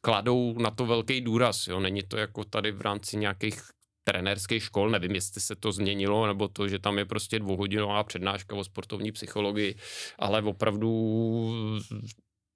kladou 0.00 0.58
na 0.58 0.70
to 0.70 0.86
velký 0.86 1.20
důraz, 1.20 1.66
jo, 1.66 1.80
není 1.80 2.02
to 2.02 2.16
jako 2.16 2.44
tady 2.44 2.72
v 2.72 2.80
rámci 2.80 3.16
nějakých 3.16 3.62
trenérských 4.04 4.62
škol, 4.62 4.90
nevím, 4.90 5.14
jestli 5.14 5.40
se 5.40 5.56
to 5.56 5.72
změnilo, 5.72 6.26
nebo 6.26 6.48
to, 6.48 6.68
že 6.68 6.78
tam 6.78 6.98
je 6.98 7.04
prostě 7.04 7.38
dvouhodinová 7.38 8.04
přednáška 8.04 8.56
o 8.56 8.64
sportovní 8.64 9.12
psychologii, 9.12 9.74
ale 10.18 10.42
opravdu 10.42 10.90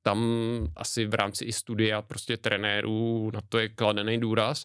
tam 0.02 0.18
asi 0.76 1.06
v 1.06 1.14
rámci 1.14 1.44
i 1.44 1.52
studia 1.52 2.02
prostě 2.02 2.36
trenérů 2.36 3.30
na 3.34 3.40
to 3.48 3.58
je 3.58 3.68
kladený 3.68 4.20
důraz 4.20 4.64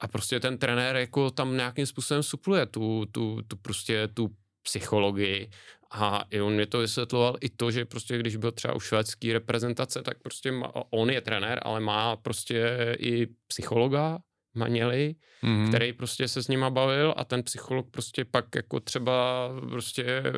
a 0.00 0.08
prostě 0.08 0.40
ten 0.40 0.58
trenér 0.58 0.96
jako 0.96 1.30
tam 1.30 1.56
nějakým 1.56 1.86
způsobem 1.86 2.22
supluje 2.22 2.66
tu, 2.66 3.06
tu, 3.12 3.42
tu 3.48 3.56
prostě 3.56 4.08
tu 4.08 4.30
psychologii 4.62 5.50
a 5.90 6.24
i 6.30 6.40
on 6.40 6.52
mě 6.52 6.66
to 6.66 6.78
vysvětloval 6.78 7.36
i 7.40 7.48
to, 7.48 7.70
že 7.70 7.84
prostě 7.84 8.18
když 8.18 8.36
byl 8.36 8.52
třeba 8.52 8.74
u 8.74 8.80
švédské 8.80 9.32
reprezentace, 9.32 10.02
tak 10.02 10.22
prostě 10.22 10.52
má, 10.52 10.72
on 10.90 11.10
je 11.10 11.20
trenér, 11.20 11.60
ale 11.62 11.80
má 11.80 12.16
prostě 12.16 12.76
i 12.98 13.26
psychologa, 13.46 14.18
Maněli, 14.56 15.14
mm-hmm. 15.44 15.68
který 15.68 15.92
prostě 15.92 16.28
se 16.28 16.42
s 16.42 16.48
nima 16.48 16.70
bavil 16.70 17.14
a 17.16 17.24
ten 17.24 17.42
psycholog 17.42 17.90
prostě 17.90 18.24
pak 18.24 18.54
jako 18.54 18.80
třeba 18.80 19.48
prostě 19.70 20.04
eh, 20.04 20.32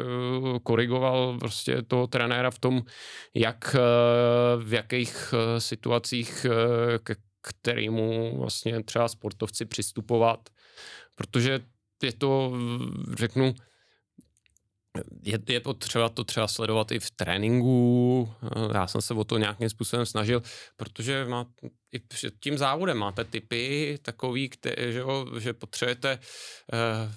korigoval 0.62 1.38
prostě 1.38 1.82
toho 1.82 2.06
trenéra 2.06 2.50
v 2.50 2.58
tom, 2.58 2.82
jak 3.34 3.76
eh, 3.78 3.78
v 4.64 4.72
jakých 4.72 5.34
eh, 5.34 5.60
situacích 5.60 6.46
kterému 7.42 8.38
vlastně 8.38 8.82
třeba 8.82 9.08
sportovci 9.08 9.64
přistupovat, 9.64 10.48
protože 11.14 11.60
je 12.02 12.12
to, 12.12 12.52
řeknu, 13.16 13.54
je, 15.22 15.38
je 15.48 15.60
to 15.60 15.74
třeba 15.74 16.08
to 16.08 16.24
třeba 16.24 16.48
sledovat 16.48 16.92
i 16.92 16.98
v 16.98 17.10
tréninku, 17.10 18.34
já 18.74 18.86
jsem 18.86 19.00
se 19.02 19.14
o 19.14 19.24
to 19.24 19.38
nějakým 19.38 19.70
způsobem 19.70 20.06
snažil, 20.06 20.42
protože 20.76 21.24
má, 21.24 21.46
i 21.92 21.98
před 21.98 22.34
tím 22.40 22.58
závodem 22.58 22.98
máte 22.98 23.24
typy 23.24 23.98
takový, 24.02 24.48
které, 24.48 24.92
že, 24.92 25.02
že 25.38 25.52
potřebujete 25.52 26.18
uh, 26.72 27.12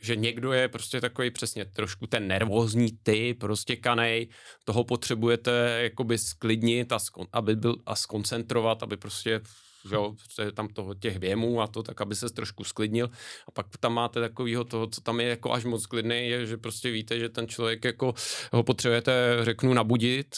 že 0.00 0.16
někdo 0.16 0.52
je 0.52 0.68
prostě 0.68 1.00
takový 1.00 1.30
přesně 1.30 1.64
trošku 1.64 2.06
ten 2.06 2.28
nervózní 2.28 2.98
typ, 3.02 3.40
prostě 3.40 3.76
kanej, 3.76 4.28
toho 4.64 4.84
potřebujete 4.84 5.78
jakoby 5.82 6.18
sklidnit 6.18 6.92
a, 6.92 6.98
skon, 6.98 7.26
aby 7.32 7.56
byl 7.56 7.76
a 7.86 7.96
skoncentrovat, 7.96 8.82
aby 8.82 8.96
prostě 8.96 9.40
že 9.88 9.94
jo, 9.94 10.14
je 10.42 10.52
tam 10.52 10.68
toho 10.68 10.94
těch 10.94 11.16
věmů 11.16 11.60
a 11.60 11.66
to, 11.66 11.82
tak 11.82 12.00
aby 12.00 12.14
se 12.14 12.30
trošku 12.30 12.64
sklidnil. 12.64 13.10
A 13.48 13.50
pak 13.50 13.66
tam 13.80 13.94
máte 13.94 14.20
takového 14.20 14.64
toho, 14.64 14.86
co 14.86 15.00
tam 15.00 15.20
je 15.20 15.28
jako 15.28 15.52
až 15.52 15.64
moc 15.64 15.86
klidný, 15.86 16.28
je, 16.28 16.46
že 16.46 16.56
prostě 16.56 16.90
víte, 16.90 17.18
že 17.18 17.28
ten 17.28 17.48
člověk 17.48 17.84
jako 17.84 18.14
ho 18.52 18.62
potřebujete, 18.62 19.38
řeknu, 19.42 19.74
nabudit, 19.74 20.36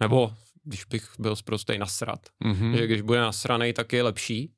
nebo 0.00 0.32
když 0.64 0.84
bych 0.84 1.08
byl 1.18 1.36
zprostej 1.36 1.78
nasrat, 1.78 2.20
mm-hmm. 2.44 2.76
že 2.76 2.86
když 2.86 3.00
bude 3.00 3.20
nasraný, 3.20 3.72
tak 3.72 3.92
je 3.92 4.02
lepší, 4.02 4.52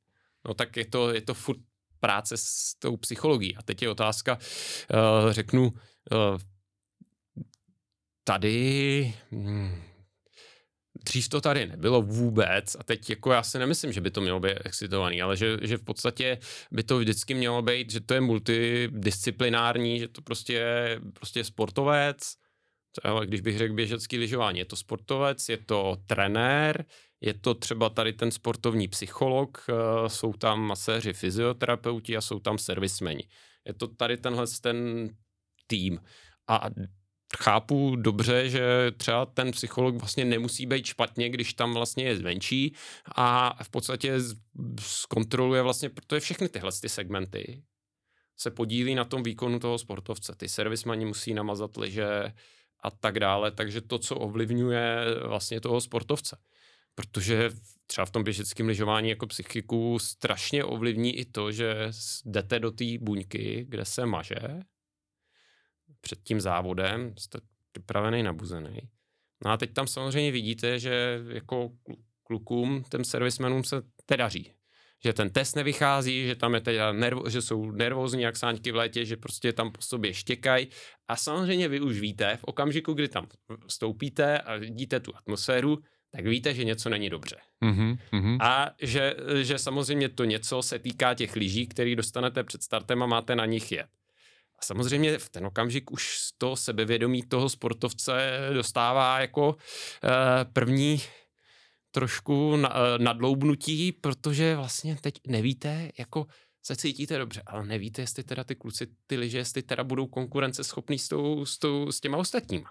no 0.49 0.55
tak 0.55 0.77
je 0.77 0.87
to, 0.87 1.15
je 1.15 1.21
to 1.21 1.35
furt 1.35 1.59
práce 2.01 2.37
s 2.37 2.75
tou 2.79 2.97
psychologií. 2.97 3.57
A 3.57 3.63
teď 3.63 3.83
je 3.83 3.91
otázka, 3.91 4.39
uh, 4.39 5.33
řeknu, 5.33 5.63
uh, 5.63 6.39
tady, 8.25 9.15
hmm, 9.31 9.83
dřív 11.05 11.29
to 11.29 11.41
tady 11.41 11.67
nebylo 11.67 12.03
vůbec 12.03 12.77
a 12.81 12.85
teď 12.85 13.11
jako 13.11 13.33
já 13.33 13.43
si 13.43 13.59
nemyslím, 13.59 13.93
že 13.93 14.01
by 14.01 14.11
to 14.11 14.21
mělo 14.21 14.41
být 14.41 14.59
excitovaný, 14.65 15.23
ale 15.23 15.37
že, 15.37 15.57
že 15.63 15.77
v 15.77 15.85
podstatě 15.85 16.39
by 16.71 16.83
to 16.83 16.99
vždycky 16.99 17.35
mělo 17.35 17.63
být, 17.63 17.93
že 17.93 18.01
to 18.01 18.15
je 18.15 18.21
multidisciplinární, 18.21 19.99
že 19.99 20.09
to 20.09 20.23
prostě 20.23 20.53
je 20.53 21.01
prostě 21.13 21.45
sportovec, 21.45 22.19
ale 23.03 23.27
když 23.27 23.41
bych 23.41 23.59
řekl 23.59 23.75
běžecký 23.75 24.19
lyžování, 24.19 24.59
je 24.59 24.65
to 24.65 24.77
sportovec, 24.77 25.49
je 25.49 25.57
to 25.57 25.97
trenér, 26.07 26.85
je 27.21 27.35
to 27.35 27.55
třeba 27.55 27.89
tady 27.89 28.13
ten 28.13 28.31
sportovní 28.31 28.89
psycholog, 28.89 29.67
eh, 29.69 30.09
jsou 30.09 30.33
tam 30.33 30.61
maséři, 30.61 31.13
fyzioterapeuti 31.13 32.17
a 32.17 32.21
jsou 32.21 32.39
tam 32.39 32.59
servismeni. 32.59 33.29
Je 33.65 33.75
to 33.75 33.87
tady 33.87 34.17
tenhle 34.17 34.47
ten 34.63 35.09
tým. 35.67 36.01
A 36.49 36.61
chápu 37.37 37.97
dobře, 37.97 38.49
že 38.49 38.93
třeba 38.97 39.27
ten 39.27 39.51
psycholog 39.51 39.97
vlastně 39.97 40.25
nemusí 40.25 40.67
být 40.67 40.87
špatně, 40.87 41.31
když 41.31 41.55
tam 41.55 41.75
vlastně 41.75 42.05
je 42.05 42.17
zvenčí 42.17 42.75
a 43.15 43.59
v 43.65 43.71
podstatě 43.71 44.15
zkontroluje 44.81 45.63
vlastně, 45.63 45.89
protože 45.89 46.21
všechny 46.21 46.49
tyhle 46.49 46.71
ty 46.81 46.89
segmenty 46.89 47.63
se 48.37 48.51
podílí 48.51 48.95
na 48.95 49.05
tom 49.05 49.23
výkonu 49.23 49.59
toho 49.59 49.79
sportovce. 49.79 50.35
Ty 50.37 50.49
servismani 50.49 51.05
musí 51.05 51.35
namazat 51.35 51.77
liže 51.77 52.33
a 52.83 52.91
tak 52.91 53.21
dále, 53.21 53.51
takže 53.51 53.81
to, 53.81 53.99
co 53.99 54.17
ovlivňuje 54.17 55.05
vlastně 55.27 55.61
toho 55.61 55.81
sportovce. 55.81 56.37
Protože 56.95 57.51
třeba 57.87 58.05
v 58.05 58.11
tom 58.11 58.25
běžeckém 58.25 58.67
lyžování 58.67 59.09
jako 59.09 59.27
psychiku 59.27 59.99
strašně 59.99 60.65
ovlivní 60.65 61.19
i 61.19 61.25
to, 61.25 61.53
že 61.53 61.91
jdete 62.25 62.59
do 62.59 62.71
té 62.71 62.85
buňky, 63.01 63.67
kde 63.69 63.85
se 63.85 64.07
maže, 64.07 64.39
před 66.01 66.23
tím 66.23 66.41
závodem, 66.41 67.15
jste 67.19 67.39
připravený, 67.73 68.23
nabuzený. 68.23 68.79
No 69.45 69.51
a 69.51 69.57
teď 69.57 69.73
tam 69.73 69.87
samozřejmě 69.87 70.33
vidíte, 70.33 70.79
že 70.79 71.21
jako 71.29 71.71
klukům, 72.23 72.85
těm 72.91 73.05
servismenům 73.05 73.65
se 73.65 73.83
daří. 74.17 74.53
Že 75.05 75.13
ten 75.13 75.31
test 75.31 75.57
nevychází, 75.57 76.27
že 76.27 76.35
tam 76.35 76.55
je 76.55 76.61
teda 76.61 76.93
nervo, 76.93 77.31
že 77.31 77.43
jsou 77.43 77.71
nervózní 77.71 78.23
jak 78.23 78.37
sáňky 78.37 78.73
v 78.73 78.77
létě, 78.77 79.05
že 79.05 79.17
prostě 79.17 79.53
tam 79.53 79.73
po 79.73 79.83
sobě 79.83 80.15
štěkají. 80.15 80.69
A 81.09 81.17
samozřejmě 81.17 81.69
vy 81.69 81.81
už 81.81 82.01
víte, 82.01 82.37
v 82.37 82.45
okamžiku, 82.45 82.93
kdy 82.93 83.09
tam 83.09 83.29
vstoupíte 83.67 84.39
a 84.39 84.57
vidíte 84.57 85.01
tu 85.01 85.17
atmosféru, 85.17 85.79
tak 86.11 86.27
víte, 86.27 86.55
že 86.55 86.65
něco 86.65 86.89
není 86.89 87.11
dobře. 87.11 87.37
Mm-hmm. 87.65 88.39
A 88.41 88.71
že, 88.83 89.15
že 89.43 89.59
samozřejmě 89.59 90.09
to 90.09 90.25
něco 90.25 90.63
se 90.63 90.79
týká 90.79 91.15
těch 91.15 91.37
lyží, 91.37 91.67
který 91.67 91.97
dostanete 91.97 92.45
před 92.45 92.63
startem 92.63 93.03
a 93.03 93.07
máte 93.07 93.37
na 93.37 93.47
nich 93.47 93.73
jet. 93.73 93.87
A 94.59 94.63
samozřejmě 94.63 95.19
v 95.19 95.29
ten 95.29 95.47
okamžik 95.47 95.91
už 95.91 96.19
to 96.39 96.57
sebevědomí 96.57 97.23
toho 97.23 97.49
sportovce 97.49 98.39
dostává 98.53 99.21
jako 99.21 99.49
uh, 99.49 99.57
první 100.53 101.01
trošku 101.91 102.57
na, 102.57 102.69
uh, 102.69 102.99
nadloubnutí, 102.99 103.93
protože 103.93 104.57
vlastně 104.57 104.97
teď 105.01 105.15
nevíte, 105.27 105.91
jako 105.99 106.27
se 106.63 106.77
cítíte 106.77 107.19
dobře, 107.19 107.43
ale 107.47 107.67
nevíte, 107.67 108.03
jestli 108.03 108.25
teda 108.25 108.45
ty 108.45 108.55
kluci, 108.55 108.87
ty 109.07 109.17
liže, 109.17 109.39
jestli 109.39 109.63
teda 109.63 109.85
budou 109.85 110.07
konkurenceschopní 110.07 110.99
s, 110.99 111.09
tou, 111.09 111.45
s, 111.45 111.59
tou, 111.59 111.93
s 111.93 112.01
těma 112.01 112.19
ostatníma. 112.19 112.71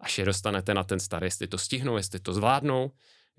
Až 0.00 0.18
je 0.18 0.24
dostanete 0.24 0.74
na 0.74 0.84
ten 0.84 1.00
starý, 1.00 1.26
jestli 1.26 1.46
to 1.46 1.58
stihnou, 1.58 1.96
jestli 1.96 2.20
to 2.20 2.32
zvládnou. 2.32 2.90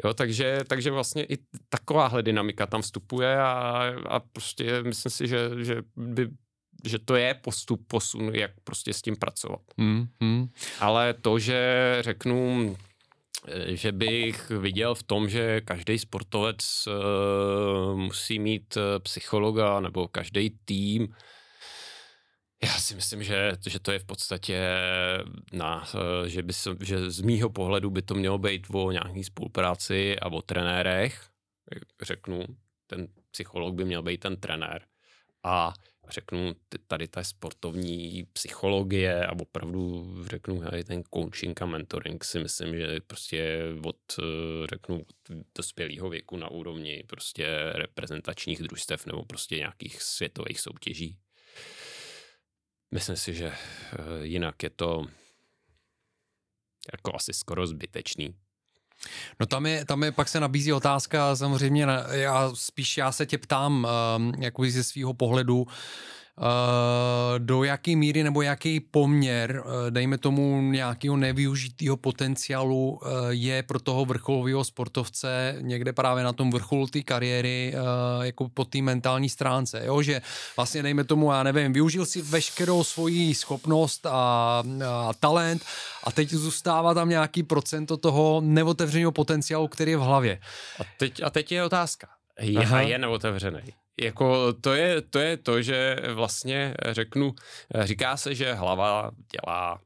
Jo, 0.03 0.14
takže, 0.14 0.60
takže 0.68 0.91
vlastně 0.91 1.24
i 1.24 1.38
takováhle 1.70 2.24
dynamika 2.24 2.66
tam 2.66 2.82
vstupuje 2.82 3.38
a, 3.38 3.93
a 4.10 4.20
prostě 4.20 4.84
myslím 4.84 5.12
si, 5.12 5.28
že, 5.28 5.49
že 5.64 5.82
by 5.95 6.30
že 6.86 6.99
to 6.99 7.16
je 7.16 7.34
postup, 7.34 7.88
posun, 7.88 8.36
jak 8.36 8.51
prostě 8.64 8.93
s 8.93 9.01
tím 9.01 9.16
pracovat. 9.16 9.62
Hmm, 9.78 10.07
hmm. 10.22 10.49
Ale 10.80 11.14
to, 11.14 11.39
že 11.39 11.97
řeknu, 12.01 12.78
že 13.68 13.91
bych 13.91 14.49
viděl 14.49 14.95
v 14.95 15.03
tom, 15.03 15.30
že 15.30 15.62
každý 15.62 15.99
sportovec 15.99 16.88
uh, 16.88 17.97
musí 17.97 18.39
mít 18.39 18.78
eh, 18.78 18.99
psychologa 18.99 19.80
nebo 19.80 20.07
každý 20.07 20.49
tým, 20.66 21.14
já 22.64 22.74
si 22.74 22.95
myslím, 22.95 23.24
že, 23.24 23.51
že 23.68 23.80
to 23.80 23.91
je 23.91 23.99
v 23.99 24.05
podstatě 24.05 24.70
na, 25.53 25.88
eh, 25.95 26.30
že, 26.30 26.43
by 26.43 26.53
se, 26.53 26.70
že 26.84 27.12
z 27.12 27.22
mýho 27.22 27.49
pohledu 27.49 27.89
by 27.89 28.01
to 28.01 28.16
mělo 28.16 28.38
být 28.38 28.68
o 28.74 28.91
nějaký 28.91 29.24
spolupráci 29.24 30.20
a 30.20 30.28
o 30.28 30.41
trenérech. 30.41 31.30
Řeknu, 32.01 32.45
ten 32.88 33.07
psycholog 33.32 33.76
by 33.76 33.86
měl 33.86 34.03
být 34.03 34.18
ten 34.18 34.38
trenér. 34.38 34.86
A 35.43 35.74
řeknu, 36.10 36.55
tady 36.88 37.07
ta 37.07 37.24
sportovní 37.24 38.28
psychologie 38.34 39.26
a 39.26 39.39
opravdu 39.39 40.16
řeknu, 40.26 40.60
hej, 40.60 40.84
ten 40.84 41.03
coaching 41.14 41.62
a 41.62 41.66
mentoring 41.66 42.24
si 42.24 42.39
myslím, 42.39 42.76
že 42.76 42.99
prostě 43.07 43.64
od, 43.84 43.97
eh, 44.20 44.68
řeknu, 44.68 44.95
od 44.95 45.38
dospělého 45.55 46.10
věku 46.10 46.38
na 46.38 46.51
úrovni 46.51 47.03
prostě 47.07 47.47
reprezentačních 47.74 48.62
družstev 48.62 49.05
nebo 49.05 49.26
prostě 49.26 49.55
nějakých 49.55 50.01
světových 50.01 50.60
soutěží. 50.60 51.18
Myslím 52.91 53.15
si, 53.15 53.33
že 53.33 53.47
eh, 53.47 53.55
jinak 54.21 54.63
je 54.63 54.69
to 54.69 55.05
jako 56.93 57.15
asi 57.15 57.33
skoro 57.33 57.67
zbytečný. 57.67 58.35
No 59.39 59.45
tam 59.45 59.65
je, 59.65 59.85
tam 59.85 60.03
je, 60.03 60.11
pak 60.11 60.27
se 60.27 60.39
nabízí 60.39 60.73
otázka, 60.73 61.35
samozřejmě, 61.35 61.87
já 62.11 62.51
spíš 62.53 62.97
já 62.97 63.11
se 63.11 63.25
tě 63.25 63.37
ptám, 63.37 63.87
um, 64.17 64.33
jako 64.43 64.63
ze 64.65 64.83
svého 64.83 65.13
pohledu, 65.13 65.67
do 67.37 67.63
jaké 67.63 67.95
míry 67.95 68.23
nebo 68.23 68.41
jaký 68.41 68.79
poměr, 68.79 69.63
eh, 69.65 69.91
dejme 69.91 70.17
tomu 70.17 70.61
nějakého 70.61 71.17
nevyužitého 71.17 71.97
potenciálu, 71.97 72.99
eh, 73.03 73.07
je 73.29 73.63
pro 73.63 73.79
toho 73.79 74.05
vrcholového 74.05 74.63
sportovce 74.63 75.55
někde 75.61 75.93
právě 75.93 76.23
na 76.23 76.33
tom 76.33 76.51
vrcholu 76.51 76.87
té 76.87 77.01
kariéry 77.01 77.73
jako 78.21 78.49
po 78.49 78.65
té 78.65 78.81
mentální 78.81 79.29
stránce, 79.29 79.81
jo? 79.85 80.01
že 80.01 80.21
vlastně 80.55 80.83
dejme 80.83 81.03
tomu, 81.03 81.31
já 81.31 81.43
nevím, 81.43 81.73
využil 81.73 82.05
si 82.05 82.21
veškerou 82.21 82.83
svoji 82.83 83.35
schopnost 83.35 84.05
a, 84.05 84.63
a 84.87 85.13
talent 85.19 85.65
a 86.03 86.11
teď 86.11 86.29
zůstává 86.29 86.93
tam 86.93 87.09
nějaký 87.09 87.43
procento 87.43 87.97
toho 87.97 88.41
neotevřeného 88.45 89.11
potenciálu, 89.11 89.67
který 89.67 89.91
je 89.91 89.97
v 89.97 90.01
hlavě. 90.01 90.39
A 90.79 90.83
teď, 90.97 91.23
a 91.23 91.29
teď 91.29 91.51
je 91.51 91.63
otázka. 91.63 92.07
Je, 92.39 92.59
Aha. 92.59 92.81
je 92.81 92.97
neotevřený 92.97 93.61
jako 94.01 94.53
to 94.53 94.73
je, 94.73 95.01
to 95.01 95.19
je 95.19 95.37
to, 95.37 95.61
že 95.61 95.95
vlastně 96.13 96.75
řeknu, 96.89 97.35
říká 97.83 98.17
se, 98.17 98.35
že 98.35 98.53
hlava 98.53 99.11
dělá 99.31 99.81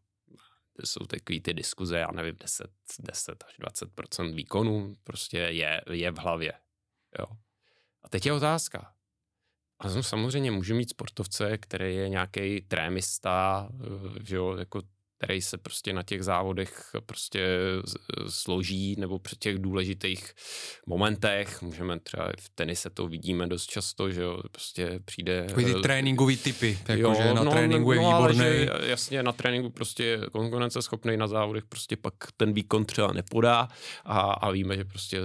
jsou 0.83 1.05
takový 1.05 1.41
ty 1.41 1.53
diskuze, 1.53 1.97
já 1.97 2.11
nevím, 2.11 2.35
10, 2.39 2.67
10 2.99 3.43
až 3.47 3.59
20% 3.59 4.35
výkonu 4.35 4.95
prostě 5.03 5.37
je, 5.37 5.81
je 5.91 6.11
v 6.11 6.17
hlavě. 6.17 6.53
Jo. 7.19 7.25
A 8.03 8.09
teď 8.09 8.25
je 8.25 8.33
otázka. 8.33 8.93
A 9.79 10.01
samozřejmě 10.01 10.51
můžu 10.51 10.75
mít 10.75 10.89
sportovce, 10.89 11.57
který 11.57 11.95
je 11.95 12.09
nějaký 12.09 12.61
trémista, 12.61 13.69
jo, 14.29 14.55
jako 14.57 14.81
který 15.23 15.41
se 15.41 15.57
prostě 15.57 15.93
na 15.93 16.03
těch 16.03 16.23
závodech 16.23 16.91
prostě 17.05 17.47
složí 18.29 18.95
nebo 18.99 19.19
při 19.19 19.35
těch 19.35 19.59
důležitých 19.59 20.33
momentech. 20.87 21.61
Můžeme 21.61 21.99
třeba 21.99 22.29
v 22.39 22.49
tenise 22.49 22.89
to 22.89 23.07
vidíme 23.07 23.47
dost 23.47 23.65
často, 23.65 24.11
že 24.11 24.21
jo, 24.21 24.41
prostě 24.51 24.99
přijde... 25.05 25.45
Takový 25.47 25.65
ty 25.65 25.81
tréninkový 25.81 26.37
typy, 26.37 26.79
jako 26.87 27.01
jo, 27.01 27.13
že 27.15 27.33
na 27.33 27.43
no, 27.43 27.51
tréninku 27.51 27.91
je 27.91 28.01
no, 28.01 28.07
výborný. 28.07 28.37
Že, 28.37 28.69
jasně, 28.83 29.23
na 29.23 29.31
tréninku 29.31 29.69
prostě 29.69 30.19
konkurenceschopný, 30.31 31.17
na 31.17 31.27
závodech 31.27 31.65
prostě 31.65 31.97
pak 31.97 32.13
ten 32.37 32.53
výkon 32.53 32.85
třeba 32.85 33.13
nepodá 33.13 33.67
a, 34.05 34.19
a 34.19 34.51
víme, 34.51 34.75
že 34.77 34.83
prostě, 34.83 35.21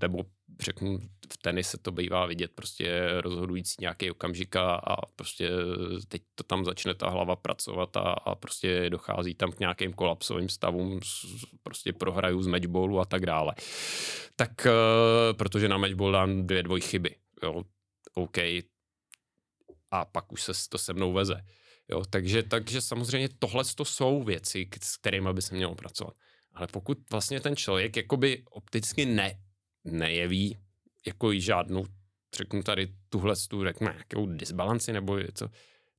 nebo 0.00 0.24
řeknu, 0.60 0.98
v 1.32 1.36
tenise 1.38 1.78
to 1.78 1.92
bývá 1.92 2.26
vidět 2.26 2.52
prostě 2.54 3.08
rozhodující 3.20 3.76
nějaký 3.80 4.10
okamžik 4.10 4.56
a 4.56 4.80
prostě 5.16 5.50
teď 6.08 6.22
to 6.34 6.44
tam 6.44 6.64
začne 6.64 6.94
ta 6.94 7.10
hlava 7.10 7.36
pracovat 7.36 7.96
a, 7.96 8.00
a 8.00 8.34
prostě 8.34 8.90
dochází 8.90 9.34
tam 9.34 9.52
k 9.52 9.60
nějakým 9.60 9.92
kolapsovým 9.92 10.48
stavům, 10.48 11.00
prostě 11.62 11.92
prohraju 11.92 12.42
z 12.42 12.46
matchballu 12.46 13.00
a 13.00 13.04
tak 13.04 13.26
dále. 13.26 13.54
Tak, 14.36 14.66
eh, 14.66 15.34
protože 15.34 15.68
na 15.68 15.78
matchball 15.78 16.12
dám 16.12 16.46
dvě 16.46 16.62
dvoj 16.62 16.80
chyby, 16.80 17.16
jo, 17.42 17.62
OK, 18.14 18.38
a 19.90 20.04
pak 20.04 20.32
už 20.32 20.42
se 20.42 20.52
to 20.68 20.78
se 20.78 20.92
mnou 20.92 21.12
veze. 21.12 21.40
Jo, 21.90 22.02
takže, 22.10 22.42
takže 22.42 22.80
samozřejmě 22.80 23.28
tohle 23.38 23.64
to 23.76 23.84
jsou 23.84 24.22
věci, 24.22 24.68
s 24.82 24.96
kterými 24.96 25.32
by 25.32 25.42
se 25.42 25.54
mělo 25.54 25.74
pracovat. 25.74 26.14
Ale 26.52 26.66
pokud 26.66 26.98
vlastně 27.10 27.40
ten 27.40 27.56
člověk 27.56 27.96
jakoby 27.96 28.42
opticky 28.50 29.06
ne, 29.06 29.38
nejeví 29.84 30.58
jako 31.06 31.34
žádnou, 31.34 31.84
řeknu 32.36 32.62
tady 32.62 32.94
tuhle 33.08 33.34
tu, 33.48 33.64
řeknu 33.64 33.88
nějakou 33.88 34.26
disbalanci 34.26 34.92
nebo 34.92 35.18
něco, 35.18 35.48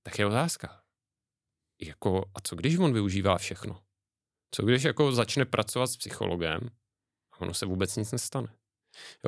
tak 0.03 0.19
je 0.19 0.25
otázka. 0.25 0.81
Jako, 1.81 2.25
a 2.35 2.41
co 2.41 2.55
když 2.55 2.77
on 2.77 2.93
využívá 2.93 3.37
všechno? 3.37 3.81
Co 4.51 4.63
když 4.63 4.83
jako 4.83 5.11
začne 5.11 5.45
pracovat 5.45 5.87
s 5.87 5.97
psychologem 5.97 6.69
a 7.31 7.41
ono 7.41 7.53
se 7.53 7.65
vůbec 7.65 7.95
nic 7.95 8.11
nestane? 8.11 8.47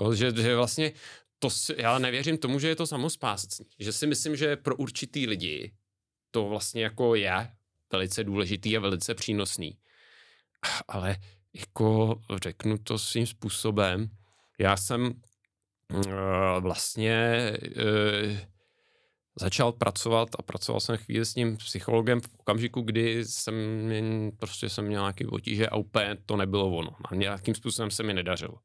Jo, 0.01 0.13
že, 0.13 0.31
že 0.31 0.55
vlastně 0.55 0.93
to 1.39 1.49
já 1.77 1.99
nevěřím 1.99 2.37
tomu, 2.37 2.59
že 2.59 2.67
je 2.67 2.75
to 2.75 2.87
samospásný. 2.87 3.65
Že 3.79 3.93
si 3.93 4.07
myslím, 4.07 4.35
že 4.35 4.55
pro 4.55 4.75
určitý 4.75 5.27
lidi 5.27 5.73
to 6.31 6.49
vlastně 6.49 6.83
jako 6.83 7.15
je 7.15 7.51
velice 7.91 8.23
důležitý 8.23 8.77
a 8.77 8.79
velice 8.79 9.15
přínosný. 9.15 9.77
Ale 10.87 11.17
jako 11.53 12.21
řeknu 12.43 12.77
to 12.77 12.99
svým 12.99 13.27
způsobem, 13.27 14.09
já 14.59 14.77
jsem 14.77 15.13
uh, 15.93 16.03
vlastně 16.59 17.51
uh, 17.77 18.37
začal 19.39 19.71
pracovat 19.71 20.29
a 20.39 20.41
pracoval 20.41 20.79
jsem 20.79 20.97
chvíli 20.97 21.25
s 21.25 21.33
tím 21.33 21.57
psychologem 21.57 22.21
v 22.21 22.29
okamžiku, 22.39 22.81
kdy 22.81 23.25
jsem 23.25 23.55
prostě 24.39 24.69
jsem 24.69 24.85
měl 24.85 25.01
nějaké 25.01 25.27
potíže 25.27 25.69
a 25.69 25.75
úplně 25.75 26.17
to 26.25 26.35
nebylo 26.35 26.77
ono. 26.77 26.95
A 27.11 27.15
nějakým 27.15 27.55
způsobem 27.55 27.91
se 27.91 28.03
mi 28.03 28.13
nedařilo. 28.13 28.59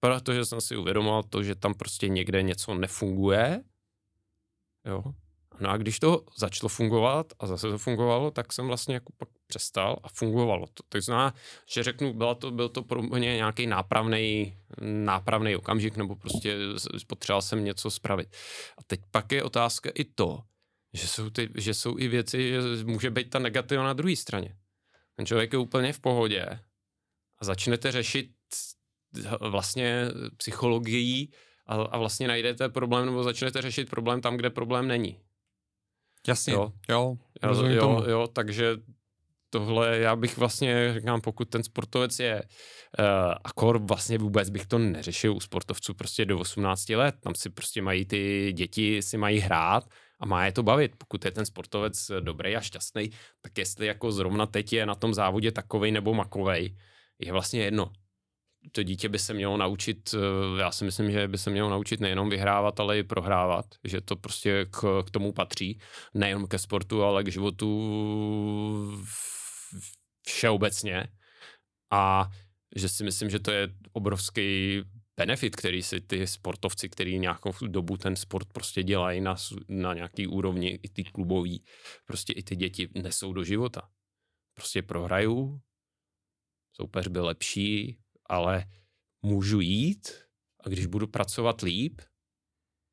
Protože 0.00 0.44
jsem 0.44 0.60
si 0.60 0.76
uvědomoval 0.76 1.22
to, 1.22 1.42
že 1.42 1.54
tam 1.54 1.74
prostě 1.74 2.08
někde 2.08 2.42
něco 2.42 2.74
nefunguje, 2.74 3.62
jo, 4.86 5.02
No 5.60 5.70
a 5.70 5.76
když 5.76 5.98
to 5.98 6.24
začalo 6.36 6.68
fungovat 6.68 7.32
a 7.38 7.46
zase 7.46 7.70
to 7.70 7.78
fungovalo, 7.78 8.30
tak 8.30 8.52
jsem 8.52 8.66
vlastně 8.66 8.94
jako 8.94 9.12
pak 9.16 9.28
přestal 9.46 9.96
a 10.02 10.08
fungovalo 10.08 10.66
to. 10.66 10.82
Tak 10.88 11.02
znamená, 11.02 11.34
že 11.70 11.82
řeknu, 11.82 12.12
byla 12.12 12.34
to, 12.34 12.50
byl 12.50 12.68
to 12.68 12.82
pro 12.82 13.02
mě 13.02 13.36
nějaký 13.36 13.66
nápravný, 13.66 14.56
nápravný 14.80 15.56
okamžik, 15.56 15.96
nebo 15.96 16.16
prostě 16.16 16.56
potřeboval 17.06 17.42
jsem 17.42 17.64
něco 17.64 17.90
spravit. 17.90 18.28
A 18.78 18.82
teď 18.86 19.00
pak 19.10 19.32
je 19.32 19.42
otázka 19.42 19.90
i 19.94 20.04
to, 20.04 20.40
že 20.92 21.08
jsou, 21.08 21.30
ty, 21.30 21.48
že 21.54 21.74
jsou 21.74 21.98
i 21.98 22.08
věci, 22.08 22.50
že 22.50 22.84
může 22.84 23.10
být 23.10 23.30
ta 23.30 23.38
negativa 23.38 23.84
na 23.84 23.92
druhé 23.92 24.16
straně. 24.16 24.56
Ten 25.16 25.26
člověk 25.26 25.52
je 25.52 25.58
úplně 25.58 25.92
v 25.92 26.00
pohodě 26.00 26.46
a 27.38 27.44
začnete 27.44 27.92
řešit 27.92 28.30
vlastně 29.40 30.08
psychologii 30.36 31.28
a, 31.66 31.74
a 31.74 31.98
vlastně 31.98 32.28
najdete 32.28 32.68
problém 32.68 33.06
nebo 33.06 33.22
začnete 33.22 33.62
řešit 33.62 33.90
problém 33.90 34.20
tam, 34.20 34.36
kde 34.36 34.50
problém 34.50 34.88
není. 34.88 35.23
Jasně, 36.28 36.52
jo, 36.52 36.72
jo, 36.88 37.16
jo, 37.42 37.66
jo, 37.66 38.04
jo 38.08 38.26
takže 38.26 38.76
tohle 39.50 39.98
já 39.98 40.16
bych 40.16 40.38
vlastně, 40.38 40.94
říkám, 40.94 41.20
pokud 41.20 41.48
ten 41.48 41.62
sportovec 41.62 42.18
je 42.18 42.42
uh, 42.42 43.34
akor, 43.44 43.78
vlastně 43.78 44.18
vůbec 44.18 44.50
bych 44.50 44.66
to 44.66 44.78
neřešil 44.78 45.36
u 45.36 45.40
sportovců 45.40 45.94
prostě 45.94 46.24
do 46.24 46.38
18 46.38 46.88
let, 46.88 47.14
tam 47.20 47.34
si 47.34 47.50
prostě 47.50 47.82
mají 47.82 48.04
ty 48.04 48.52
děti, 48.52 49.02
si 49.02 49.16
mají 49.16 49.38
hrát 49.38 49.84
a 50.20 50.26
má 50.26 50.46
je 50.46 50.52
to 50.52 50.62
bavit. 50.62 50.92
Pokud 50.98 51.24
je 51.24 51.30
ten 51.30 51.46
sportovec 51.46 52.10
dobrý 52.20 52.56
a 52.56 52.60
šťastný, 52.60 53.10
tak 53.40 53.58
jestli 53.58 53.86
jako 53.86 54.12
zrovna 54.12 54.46
teď 54.46 54.72
je 54.72 54.86
na 54.86 54.94
tom 54.94 55.14
závodě 55.14 55.52
takovej 55.52 55.92
nebo 55.92 56.14
makovej, 56.14 56.76
je 57.18 57.32
vlastně 57.32 57.60
jedno 57.60 57.92
to 58.72 58.82
dítě 58.82 59.08
by 59.08 59.18
se 59.18 59.34
mělo 59.34 59.56
naučit, 59.56 60.14
eh, 60.14 60.60
já 60.60 60.70
si 60.70 60.84
myslím, 60.84 61.10
že 61.10 61.28
by 61.28 61.38
se 61.38 61.50
mělo 61.50 61.70
naučit 61.70 62.00
nejenom 62.00 62.30
vyhrávat, 62.30 62.80
ale 62.80 62.98
i 62.98 63.02
prohrávat, 63.02 63.66
že 63.84 64.00
to 64.00 64.16
prostě 64.16 64.66
k, 64.70 65.02
k 65.06 65.10
tomu 65.10 65.32
patří, 65.32 65.78
nejenom 66.14 66.46
ke 66.46 66.58
sportu, 66.58 67.02
ale 67.02 67.24
k 67.24 67.32
životu 67.32 67.68
všeobecně 70.26 71.06
a 71.90 72.30
že 72.76 72.88
si 72.88 73.04
myslím, 73.04 73.30
že 73.30 73.38
to 73.38 73.50
je 73.50 73.68
obrovský 73.92 74.80
benefit, 75.16 75.56
který 75.56 75.82
si 75.82 76.00
ty 76.00 76.26
sportovci, 76.26 76.88
který 76.88 77.18
nějakou 77.18 77.52
dobu 77.66 77.96
ten 77.96 78.16
sport 78.16 78.52
prostě 78.52 78.82
dělají 78.82 79.20
na, 79.20 79.36
na 79.68 79.94
nějaký 79.94 80.26
úrovni, 80.26 80.78
i 80.82 80.88
ty 80.88 81.04
klubový, 81.04 81.64
prostě 82.04 82.32
i 82.32 82.42
ty 82.42 82.56
děti 82.56 82.88
nesou 82.94 83.32
do 83.32 83.44
života. 83.44 83.90
Prostě 84.54 84.82
prohrajou, 84.82 85.60
soupeř 86.72 87.08
byl 87.08 87.24
lepší, 87.24 87.98
ale 88.26 88.64
můžu 89.22 89.60
jít 89.60 90.12
a 90.60 90.68
když 90.68 90.86
budu 90.86 91.06
pracovat 91.06 91.60
líp, 91.60 92.00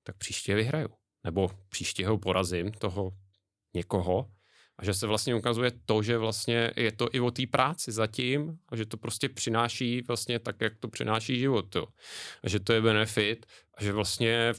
tak 0.04 0.18
příště 0.18 0.56
vyhraju. 0.56 0.90
Nebo 1.24 1.52
příště 1.70 2.08
ho 2.08 2.18
porazím, 2.18 2.72
toho 2.72 3.12
někoho. 3.74 4.32
A 4.78 4.86
že 4.86 4.94
se 4.94 5.08
vlastně 5.08 5.36
ukazuje 5.36 5.72
to, 5.86 6.04
že 6.04 6.18
vlastně 6.18 6.72
je 6.76 6.92
to 6.92 7.10
i 7.12 7.20
o 7.20 7.32
té 7.32 7.48
práci 7.48 7.92
zatím 7.92 8.60
a 8.70 8.76
že 8.76 8.86
to 8.86 8.98
prostě 8.98 9.30
přináší 9.30 10.02
vlastně 10.02 10.40
tak, 10.40 10.56
jak 10.62 10.78
to 10.78 10.88
přináší 10.88 11.40
život. 11.40 11.76
Jo. 11.76 11.88
A 12.44 12.50
že 12.50 12.60
to 12.60 12.74
je 12.74 12.82
benefit 12.82 13.46
a 13.78 13.84
že 13.84 13.94
vlastně 13.94 14.54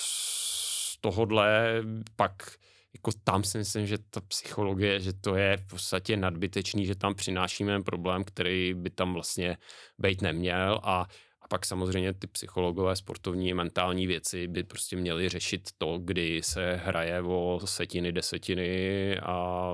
z 0.00 0.98
tohohle 1.00 1.82
pak 2.16 2.58
jako 2.98 3.10
tam 3.24 3.44
si 3.44 3.58
myslím, 3.58 3.86
že 3.86 3.98
ta 4.10 4.20
psychologie, 4.20 5.00
že 5.00 5.12
to 5.12 5.36
je 5.36 5.56
v 5.56 5.66
podstatě 5.66 6.16
nadbytečný, 6.16 6.86
že 6.86 6.94
tam 6.94 7.14
přinášíme 7.14 7.82
problém, 7.82 8.24
který 8.24 8.74
by 8.74 8.90
tam 8.90 9.14
vlastně 9.14 9.58
být 9.98 10.22
neměl 10.22 10.80
a 10.82 11.06
a 11.42 11.48
pak 11.48 11.66
samozřejmě 11.66 12.14
ty 12.14 12.26
psychologové, 12.26 12.96
sportovní, 12.96 13.54
mentální 13.54 14.06
věci 14.06 14.48
by 14.48 14.64
prostě 14.64 14.96
měly 14.96 15.28
řešit 15.28 15.68
to, 15.78 15.98
kdy 15.98 16.42
se 16.42 16.74
hraje 16.76 17.22
o 17.22 17.60
setiny, 17.64 18.12
desetiny 18.12 19.18
a 19.18 19.72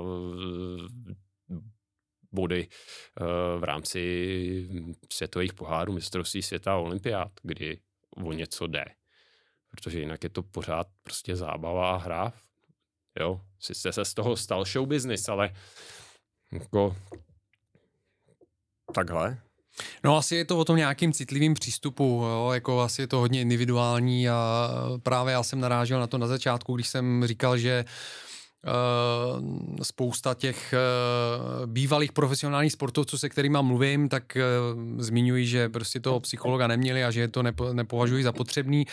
body 2.33 2.68
eh, 2.68 3.59
v 3.59 3.64
rámci 3.64 4.68
světových 5.12 5.55
pohárů, 5.55 5.93
mistrovství 5.93 6.43
světa 6.43 6.72
a 6.72 6.77
olympiád, 6.77 7.33
kdy 7.43 7.81
o 8.16 8.33
něco 8.33 8.66
jde. 8.66 8.85
Protože 9.70 10.01
jinak 10.01 10.25
je 10.25 10.31
to 10.31 10.43
pořád 10.43 10.87
prostě 11.03 11.37
zábava 11.37 11.95
a 11.95 11.97
hra 11.97 12.33
Jo, 13.21 13.41
sice 13.61 13.93
se 13.93 14.05
z 14.05 14.15
toho 14.15 14.37
stal 14.37 14.65
show 14.65 14.87
business, 14.87 15.29
ale 15.29 15.51
jako 16.53 16.97
takhle. 18.95 19.39
No 20.05 20.17
asi 20.17 20.37
je 20.37 20.45
to 20.45 20.59
o 20.59 20.65
tom 20.65 20.77
nějakým 20.77 21.12
citlivým 21.12 21.55
přístupu, 21.55 22.23
jo? 22.25 22.51
jako 22.55 22.81
asi 22.81 23.03
je 23.03 23.07
to 23.07 23.19
hodně 23.19 23.41
individuální 23.41 24.29
a 24.29 24.71
právě 25.03 25.33
já 25.33 25.43
jsem 25.43 25.61
narážel 25.61 26.01
na 26.01 26.07
to 26.07 26.19
na 26.19 26.27
začátku, 26.27 26.75
když 26.75 26.89
jsem 26.89 27.27
říkal, 27.27 27.59
že 27.59 27.85
Uh, 27.85 28.24
spousta 29.83 30.35
těch 30.35 30.75
uh, 30.75 31.67
bývalých 31.67 32.12
profesionálních 32.12 32.73
sportovců, 32.73 33.19
se 33.19 33.29
kterými 33.29 33.59
mluvím, 33.61 34.09
tak 34.09 34.37
uh, 34.37 35.03
zmiňují, 35.03 35.47
že 35.47 35.69
prostě 35.69 36.01
toho 36.01 36.21
psychologa 36.21 36.67
neměli 36.67 37.05
a 37.05 37.11
že 37.11 37.29
to 37.29 37.43
nepo, 37.43 37.73
nepovažují 37.73 38.23
za 38.23 38.33
potřebný. 38.33 38.85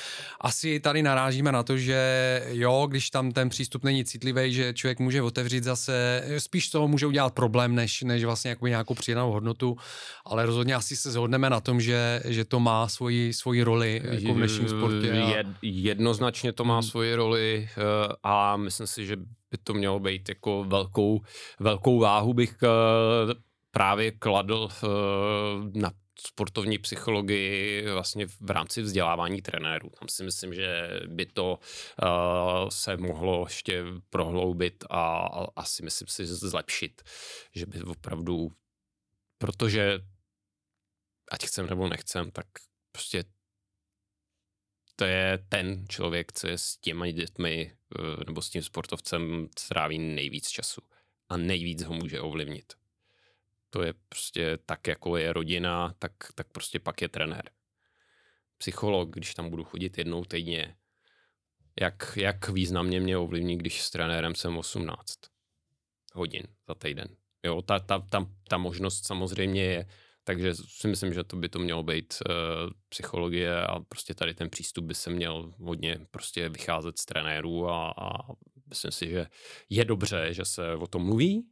Asi 0.41 0.79
tady 0.79 1.03
narážíme 1.03 1.51
na 1.51 1.63
to, 1.63 1.77
že 1.77 2.43
jo, 2.49 2.87
když 2.89 3.09
tam 3.09 3.31
ten 3.31 3.49
přístup 3.49 3.83
není 3.83 4.05
citlivý, 4.05 4.53
že 4.53 4.73
člověk 4.73 4.99
může 4.99 5.21
otevřít 5.21 5.63
zase, 5.63 6.23
spíš 6.37 6.69
toho 6.69 6.87
může 6.87 7.07
udělat 7.07 7.33
problém, 7.33 7.75
než, 7.75 8.01
než 8.01 8.23
vlastně 8.23 8.49
jako 8.49 8.67
nějakou 8.67 8.93
přidanou 8.93 9.31
hodnotu, 9.31 9.77
ale 10.25 10.45
rozhodně 10.45 10.75
asi 10.75 10.95
se 10.95 11.11
zhodneme 11.11 11.49
na 11.49 11.59
tom, 11.59 11.81
že, 11.81 12.21
že 12.25 12.45
to 12.45 12.59
má 12.59 12.87
svoji, 12.87 13.33
svoji 13.33 13.63
roli 13.63 14.01
jako 14.03 14.33
v 14.33 14.37
dnešním 14.37 14.69
sportě. 14.69 15.11
A... 15.11 15.43
Jednoznačně 15.61 16.53
to 16.53 16.63
má 16.63 16.79
hmm. 16.79 16.83
svoji 16.83 17.15
roli 17.15 17.69
a 18.23 18.57
myslím 18.57 18.87
si, 18.87 19.05
že 19.05 19.15
by 19.51 19.57
to 19.57 19.73
mělo 19.73 19.99
být 19.99 20.29
jako 20.29 20.63
velkou, 20.63 21.21
velkou 21.59 21.99
váhu 21.99 22.33
bych 22.33 22.55
uh, 22.63 23.33
právě 23.71 24.11
kladl 24.11 24.69
uh, 24.83 24.89
na 25.73 25.91
sportovní 26.27 26.77
psychologii 26.77 27.85
vlastně 27.91 28.27
v 28.27 28.49
rámci 28.49 28.81
vzdělávání 28.81 29.41
trenérů. 29.41 29.89
Tam 29.99 30.09
si 30.09 30.23
myslím, 30.23 30.53
že 30.53 30.89
by 31.07 31.25
to 31.25 31.59
uh, 32.03 32.69
se 32.69 32.97
mohlo 32.97 33.45
ještě 33.47 33.83
prohloubit 34.09 34.83
a, 34.89 35.17
a 35.17 35.47
asi 35.55 35.83
myslím 35.83 36.07
si 36.07 36.25
zlepšit, 36.25 37.01
že 37.55 37.65
by 37.65 37.81
opravdu, 37.81 38.51
protože 39.37 39.99
ať 41.31 41.45
chcem 41.45 41.67
nebo 41.67 41.87
nechcem, 41.87 42.31
tak 42.31 42.45
prostě 42.91 43.23
to 45.01 45.05
je 45.05 45.45
ten 45.49 45.87
člověk, 45.87 46.31
co 46.31 46.47
je 46.47 46.57
s 46.57 46.77
těmi 46.77 47.13
dětmi 47.13 47.71
eh, 47.99 48.23
nebo 48.25 48.41
s 48.41 48.49
tím 48.49 48.63
sportovcem 48.63 49.47
stráví 49.59 49.99
nejvíc 49.99 50.49
času 50.49 50.81
a 51.29 51.37
nejvíc 51.37 51.83
ho 51.83 51.93
může 51.93 52.21
ovlivnit. 52.21 52.73
To 53.69 53.83
je 53.83 53.93
prostě 54.09 54.57
tak, 54.65 54.87
jako 54.87 55.17
je 55.17 55.33
rodina, 55.33 55.95
tak, 55.99 56.13
tak 56.35 56.47
prostě 56.47 56.79
pak 56.79 57.01
je 57.01 57.09
trenér. 57.09 57.49
Psycholog, 58.57 59.09
když 59.09 59.33
tam 59.33 59.49
budu 59.49 59.63
chodit 59.63 59.97
jednou 59.97 60.25
týdně, 60.25 60.75
jak, 61.79 62.17
jak 62.21 62.49
významně 62.49 62.99
mě 62.99 63.17
ovlivní, 63.17 63.57
když 63.57 63.81
s 63.81 63.91
trenérem 63.91 64.35
jsem 64.35 64.57
18 64.57 65.19
hodin 66.13 66.47
za 66.67 66.75
týden. 66.75 67.07
Jo, 67.43 67.61
ta, 67.61 67.79
ta, 67.79 67.99
ta, 67.99 68.29
ta 68.47 68.57
možnost 68.57 69.05
samozřejmě 69.05 69.63
je, 69.63 69.85
takže 70.23 70.55
si 70.55 70.87
myslím, 70.87 71.13
že 71.13 71.23
to 71.23 71.35
by 71.35 71.49
to 71.49 71.59
mělo 71.59 71.83
být 71.83 72.13
uh, 72.13 72.33
psychologie 72.89 73.61
a 73.61 73.79
prostě 73.79 74.13
tady 74.13 74.33
ten 74.33 74.49
přístup 74.49 74.85
by 74.85 74.95
se 74.95 75.09
měl 75.09 75.53
hodně 75.57 75.99
prostě 76.11 76.49
vycházet 76.49 76.99
z 76.99 77.05
trenérů 77.05 77.69
a, 77.69 77.93
a 77.97 78.33
myslím 78.69 78.91
si, 78.91 79.09
že 79.09 79.27
je 79.69 79.85
dobře, 79.85 80.33
že 80.33 80.45
se 80.45 80.75
o 80.75 80.87
tom 80.87 81.05
mluví, 81.05 81.43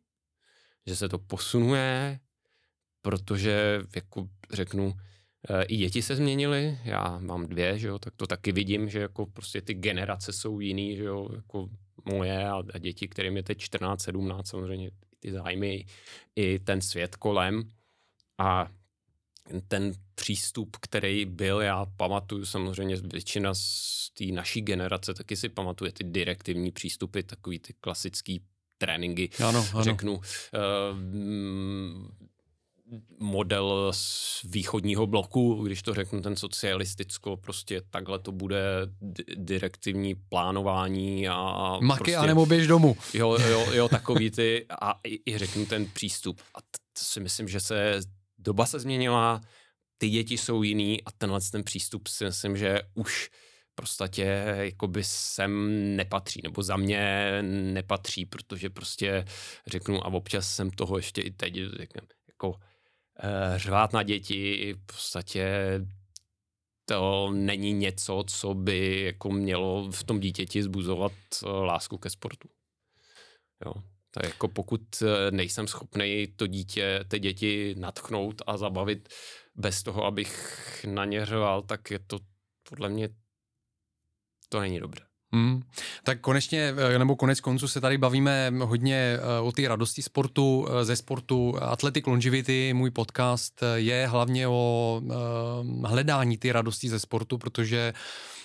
že 0.87 0.95
se 0.95 1.09
to 1.09 1.19
posunuje, 1.19 2.19
protože 3.01 3.81
jako 3.95 4.29
řeknu, 4.51 4.93
eh, 5.49 5.63
i 5.63 5.77
děti 5.77 6.01
se 6.01 6.15
změnily, 6.15 6.79
já 6.83 7.19
mám 7.19 7.47
dvě, 7.47 7.79
že 7.79 7.87
jo, 7.87 7.99
tak 7.99 8.15
to 8.15 8.27
taky 8.27 8.51
vidím, 8.51 8.89
že 8.89 8.99
jako 8.99 9.25
prostě 9.25 9.61
ty 9.61 9.73
generace 9.73 10.33
jsou 10.33 10.59
jiný, 10.59 10.97
že 10.97 11.03
jo, 11.03 11.29
jako 11.35 11.69
moje 12.05 12.49
a, 12.49 12.63
a 12.73 12.77
děti, 12.77 13.07
kterým 13.07 13.37
je 13.37 13.43
teď 13.43 13.57
14, 13.57 14.01
17, 14.01 14.47
samozřejmě 14.47 14.91
ty 15.19 15.31
zájmy, 15.31 15.85
i 16.35 16.59
ten 16.59 16.81
svět 16.81 17.15
kolem 17.15 17.71
a 18.39 18.67
ten 19.67 19.93
přístup, 20.15 20.77
který 20.81 21.25
byl, 21.25 21.61
já 21.61 21.85
pamatuju 21.97 22.45
samozřejmě 22.45 22.95
většina 22.95 23.53
z 23.53 24.09
té 24.17 24.25
naší 24.25 24.61
generace, 24.61 25.13
taky 25.13 25.35
si 25.35 25.49
pamatuje 25.49 25.91
ty 25.91 26.03
direktivní 26.03 26.71
přístupy, 26.71 27.21
takový 27.21 27.59
ty 27.59 27.73
klasický 27.81 28.41
tréninky, 28.77 29.29
ano, 29.47 29.67
ano. 29.73 29.83
řeknu, 29.83 30.13
uh, 30.13 30.21
model 33.19 33.91
z 33.93 34.41
východního 34.43 35.07
bloku, 35.07 35.63
když 35.63 35.81
to 35.81 35.93
řeknu 35.93 36.21
ten 36.21 36.35
socialisticko, 36.35 37.37
prostě 37.37 37.81
takhle 37.89 38.19
to 38.19 38.31
bude 38.31 38.63
direktivní 39.35 40.15
plánování 40.15 41.29
a... 41.29 41.77
Maky 41.81 41.97
prostě, 41.97 42.15
a 42.15 42.25
nebo 42.25 42.45
běž 42.45 42.67
domů. 42.67 42.97
Jo, 43.13 43.37
jo, 43.49 43.71
jo, 43.71 43.89
takový 43.89 44.31
ty 44.31 44.65
a 44.81 44.99
i, 45.03 45.31
i 45.31 45.37
řeknu 45.37 45.65
ten 45.65 45.85
přístup. 45.85 46.41
A 46.55 46.61
to 46.61 47.03
si 47.03 47.19
myslím, 47.19 47.47
že 47.47 47.59
se 47.59 48.01
doba 48.49 48.65
se 48.65 48.79
změnila, 48.79 49.41
ty 49.97 50.09
děti 50.09 50.37
jsou 50.37 50.63
jiný 50.63 51.03
a 51.03 51.11
tenhle 51.11 51.39
ten 51.51 51.63
přístup 51.63 52.07
si 52.07 52.25
myslím, 52.25 52.57
že 52.57 52.81
už 52.93 53.29
prostě 53.75 54.23
jakoby 54.59 55.03
sem 55.03 55.51
nepatří, 55.95 56.41
nebo 56.43 56.63
za 56.63 56.77
mě 56.77 57.03
nepatří, 57.73 58.25
protože 58.25 58.69
prostě 58.69 59.25
řeknu 59.67 60.05
a 60.05 60.07
občas 60.07 60.55
jsem 60.55 60.71
toho 60.71 60.97
ještě 60.97 61.21
i 61.21 61.31
teď 61.31 61.53
řeknu, 61.77 62.01
jako 62.27 62.59
eh, 63.19 63.59
řvát 63.59 63.93
na 63.93 64.03
děti 64.03 64.73
v 64.73 64.85
podstatě 64.85 65.45
to 66.85 67.31
není 67.31 67.73
něco, 67.73 68.23
co 68.27 68.53
by 68.53 69.01
jako 69.01 69.29
mělo 69.29 69.91
v 69.91 70.03
tom 70.03 70.19
dítěti 70.19 70.63
zbuzovat 70.63 71.11
eh, 71.11 71.49
lásku 71.49 71.97
ke 71.97 72.09
sportu. 72.09 72.49
Jo. 73.65 73.73
Tak 74.11 74.23
jako 74.23 74.47
pokud 74.47 74.81
eh, 75.01 75.31
nejsem 75.31 75.67
schopný 75.67 76.27
to 76.35 76.47
dítě, 76.47 77.05
ty 77.07 77.19
děti 77.19 77.75
natchnout 77.77 78.41
a 78.47 78.57
zabavit 78.57 79.09
bez 79.55 79.83
toho, 79.83 80.05
abych 80.05 80.85
na 80.87 81.05
ně 81.05 81.25
řval, 81.25 81.61
tak 81.61 81.91
je 81.91 81.99
to 81.99 82.19
podle 82.69 82.89
mě 82.89 83.09
to 84.49 84.59
není 84.59 84.79
dobře. 84.79 85.03
Hmm. 85.31 85.61
Tak 86.03 86.21
konečně, 86.21 86.73
eh, 86.95 86.99
nebo 86.99 87.15
konec 87.15 87.39
konců 87.39 87.67
se 87.67 87.81
tady 87.81 87.97
bavíme 87.97 88.51
hodně 88.59 88.95
eh, 88.95 89.39
o 89.39 89.51
té 89.51 89.67
radosti 89.67 90.01
sportu, 90.01 90.67
ze 90.83 90.95
sportu. 90.95 91.55
Athletic 91.61 92.05
Longevity, 92.05 92.73
můj 92.73 92.91
podcast, 92.91 93.63
je 93.75 94.07
hlavně 94.07 94.47
o 94.47 95.01
hledání 95.85 96.37
ty 96.37 96.51
radosti 96.51 96.89
ze 96.89 96.99
sportu, 96.99 97.37
protože 97.37 97.93
Eh, 97.93 98.38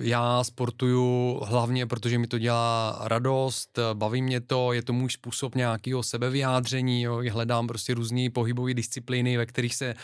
já 0.00 0.44
sportuju 0.44 1.40
hlavně, 1.44 1.86
protože 1.86 2.18
mi 2.18 2.26
to 2.26 2.38
dělá 2.38 2.98
radost, 3.04 3.78
baví 3.94 4.22
mě 4.22 4.40
to, 4.40 4.72
je 4.72 4.82
to 4.82 4.92
můj 4.92 5.10
způsob 5.10 5.54
nějakého 5.54 6.02
sebevyjádření, 6.02 7.02
jo, 7.02 7.22
hledám 7.30 7.66
prostě 7.66 7.94
různé 7.94 8.30
pohybové 8.30 8.74
disciplíny, 8.74 9.36
ve 9.36 9.46
kterých 9.46 9.74
se 9.74 9.94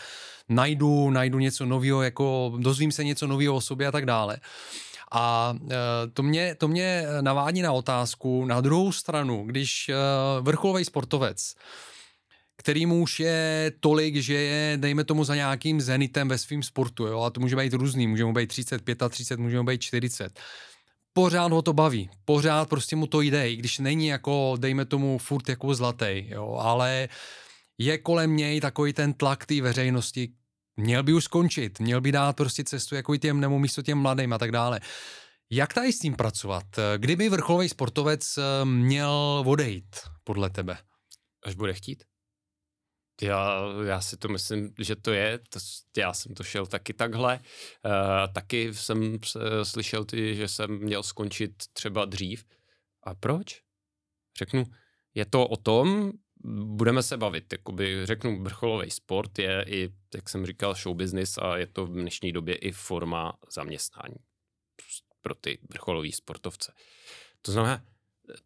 najdu, 0.49 1.09
najdu 1.09 1.39
něco 1.39 1.65
nového, 1.65 2.01
jako 2.01 2.53
dozvím 2.57 2.91
se 2.91 3.03
něco 3.03 3.27
nového 3.27 3.55
o 3.55 3.61
sobě 3.61 3.87
a 3.87 3.91
tak 3.91 4.05
dále. 4.05 4.37
A 5.11 5.55
eh, 5.71 5.75
to 6.13 6.23
mě, 6.23 6.55
to 6.55 6.67
mě 6.67 7.05
navádí 7.21 7.61
na 7.61 7.71
otázku, 7.71 8.45
na 8.45 8.61
druhou 8.61 8.91
stranu, 8.91 9.43
když 9.45 9.89
eh, 9.89 9.95
vrcholový 10.41 10.85
sportovec 10.85 11.55
který 12.65 12.85
už 12.85 13.19
je 13.19 13.71
tolik, 13.79 14.15
že 14.15 14.33
je, 14.33 14.77
dejme 14.77 15.03
tomu, 15.03 15.23
za 15.23 15.35
nějakým 15.35 15.81
zenitem 15.81 16.27
ve 16.27 16.37
svém 16.37 16.63
sportu, 16.63 17.05
jo, 17.05 17.21
a 17.21 17.29
to 17.29 17.39
může 17.39 17.55
být 17.55 17.73
různý, 17.73 18.07
může 18.07 18.25
mu 18.25 18.33
být 18.33 18.47
35, 18.47 19.03
30, 19.09 19.39
může 19.39 19.57
mu 19.57 19.63
být 19.63 19.81
40 19.81 20.39
pořád 21.13 21.51
ho 21.51 21.61
to 21.61 21.73
baví, 21.73 22.09
pořád 22.25 22.69
prostě 22.69 22.95
mu 22.95 23.07
to 23.07 23.21
jde, 23.21 23.51
i 23.51 23.55
když 23.55 23.79
není 23.79 24.07
jako, 24.07 24.55
dejme 24.59 24.85
tomu, 24.85 25.17
furt 25.17 25.49
jako 25.49 25.75
zlatý, 25.75 26.25
jo, 26.27 26.57
ale 26.59 27.09
je 27.77 27.97
kolem 27.97 28.35
něj 28.35 28.61
takový 28.61 28.93
ten 28.93 29.13
tlak 29.13 29.45
té 29.45 29.61
veřejnosti, 29.61 30.29
měl 30.77 31.03
by 31.03 31.13
už 31.13 31.23
skončit, 31.23 31.79
měl 31.79 32.01
by 32.01 32.11
dát 32.11 32.35
prostě 32.35 32.63
cestu 32.63 32.95
jako 32.95 33.13
i 33.13 33.19
těm, 33.19 33.39
nebo 33.39 33.59
místo 33.59 33.81
těm 33.81 33.97
mladým 33.97 34.33
a 34.33 34.37
tak 34.37 34.51
dále. 34.51 34.79
Jak 35.49 35.73
tady 35.73 35.93
s 35.93 35.99
tím 35.99 36.15
pracovat? 36.15 36.65
Kdyby 36.97 37.29
vrcholový 37.29 37.69
sportovec 37.69 38.37
eh, 38.37 38.65
měl 38.65 39.43
odejít, 39.45 39.95
podle 40.23 40.49
tebe? 40.49 40.77
Až 41.45 41.55
bude 41.55 41.73
chtít. 41.73 42.03
Já, 43.21 43.61
já 43.85 44.01
si 44.01 44.17
to 44.17 44.27
myslím, 44.27 44.73
že 44.79 44.95
to 44.95 45.13
je. 45.13 45.39
To, 45.49 45.59
já 45.97 46.13
jsem 46.13 46.33
to 46.33 46.43
šel 46.43 46.65
taky 46.65 46.93
takhle. 46.93 47.39
Uh, 47.85 48.33
taky 48.33 48.73
jsem 48.73 49.19
slyšel, 49.63 50.05
ty, 50.05 50.35
že 50.35 50.47
jsem 50.47 50.79
měl 50.79 51.03
skončit 51.03 51.51
třeba 51.73 52.05
dřív. 52.05 52.45
A 53.03 53.15
proč? 53.15 53.61
Řeknu, 54.37 54.63
je 55.13 55.25
to 55.25 55.47
o 55.47 55.57
tom, 55.57 56.11
budeme 56.63 57.03
se 57.03 57.17
bavit. 57.17 57.53
Jakoby, 57.53 58.05
řeknu, 58.05 58.43
vrcholový 58.43 58.91
sport 58.91 59.39
je 59.39 59.65
i, 59.67 59.89
jak 60.15 60.29
jsem 60.29 60.45
říkal, 60.45 60.73
show 60.73 60.95
business 60.95 61.37
a 61.37 61.57
je 61.57 61.67
to 61.67 61.85
v 61.85 61.93
dnešní 61.93 62.31
době 62.31 62.55
i 62.55 62.71
forma 62.71 63.37
zaměstnání 63.53 64.15
pro 65.21 65.35
ty 65.35 65.59
vrcholové 65.69 66.11
sportovce. 66.11 66.73
To 67.41 67.51
znamená, 67.51 67.85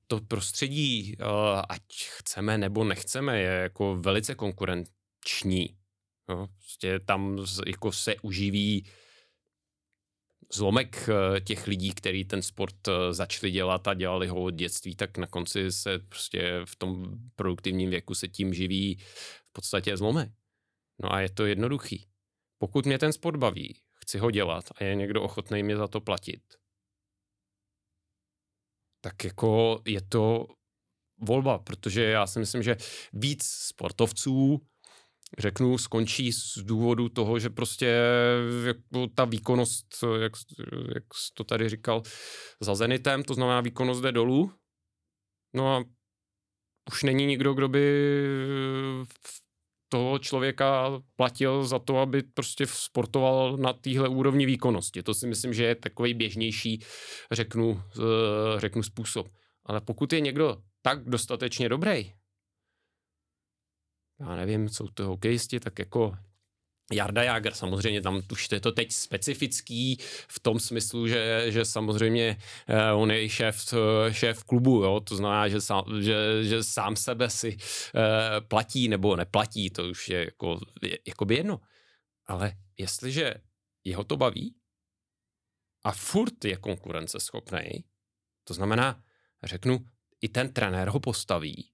to 0.07 0.21
prostředí, 0.21 1.15
eh, 1.19 1.25
ať 1.69 1.81
chceme 2.07 2.57
nebo 2.57 2.83
nechceme, 2.83 3.39
je 3.39 3.51
jako 3.51 3.95
velice 3.95 4.35
konkurenční. 4.35 5.77
No, 6.29 6.47
prostě 6.47 6.99
tam 6.99 7.45
jako 7.67 7.91
se 7.91 8.15
uživí 8.21 8.85
zlomek 10.53 11.09
eh, 11.09 11.39
těch 11.41 11.67
lidí, 11.67 11.93
kteří 11.93 12.25
ten 12.25 12.41
sport 12.41 12.87
eh, 12.87 13.13
začali 13.13 13.51
dělat 13.51 13.87
a 13.87 13.93
dělali 13.93 14.27
ho 14.27 14.43
od 14.43 14.49
dětství, 14.49 14.95
tak 14.95 15.17
na 15.17 15.27
konci 15.27 15.71
se 15.71 15.99
prostě 15.99 16.61
v 16.65 16.75
tom 16.75 17.19
produktivním 17.35 17.89
věku 17.89 18.15
se 18.15 18.27
tím 18.27 18.53
živí 18.53 18.95
v 19.49 19.51
podstatě 19.51 19.97
zlomek. 19.97 20.31
No 21.03 21.13
a 21.13 21.21
je 21.21 21.29
to 21.29 21.45
jednoduchý. 21.45 22.07
Pokud 22.57 22.85
mě 22.85 22.99
ten 22.99 23.13
sport 23.13 23.37
baví, 23.37 23.81
chci 23.93 24.17
ho 24.17 24.31
dělat 24.31 24.65
a 24.75 24.83
je 24.83 24.95
někdo 24.95 25.23
ochotný 25.23 25.63
mě 25.63 25.77
za 25.77 25.87
to 25.87 26.01
platit, 26.01 26.41
tak 29.01 29.23
jako 29.23 29.81
je 29.85 30.01
to 30.01 30.47
volba, 31.21 31.59
protože 31.59 32.03
já 32.03 32.27
si 32.27 32.39
myslím, 32.39 32.63
že 32.63 32.77
víc 33.13 33.43
sportovců 33.43 34.61
řeknu, 35.37 35.77
skončí 35.77 36.33
z 36.33 36.57
důvodu 36.57 37.09
toho, 37.09 37.39
že 37.39 37.49
prostě 37.49 37.99
jako 38.65 39.07
ta 39.15 39.25
výkonnost, 39.25 39.85
jak, 40.21 40.31
jak 40.93 41.03
to 41.33 41.43
tady 41.43 41.69
říkal, 41.69 42.01
za 42.61 42.75
Zenitem, 42.75 43.23
to 43.23 43.33
znamená 43.33 43.61
výkonnost 43.61 44.01
jde 44.01 44.11
dolů. 44.11 44.51
No 45.53 45.75
a 45.75 45.83
už 46.91 47.03
není 47.03 47.25
nikdo, 47.25 47.53
kdo 47.53 47.67
by 47.67 47.79
v 49.13 49.48
toho 49.89 50.19
člověka 50.19 51.01
platil 51.15 51.63
za 51.63 51.79
to, 51.79 51.97
aby 51.97 52.23
prostě 52.23 52.65
sportoval 52.67 53.57
na 53.57 53.73
téhle 53.73 54.09
úrovni 54.09 54.45
výkonnosti. 54.45 55.03
To 55.03 55.13
si 55.13 55.27
myslím, 55.27 55.53
že 55.53 55.63
je 55.63 55.75
takový 55.75 56.13
běžnější, 56.13 56.83
řeknu, 57.31 57.81
eh, 57.97 58.59
řeknu 58.59 58.83
způsob. 58.83 59.27
Ale 59.65 59.81
pokud 59.81 60.13
je 60.13 60.19
někdo 60.19 60.57
tak 60.81 61.09
dostatečně 61.09 61.69
dobrý, 61.69 62.13
já 64.19 64.35
nevím, 64.35 64.69
jsou 64.69 64.87
to 64.87 65.07
hokejisti, 65.07 65.59
tak 65.59 65.79
jako 65.79 66.13
Jarda 66.93 67.23
Jager, 67.23 67.53
samozřejmě 67.53 68.01
tam 68.01 68.21
už 68.31 68.51
je 68.51 68.59
to 68.59 68.71
teď 68.71 68.91
specifický 68.91 69.97
v 70.27 70.39
tom 70.39 70.59
smyslu, 70.59 71.07
že, 71.07 71.45
že 71.47 71.65
samozřejmě 71.65 72.37
uh, 72.69 73.01
on 73.01 73.11
je 73.11 73.29
šéf, 73.29 73.73
šéf 74.11 74.43
klubu, 74.43 74.83
jo? 74.83 74.99
to 74.99 75.15
znamená, 75.15 75.47
že 75.47 75.61
sám, 75.61 75.83
že, 75.99 76.43
že 76.43 76.63
sám 76.63 76.95
sebe 76.95 77.29
si 77.29 77.57
uh, 77.57 77.61
platí 78.47 78.87
nebo 78.87 79.15
neplatí, 79.15 79.69
to 79.69 79.89
už 79.89 80.09
je 80.09 80.25
jako, 80.25 80.59
je, 80.81 81.25
by 81.25 81.35
jedno. 81.35 81.61
Ale 82.25 82.53
jestliže 82.77 83.33
jeho 83.83 84.03
to 84.03 84.17
baví 84.17 84.55
a 85.83 85.91
furt 85.91 86.45
je 86.45 86.57
konkurenceschopný, 86.57 87.83
to 88.43 88.53
znamená, 88.53 89.03
řeknu, 89.43 89.85
i 90.21 90.29
ten 90.29 90.53
trenér 90.53 90.89
ho 90.89 90.99
postaví, 90.99 91.71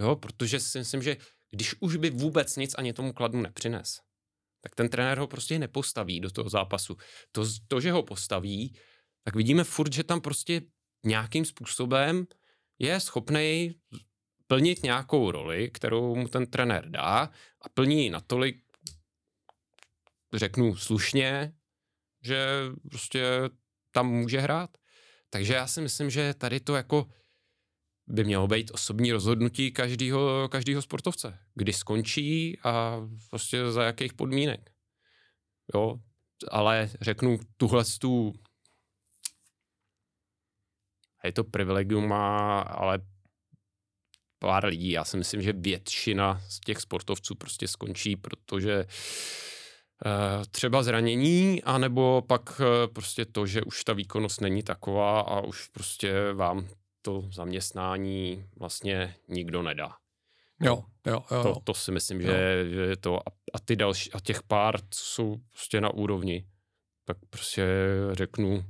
jo, 0.00 0.16
protože 0.16 0.60
si 0.60 0.78
myslím, 0.78 1.02
že 1.02 1.16
když 1.50 1.74
už 1.80 1.96
by 1.96 2.10
vůbec 2.10 2.56
nic 2.56 2.74
ani 2.78 2.92
tomu 2.92 3.12
kladu 3.12 3.40
nepřines, 3.40 4.05
tak 4.66 4.74
ten 4.74 4.88
trenér 4.88 5.18
ho 5.18 5.26
prostě 5.26 5.58
nepostaví 5.58 6.20
do 6.20 6.30
toho 6.30 6.50
zápasu. 6.50 6.96
To, 7.32 7.44
to, 7.68 7.80
že 7.80 7.92
ho 7.92 8.02
postaví, 8.02 8.74
tak 9.22 9.36
vidíme 9.36 9.64
furt, 9.64 9.92
že 9.92 10.04
tam 10.04 10.20
prostě 10.20 10.62
nějakým 11.04 11.44
způsobem 11.44 12.26
je 12.78 13.00
schopný 13.00 13.74
plnit 14.46 14.82
nějakou 14.82 15.30
roli, 15.30 15.70
kterou 15.70 16.14
mu 16.14 16.28
ten 16.28 16.46
trenér 16.46 16.90
dá 16.90 17.30
a 17.62 17.68
plní 17.74 18.10
natolik, 18.10 18.64
řeknu 20.34 20.76
slušně, 20.76 21.52
že 22.22 22.46
prostě 22.90 23.24
tam 23.90 24.10
může 24.10 24.40
hrát. 24.40 24.78
Takže 25.30 25.54
já 25.54 25.66
si 25.66 25.80
myslím, 25.80 26.10
že 26.10 26.34
tady 26.34 26.60
to 26.60 26.76
jako 26.76 27.06
by 28.06 28.24
mělo 28.24 28.46
být 28.46 28.70
osobní 28.70 29.12
rozhodnutí 29.12 29.72
každého, 29.72 30.48
každého 30.48 30.82
sportovce. 30.82 31.38
Kdy 31.54 31.72
skončí 31.72 32.58
a 32.64 33.00
prostě 33.30 33.70
za 33.70 33.82
jakých 33.82 34.14
podmínek. 34.14 34.70
Jo, 35.74 36.00
ale 36.50 36.90
řeknu 37.00 37.38
tuhle 37.56 37.84
tu 38.00 38.32
je 41.24 41.32
to 41.32 41.44
privilegium, 41.44 42.12
ale 42.12 42.98
pár 44.38 44.64
lidí. 44.64 44.90
Já 44.90 45.04
si 45.04 45.16
myslím, 45.16 45.42
že 45.42 45.52
většina 45.52 46.40
z 46.48 46.60
těch 46.60 46.80
sportovců 46.80 47.34
prostě 47.34 47.68
skončí, 47.68 48.16
protože 48.16 48.84
uh, 48.84 50.44
třeba 50.50 50.82
zranění, 50.82 51.62
anebo 51.62 52.22
pak 52.22 52.60
uh, 52.60 52.92
prostě 52.92 53.24
to, 53.24 53.46
že 53.46 53.62
už 53.62 53.84
ta 53.84 53.92
výkonnost 53.92 54.40
není 54.40 54.62
taková 54.62 55.20
a 55.20 55.40
už 55.40 55.68
prostě 55.68 56.32
vám 56.32 56.68
to 57.06 57.28
zaměstnání 57.32 58.48
vlastně 58.56 59.14
nikdo 59.28 59.62
nedá. 59.62 59.96
Jo, 60.60 60.84
jo, 61.06 61.24
jo. 61.30 61.42
To, 61.42 61.60
to 61.64 61.74
si 61.74 61.92
myslím, 61.92 62.20
jo. 62.20 62.26
že, 62.26 62.66
že 62.70 62.80
je 62.80 62.96
to. 62.96 63.28
A, 63.28 63.32
a 63.54 63.58
ty 63.64 63.76
další, 63.76 64.12
a 64.12 64.20
těch 64.20 64.42
pár, 64.42 64.80
co 64.90 65.04
jsou 65.04 65.36
prostě 65.52 65.80
na 65.80 65.94
úrovni, 65.94 66.46
tak 67.04 67.16
prostě 67.30 67.66
řeknu, 68.12 68.64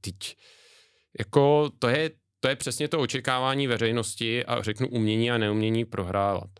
teď, 0.00 0.36
jako 1.18 1.70
to 1.78 1.88
je, 1.88 2.10
to 2.40 2.48
je 2.48 2.56
přesně 2.56 2.88
to 2.88 3.00
očekávání 3.00 3.66
veřejnosti 3.66 4.44
a 4.44 4.62
řeknu 4.62 4.88
umění 4.88 5.30
a 5.30 5.38
neumění 5.38 5.84
prohrávat. 5.84 6.50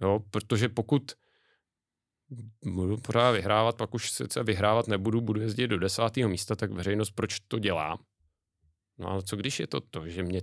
Jo, 0.00 0.20
protože 0.30 0.68
pokud 0.68 1.12
budu 2.64 2.96
pořád 2.96 3.30
vyhrávat, 3.30 3.76
pak 3.76 3.94
už 3.94 4.10
sice 4.10 4.42
vyhrávat 4.42 4.88
nebudu, 4.88 5.20
budu 5.20 5.40
jezdit 5.40 5.68
do 5.68 5.78
desátého 5.78 6.28
místa, 6.28 6.56
tak 6.56 6.70
veřejnost 6.70 7.10
proč 7.10 7.40
to 7.40 7.58
dělám? 7.58 7.98
No 8.98 9.08
ale 9.08 9.22
co 9.22 9.36
když 9.36 9.60
je 9.60 9.66
to 9.66 9.80
to, 9.80 10.08
že 10.08 10.22
mě 10.22 10.40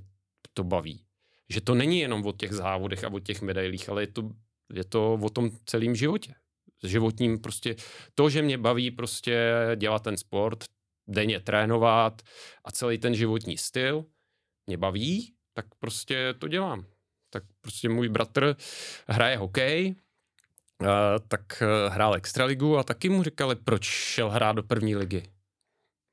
to 0.53 0.63
baví? 0.63 1.05
Že 1.49 1.61
to 1.61 1.75
není 1.75 1.99
jenom 1.99 2.25
o 2.25 2.31
těch 2.31 2.53
závodech 2.53 3.03
a 3.03 3.13
o 3.13 3.19
těch 3.19 3.41
medailích, 3.41 3.89
ale 3.89 4.03
je 4.03 4.07
to, 4.07 4.31
je 4.73 4.83
to 4.83 5.13
o 5.13 5.29
tom 5.29 5.51
celém 5.65 5.95
životě. 5.95 6.33
Životním 6.83 7.39
prostě 7.39 7.75
to, 8.15 8.29
že 8.29 8.41
mě 8.41 8.57
baví 8.57 8.91
prostě 8.91 9.53
dělat 9.75 10.03
ten 10.03 10.17
sport, 10.17 10.63
denně 11.07 11.39
trénovat 11.39 12.21
a 12.65 12.71
celý 12.71 12.97
ten 12.97 13.15
životní 13.15 13.57
styl 13.57 14.05
mě 14.67 14.77
baví, 14.77 15.33
tak 15.53 15.65
prostě 15.79 16.33
to 16.39 16.47
dělám. 16.47 16.85
Tak 17.29 17.43
prostě 17.61 17.89
můj 17.89 18.09
bratr 18.09 18.55
hraje 19.07 19.37
hokej, 19.37 19.95
uh, 20.81 20.87
tak 21.27 21.41
uh, 21.61 21.93
hrál 21.93 22.15
extraligu 22.15 22.77
a 22.77 22.83
taky 22.83 23.09
mu 23.09 23.23
říkali, 23.23 23.55
proč 23.55 23.85
šel 23.85 24.29
hrát 24.29 24.55
do 24.55 24.63
první 24.63 24.95
ligy. 24.95 25.23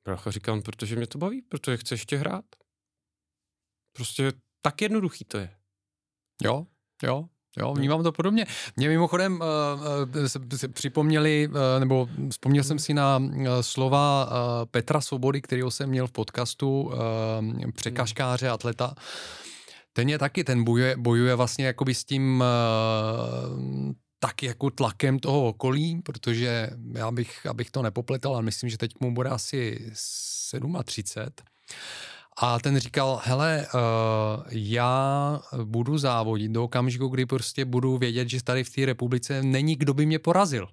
Brácha 0.07 0.31
říkal, 0.31 0.63
protože 0.63 0.97
mě 0.97 1.07
to 1.07 1.19
baví, 1.19 1.43
protože 1.43 1.77
chce 1.77 1.95
ještě 1.95 2.17
hrát. 2.17 2.45
Prostě 3.93 4.33
tak 4.63 4.83
jednoduchý 4.83 5.25
to 5.25 5.39
je. 5.39 5.57
Jo, 6.43 6.67
jo, 7.03 7.29
Jo, 7.59 7.75
vnímám 7.75 8.03
to 8.03 8.13
podobně. 8.13 8.47
Mě 8.77 8.89
mimochodem 8.89 9.41
uh, 9.41 10.27
se, 10.27 10.41
se 10.57 10.69
připomněli, 10.69 11.49
uh, 11.49 11.55
nebo 11.81 12.09
vzpomněl 12.31 12.65
jsem 12.65 12.79
si 12.79 12.95
na 12.95 13.17
uh, 13.19 13.47
slova 13.61 14.25
uh, 14.25 14.33
Petra 14.71 15.01
Svobody, 15.01 15.43
kterého 15.43 15.71
jsem 15.71 15.91
měl 15.91 16.07
v 16.07 16.13
podcastu, 16.13 16.81
uh, 16.81 16.93
překažkáře, 17.75 18.49
atleta. 18.49 18.95
Ten 19.93 20.09
je 20.09 20.19
taky, 20.19 20.45
ten 20.45 20.65
bojuje, 20.65 20.97
bojuje 20.97 21.35
vlastně 21.35 21.67
jakoby 21.67 21.95
s 21.95 22.05
tím 22.05 22.45
uh, 22.45 23.93
taky 24.19 24.47
jako 24.47 24.71
tlakem 24.71 25.19
toho 25.19 25.49
okolí, 25.49 26.03
protože 26.03 26.71
já 26.93 27.11
bych, 27.11 27.47
abych 27.47 27.71
to 27.71 27.83
nepopletal, 27.83 28.33
ale 28.33 28.43
myslím, 28.43 28.71
že 28.71 28.79
teď 28.79 28.93
mu 29.01 29.14
bude 29.14 29.31
asi 29.31 29.91
37. 30.85 31.33
A 32.39 32.59
ten 32.59 32.79
říkal, 32.79 33.21
hele, 33.25 33.67
uh, 33.75 33.81
já 34.51 35.41
budu 35.64 35.99
závodit 35.99 36.51
do 36.51 36.64
okamžiku, 36.64 37.09
kdy 37.09 37.27
prostě 37.27 37.64
budu 37.64 37.99
vědět, 37.99 38.31
že 38.31 38.45
tady 38.45 38.64
v 38.64 38.71
té 38.71 38.87
republice 38.87 39.43
není, 39.43 39.77
kdo 39.77 39.95
by 39.95 40.07
mě 40.07 40.19
porazil. 40.19 40.69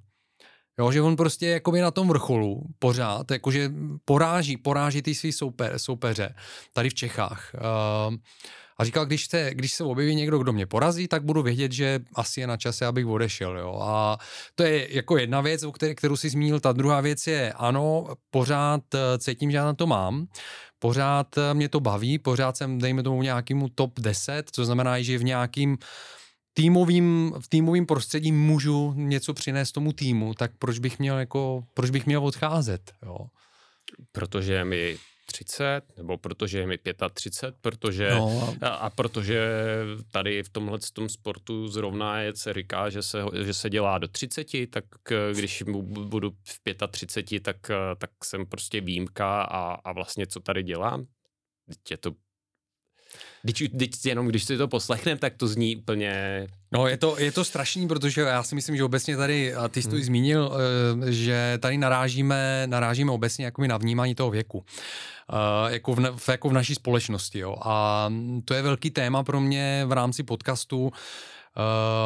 Jo, 0.79 0.91
že 0.91 1.01
on 1.01 1.15
prostě 1.15 1.47
jakoby 1.47 1.81
na 1.81 1.91
tom 1.91 2.07
vrcholu 2.07 2.63
pořád, 2.79 3.31
jakože 3.31 3.71
poráží, 4.05 4.57
poráží 4.57 5.01
ty 5.01 5.15
svý 5.15 5.31
souper, 5.31 5.79
soupeře 5.79 6.35
tady 6.73 6.89
v 6.89 6.93
Čechách. 6.93 7.55
Uh, 7.55 8.15
a 8.77 8.85
říkal, 8.85 9.05
když 9.05 9.25
se, 9.25 9.51
když 9.53 9.73
se 9.73 9.83
objeví 9.83 10.15
někdo, 10.15 10.37
kdo 10.37 10.53
mě 10.53 10.65
porazí, 10.65 11.07
tak 11.07 11.23
budu 11.23 11.41
vědět, 11.43 11.71
že 11.71 11.99
asi 12.15 12.41
je 12.41 12.47
na 12.47 12.57
čase, 12.57 12.85
abych 12.85 13.05
odešel. 13.05 13.57
Jo. 13.57 13.79
A 13.81 14.17
to 14.55 14.63
je 14.63 14.95
jako 14.95 15.17
jedna 15.17 15.41
věc, 15.41 15.63
o 15.63 15.71
které, 15.71 15.95
kterou 15.95 16.17
si 16.17 16.29
zmínil. 16.29 16.59
Ta 16.59 16.71
druhá 16.71 17.01
věc 17.01 17.27
je, 17.27 17.53
ano, 17.53 18.07
pořád 18.31 18.81
eh, 18.95 18.99
cítím, 19.17 19.51
že 19.51 19.57
já 19.57 19.65
na 19.65 19.73
to 19.73 19.87
mám. 19.87 20.27
Pořád 20.79 21.37
eh, 21.37 21.53
mě 21.53 21.69
to 21.69 21.79
baví, 21.79 22.19
pořád 22.19 22.57
jsem, 22.57 22.79
dejme 22.79 23.03
tomu, 23.03 23.21
nějakému 23.21 23.69
top 23.69 23.99
10, 23.99 24.49
co 24.51 24.65
znamená, 24.65 25.01
že 25.01 25.17
v 25.17 25.23
nějakým 25.23 25.77
týmovým, 26.53 27.33
v 27.39 27.47
týmovým 27.47 27.85
prostředí 27.85 28.31
můžu 28.31 28.93
něco 28.95 29.33
přinést 29.33 29.71
tomu 29.71 29.93
týmu, 29.93 30.33
tak 30.33 30.51
proč 30.59 30.79
bych 30.79 30.99
měl 30.99 31.19
jako, 31.19 31.63
proč 31.73 31.89
bych 31.89 32.05
měl 32.05 32.25
odcházet, 32.25 32.91
jo? 33.05 33.17
Protože 34.11 34.65
mi 34.65 34.97
30, 35.25 35.81
nebo 35.97 36.17
protože 36.17 36.59
je 36.59 36.67
mi 36.67 36.77
35, 37.13 37.55
protože, 37.61 38.09
no. 38.09 38.55
a, 38.61 38.67
a 38.67 38.89
protože 38.89 39.49
tady 40.11 40.43
v 40.43 40.49
tomhle 40.49 40.79
tom 40.93 41.09
sportu 41.09 41.67
zrovna 41.67 42.21
je, 42.21 42.35
se 42.35 42.53
říká, 42.53 42.89
že 42.89 43.01
se, 43.01 43.23
že 43.45 43.53
se 43.53 43.69
dělá 43.69 43.97
do 43.97 44.07
30, 44.07 44.47
tak 44.69 44.85
když 45.33 45.63
budu 45.81 46.31
v 46.31 46.87
35, 46.91 47.43
tak, 47.43 47.57
tak 47.97 48.11
jsem 48.23 48.45
prostě 48.45 48.81
výjimka 48.81 49.41
a, 49.41 49.73
a 49.73 49.91
vlastně 49.91 50.27
co 50.27 50.39
tady 50.39 50.63
dělám, 50.63 51.05
je 51.89 51.97
to 51.97 52.11
Když, 53.45 53.69
když 53.71 53.89
jenom 54.05 54.27
když 54.27 54.43
si 54.43 54.57
to 54.57 54.67
poslechneme, 54.67 55.19
tak 55.19 55.33
to 55.37 55.47
zní 55.47 55.75
úplně... 55.75 56.47
No 56.71 56.87
je 56.87 56.97
to, 56.97 57.19
je 57.19 57.31
to 57.31 57.43
strašný, 57.43 57.87
protože 57.87 58.21
já 58.21 58.43
si 58.43 58.55
myslím, 58.55 58.77
že 58.77 58.83
obecně 58.83 59.17
tady, 59.17 59.55
a 59.55 59.67
ty 59.67 59.81
jsi 59.81 59.89
to 59.89 59.95
hmm. 59.95 60.03
zmínil, 60.03 60.53
eh, 61.07 61.11
že 61.11 61.57
tady 61.61 61.77
narážíme, 61.77 62.63
narážíme 62.65 63.11
obecně 63.11 63.45
jako 63.45 63.67
na 63.67 63.77
vnímání 63.77 64.15
toho 64.15 64.31
věku. 64.31 64.57
Uh, 64.57 65.71
jako, 65.71 65.95
v, 65.95 66.29
jako 66.29 66.49
v 66.49 66.53
naší 66.53 66.75
společnosti. 66.75 67.39
Jo. 67.39 67.55
A 67.61 68.09
to 68.45 68.53
je 68.53 68.61
velký 68.61 68.91
téma 68.91 69.23
pro 69.23 69.41
mě 69.41 69.83
v 69.85 69.91
rámci 69.91 70.23
podcastu. 70.23 70.91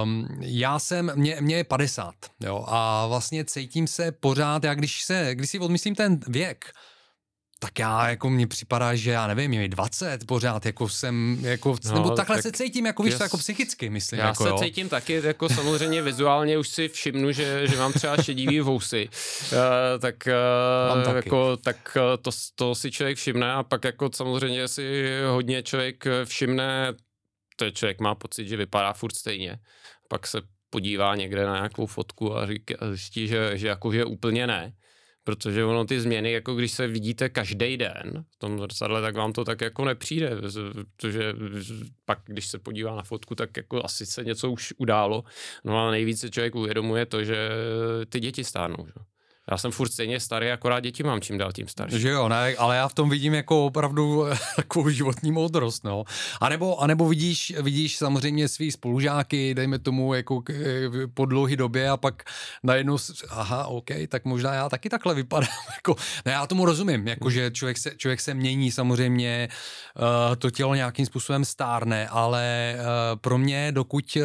Um, 0.03 0.27
já 0.41 0.79
jsem, 0.79 1.11
mě, 1.15 1.37
mě 1.39 1.55
je 1.55 1.63
50, 1.63 2.13
jo, 2.39 2.65
a 2.67 3.07
vlastně 3.07 3.45
cítím 3.45 3.87
se 3.87 4.11
pořád, 4.11 4.63
já 4.63 4.73
když 4.73 5.03
se, 5.03 5.29
když 5.33 5.49
si 5.49 5.59
odmyslím 5.59 5.95
ten 5.95 6.19
věk, 6.27 6.65
tak 7.59 7.79
já 7.79 8.09
jako 8.09 8.29
mně 8.29 8.47
připadá, 8.47 8.95
že 8.95 9.11
já 9.11 9.27
nevím, 9.27 9.53
je 9.53 9.59
mi 9.59 9.69
20 9.69 10.25
pořád, 10.27 10.65
jako 10.65 10.89
jsem, 10.89 11.37
jako, 11.41 11.75
no, 11.85 11.93
nebo 11.93 12.09
takhle 12.09 12.35
tak 12.35 12.43
se 12.43 12.51
cítím, 12.51 12.85
jako 12.85 13.03
víš, 13.03 13.11
jas, 13.11 13.21
jako 13.21 13.37
psychicky, 13.37 13.89
myslím. 13.89 14.19
Já 14.19 14.27
jako, 14.27 14.43
se 14.43 14.49
jo. 14.49 14.57
cítím 14.59 14.89
taky, 14.89 15.21
jako 15.23 15.49
samozřejmě 15.49 16.01
vizuálně 16.01 16.57
už 16.57 16.69
si 16.69 16.87
všimnu, 16.87 17.31
že, 17.31 17.67
že 17.67 17.77
mám 17.77 17.93
třeba 17.93 18.17
šedivý 18.17 18.59
vousy, 18.59 19.09
uh, 19.51 19.57
tak, 19.99 20.15
uh, 21.07 21.15
jako, 21.15 21.57
tak 21.57 21.97
uh, 21.97 22.01
to, 22.21 22.31
to 22.55 22.75
si 22.75 22.91
člověk 22.91 23.17
všimne 23.17 23.53
a 23.53 23.63
pak 23.63 23.83
jako 23.83 24.09
samozřejmě 24.13 24.67
si 24.67 25.09
hodně 25.27 25.63
člověk 25.63 26.03
všimne, 26.25 26.93
to 27.55 27.71
člověk 27.71 27.99
má 27.99 28.15
pocit, 28.15 28.47
že 28.47 28.57
vypadá 28.57 28.93
furt 28.93 29.15
stejně, 29.15 29.59
pak 30.09 30.27
se 30.27 30.41
podívá 30.69 31.15
někde 31.15 31.45
na 31.45 31.55
nějakou 31.55 31.85
fotku 31.85 32.37
a 32.37 32.47
říká, 32.47 32.75
zjistí, 32.89 33.27
že, 33.27 33.51
že 33.57 33.67
jako, 33.67 33.93
že 33.93 34.05
úplně 34.05 34.47
ne 34.47 34.73
Protože 35.27 35.65
ono 35.65 35.85
ty 35.85 36.01
změny, 36.01 36.31
jako 36.31 36.55
když 36.55 36.71
se 36.71 36.87
vidíte 36.87 37.29
každý 37.29 37.77
den 37.77 38.25
v 38.29 38.35
tom 38.35 38.59
zrcadle, 38.59 39.01
tak 39.01 39.15
vám 39.15 39.33
to 39.33 39.45
tak 39.45 39.61
jako 39.61 39.85
nepřijde, 39.85 40.31
protože 40.95 41.33
pak, 42.05 42.19
když 42.25 42.47
se 42.47 42.59
podívá 42.59 42.95
na 42.95 43.03
fotku, 43.03 43.35
tak 43.35 43.57
jako 43.57 43.85
asi 43.85 44.05
se 44.05 44.23
něco 44.23 44.51
už 44.51 44.73
událo. 44.77 45.23
No 45.63 45.87
a 45.87 45.91
nejvíce 45.91 46.29
člověk 46.29 46.55
uvědomuje 46.55 47.05
to, 47.05 47.23
že 47.23 47.49
ty 48.09 48.19
děti 48.19 48.43
stárnou. 48.43 48.85
Že? 48.85 48.93
Já 49.51 49.57
jsem 49.57 49.71
furt 49.71 49.89
stejně 49.89 50.19
starý, 50.19 50.51
akorát 50.51 50.79
děti 50.79 51.03
mám 51.03 51.21
čím 51.21 51.37
dál 51.37 51.51
tím 51.51 51.67
starší. 51.67 51.99
Že 51.99 52.09
jo, 52.09 52.29
ne, 52.29 52.55
ale 52.55 52.75
já 52.75 52.87
v 52.87 52.93
tom 52.93 53.09
vidím 53.09 53.33
jako 53.33 53.65
opravdu 53.65 54.25
takovou 54.55 54.89
životní 54.89 55.31
moudrost, 55.31 55.83
no. 55.83 56.03
A 56.41 56.49
nebo, 56.49 56.81
a 56.81 56.87
nebo 56.87 57.07
vidíš, 57.07 57.53
vidíš 57.61 57.97
samozřejmě 57.97 58.47
svý 58.47 58.71
spolužáky, 58.71 59.53
dejme 59.53 59.79
tomu 59.79 60.13
jako 60.13 60.43
eh, 60.49 61.07
po 61.13 61.25
dlouhé 61.25 61.55
době 61.55 61.89
a 61.89 61.97
pak 61.97 62.23
najednou, 62.63 62.97
aha, 63.29 63.67
OK, 63.67 63.89
tak 64.07 64.25
možná 64.25 64.53
já 64.53 64.69
taky 64.69 64.89
takhle 64.89 65.15
vypadám. 65.15 65.49
jako, 65.75 65.95
ne, 66.25 66.31
já 66.31 66.47
tomu 66.47 66.65
rozumím, 66.65 67.07
jako 67.07 67.29
že 67.29 67.51
člověk 67.51 67.77
se, 67.77 67.91
člověk 67.97 68.21
se 68.21 68.33
mění 68.33 68.71
samozřejmě, 68.71 69.49
uh, 69.95 70.35
to 70.35 70.51
tělo 70.51 70.75
nějakým 70.75 71.05
způsobem 71.05 71.45
stárne, 71.45 72.07
ale 72.07 72.75
pro 73.21 73.37
mě, 73.37 73.71
dokud 73.71 74.17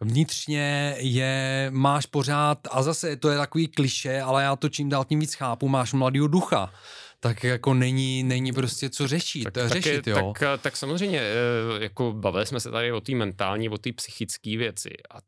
vnitřně 0.00 0.96
je, 0.98 1.66
máš 1.70 2.06
pořád, 2.06 2.58
a 2.70 2.82
zase 2.82 3.16
to 3.16 3.28
je 3.28 3.38
takový 3.38 3.68
kliše, 3.68 4.20
ale 4.20 4.42
já 4.42 4.56
to 4.56 4.68
čím 4.68 4.88
dál 4.88 5.04
tím 5.04 5.20
víc 5.20 5.34
chápu, 5.34 5.68
máš 5.68 5.92
mladýho 5.92 6.26
ducha 6.26 6.72
tak 7.20 7.44
jako 7.44 7.74
není, 7.74 8.22
není 8.22 8.52
prostě 8.52 8.90
co 8.90 9.08
řešit, 9.08 9.50
tak, 9.52 9.68
řešit, 9.68 10.04
tak, 10.04 10.06
jo. 10.06 10.32
Tak, 10.38 10.60
tak 10.60 10.76
samozřejmě, 10.76 11.20
eh, 11.20 11.82
jako 11.82 12.12
bavili 12.12 12.46
jsme 12.46 12.60
se 12.60 12.70
tady 12.70 12.92
o 12.92 13.00
té 13.00 13.14
mentální, 13.14 13.68
o 13.68 13.78
té 13.78 13.92
psychické 13.92 14.56
věci 14.56 14.90
a 15.10 15.18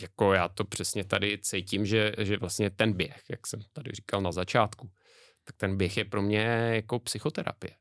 jako 0.00 0.32
já 0.32 0.48
to 0.48 0.64
přesně 0.64 1.04
tady 1.04 1.38
cítím, 1.38 1.86
že, 1.86 2.12
že 2.18 2.36
vlastně 2.36 2.70
ten 2.70 2.92
běh, 2.92 3.22
jak 3.30 3.46
jsem 3.46 3.60
tady 3.72 3.92
říkal 3.92 4.20
na 4.20 4.32
začátku, 4.32 4.90
tak 5.44 5.56
ten 5.56 5.76
běh 5.76 5.96
je 5.96 6.04
pro 6.04 6.22
mě 6.22 6.40
jako 6.72 6.98
psychoterapie. 6.98 7.74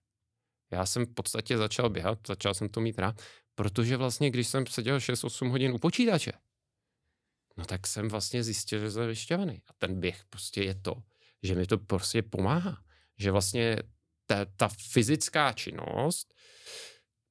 Já 0.71 0.85
jsem 0.85 1.05
v 1.05 1.13
podstatě 1.13 1.57
začal 1.57 1.89
běhat, 1.89 2.19
začal 2.27 2.53
jsem 2.53 2.69
to 2.69 2.79
mít 2.79 2.99
rád, 2.99 3.21
Protože 3.55 3.97
vlastně, 3.97 4.29
když 4.29 4.47
jsem 4.47 4.67
seděl 4.67 4.97
6-8 4.97 5.49
hodin 5.49 5.71
u 5.71 5.77
počítače, 5.77 6.31
no 7.57 7.65
tak 7.65 7.87
jsem 7.87 8.07
vlastně 8.07 8.43
zjistil, 8.43 8.79
že 8.79 8.91
jsem 8.91 9.07
vyšťavený. 9.07 9.61
A 9.67 9.73
ten 9.77 9.99
běh 9.99 10.25
prostě 10.29 10.63
je 10.63 10.75
to, 10.75 10.95
že 11.43 11.55
mi 11.55 11.65
to 11.65 11.77
prostě 11.77 12.21
pomáhá. 12.21 12.77
Že 13.17 13.31
vlastně 13.31 13.77
ta, 14.25 14.45
ta 14.57 14.69
fyzická 14.91 15.53
činnost 15.53 16.33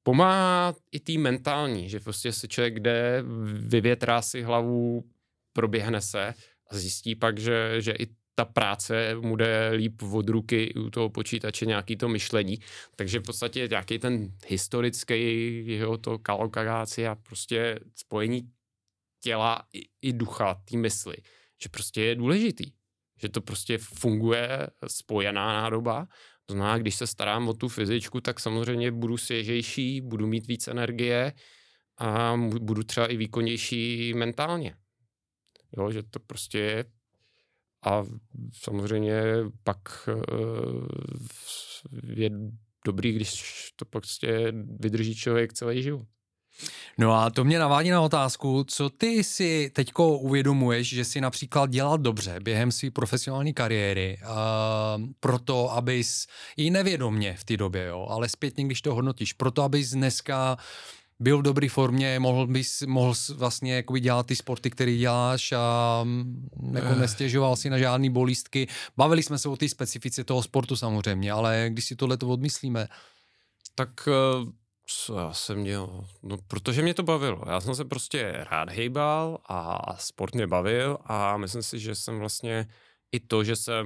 pomáhá 0.03 0.75
i 0.91 0.99
tý 0.99 1.17
mentální, 1.17 1.89
že 1.89 1.99
prostě 1.99 2.31
se 2.31 2.47
člověk 2.47 2.79
jde, 2.79 3.23
vyvětrá 3.67 4.21
si 4.21 4.41
hlavu, 4.41 5.09
proběhne 5.53 6.01
se 6.01 6.33
a 6.69 6.77
zjistí 6.77 7.15
pak, 7.15 7.39
že, 7.39 7.81
že 7.81 7.91
i 7.91 8.07
ta 8.35 8.45
práce 8.45 9.15
mu 9.15 9.35
jde 9.35 9.69
líp 9.69 10.01
od 10.03 10.29
ruky 10.29 10.73
u 10.73 10.89
toho 10.89 11.09
počítače, 11.09 11.65
nějaký 11.65 11.97
to 11.97 12.09
myšlení. 12.09 12.59
Takže 12.95 13.19
v 13.19 13.23
podstatě 13.23 13.67
nějaký 13.67 13.99
ten 13.99 14.31
historický 14.47 15.67
jeho 15.67 15.97
to 15.97 16.19
kalokaráci 16.19 17.07
a 17.07 17.15
prostě 17.15 17.79
spojení 17.95 18.51
těla 19.23 19.63
i, 19.73 19.81
i 20.01 20.13
ducha, 20.13 20.61
té 20.69 20.77
mysli, 20.77 21.15
že 21.63 21.69
prostě 21.69 22.01
je 22.01 22.15
důležitý. 22.15 22.71
Že 23.21 23.29
to 23.29 23.41
prostě 23.41 23.77
funguje 23.77 24.67
spojená 24.87 25.53
nádoba. 25.53 26.07
To 26.45 26.53
znamená, 26.53 26.77
když 26.77 26.95
se 26.95 27.07
starám 27.07 27.49
o 27.49 27.53
tu 27.53 27.67
fyzičku, 27.67 28.21
tak 28.21 28.39
samozřejmě 28.39 28.91
budu 28.91 29.17
svěžejší, 29.17 30.01
budu 30.01 30.27
mít 30.27 30.47
víc 30.47 30.67
energie 30.67 31.33
a 31.97 32.35
budu 32.59 32.83
třeba 32.83 33.07
i 33.07 33.17
výkonnější 33.17 34.13
mentálně. 34.13 34.75
Jo, 35.77 35.91
že 35.91 36.03
to 36.03 36.19
prostě 36.19 36.59
je 36.59 36.85
a 37.85 38.03
samozřejmě 38.53 39.21
pak 39.63 40.09
eh, 40.09 40.13
je 42.07 42.29
dobrý, 42.85 43.11
když 43.11 43.43
to 43.75 43.85
prostě 43.85 44.53
vydrží 44.79 45.15
člověk 45.15 45.53
celý 45.53 45.83
život. 45.83 46.05
No 46.97 47.13
a 47.13 47.29
to 47.29 47.43
mě 47.43 47.59
navádí 47.59 47.89
na 47.89 48.01
otázku, 48.01 48.63
co 48.63 48.89
ty 48.89 49.23
si 49.23 49.71
teďko 49.73 50.17
uvědomuješ, 50.17 50.89
že 50.89 51.05
si 51.05 51.21
například 51.21 51.69
dělal 51.69 51.97
dobře 51.97 52.39
během 52.43 52.71
své 52.71 52.91
profesionální 52.91 53.53
kariéry, 53.53 54.17
uh, 54.21 55.03
proto 55.19 55.71
abys, 55.71 56.27
i 56.57 56.69
nevědomně 56.69 57.35
v 57.39 57.43
té 57.43 57.57
době, 57.57 57.85
jo, 57.85 58.07
ale 58.09 58.29
zpětně, 58.29 58.63
když 58.63 58.81
to 58.81 58.95
hodnotíš, 58.95 59.33
proto 59.33 59.63
abys 59.63 59.91
dneska 59.91 60.53
uh, 60.53 60.63
byl 61.19 61.37
v 61.37 61.41
dobré 61.41 61.69
formě, 61.69 62.19
mohl 62.19 62.47
bys 62.47 62.81
mohl 62.81 63.13
vlastně 63.35 63.75
jako 63.75 63.97
dělat 63.97 64.25
ty 64.25 64.35
sporty, 64.35 64.69
které 64.69 64.95
děláš 64.95 65.51
a 65.51 66.01
mm, 66.03 66.49
jako 66.75 66.89
uh. 66.89 66.99
nestěžoval 66.99 67.55
si 67.55 67.69
na 67.69 67.77
žádný 67.77 68.09
bolístky. 68.09 68.67
Bavili 68.97 69.23
jsme 69.23 69.37
se 69.37 69.49
o 69.49 69.57
té 69.57 69.69
specifice 69.69 70.23
toho 70.23 70.43
sportu 70.43 70.75
samozřejmě, 70.75 71.31
ale 71.31 71.65
když 71.69 71.85
si 71.85 71.95
tohle 71.95 72.17
to 72.17 72.27
odmyslíme. 72.27 72.87
Tak 73.75 74.09
co 74.87 75.17
já 75.17 75.33
jsem 75.33 75.57
měl? 75.57 76.05
No, 76.23 76.37
protože 76.47 76.81
mě 76.81 76.93
to 76.93 77.03
bavilo. 77.03 77.41
Já 77.47 77.61
jsem 77.61 77.75
se 77.75 77.85
prostě 77.85 78.45
rád 78.51 78.69
hejbal 78.69 79.37
a 79.49 79.81
sport 79.97 80.35
mě 80.35 80.47
bavil 80.47 80.97
a 81.05 81.37
myslím 81.37 81.63
si, 81.63 81.79
že 81.79 81.95
jsem 81.95 82.19
vlastně 82.19 82.67
i 83.11 83.19
to, 83.19 83.43
že 83.43 83.55
jsem 83.55 83.85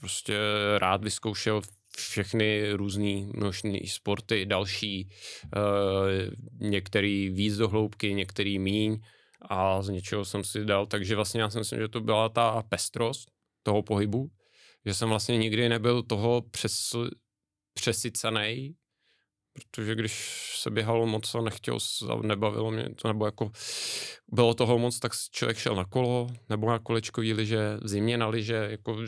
prostě 0.00 0.38
rád 0.78 1.04
vyzkoušel 1.04 1.62
všechny 1.96 2.72
různý 2.72 3.30
množný 3.34 3.86
sporty, 3.86 4.46
další, 4.46 5.08
uh, 5.56 6.70
některý 6.70 7.28
víc 7.28 7.56
do 7.56 7.68
hloubky, 7.68 8.14
některý 8.14 8.58
míň 8.58 9.00
a 9.40 9.82
z 9.82 9.88
něčeho 9.88 10.24
jsem 10.24 10.44
si 10.44 10.64
dal, 10.64 10.86
takže 10.86 11.16
vlastně 11.16 11.40
já 11.40 11.50
si 11.50 11.58
myslím, 11.58 11.80
že 11.80 11.88
to 11.88 12.00
byla 12.00 12.28
ta 12.28 12.62
pestrost 12.68 13.30
toho 13.62 13.82
pohybu, 13.82 14.30
že 14.86 14.94
jsem 14.94 15.08
vlastně 15.08 15.38
nikdy 15.38 15.68
nebyl 15.68 16.02
toho 16.02 16.42
přes, 16.50 16.72
přesycený, 17.74 18.74
protože 19.52 19.94
když 19.94 20.42
se 20.56 20.70
běhalo 20.70 21.06
moc 21.06 21.34
a 21.34 21.40
nechtěl, 21.40 21.78
nebavilo 22.22 22.70
mě 22.70 22.94
to, 22.94 23.08
nebo 23.08 23.26
jako 23.26 23.50
bylo 24.32 24.54
toho 24.54 24.78
moc, 24.78 24.98
tak 24.98 25.12
člověk 25.30 25.58
šel 25.58 25.74
na 25.74 25.84
kolo, 25.84 26.26
nebo 26.48 26.70
na 26.70 26.78
kolečkový 26.78 27.32
liže, 27.32 27.76
v 27.82 27.88
zimě 27.88 28.18
na 28.18 28.28
liže, 28.28 28.68
jako, 28.70 29.06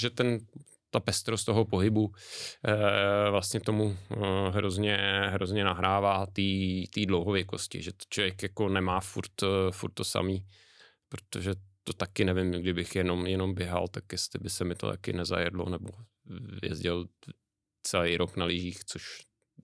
že 0.00 0.10
ten 0.10 0.38
ta 0.94 1.00
pestrost 1.00 1.46
toho 1.46 1.64
pohybu 1.64 2.12
e, 2.64 3.30
vlastně 3.30 3.60
tomu 3.60 3.96
e, 4.10 4.50
hrozně, 4.50 4.96
hrozně 5.28 5.64
nahrává 5.64 6.26
té 6.94 7.06
dlouhověkosti, 7.06 7.82
že 7.82 7.92
to 7.92 8.04
člověk 8.08 8.42
jako 8.42 8.68
nemá 8.68 9.00
furt, 9.00 9.42
eh, 9.42 9.46
furt 9.70 9.90
to 9.90 10.04
samý, 10.04 10.46
protože 11.08 11.54
to 11.84 11.92
taky 11.92 12.24
nevím, 12.24 12.50
kdybych 12.50 12.96
jenom, 12.96 13.26
jenom 13.26 13.54
běhal, 13.54 13.88
tak 13.88 14.04
jestli 14.12 14.38
by 14.38 14.50
se 14.50 14.64
mi 14.64 14.74
to 14.74 14.90
taky 14.90 15.12
nezajedlo, 15.12 15.68
nebo 15.68 15.88
jezdil 16.62 17.06
celý 17.82 18.16
rok 18.16 18.36
na 18.36 18.44
lyžích, 18.44 18.84
což 18.84 19.02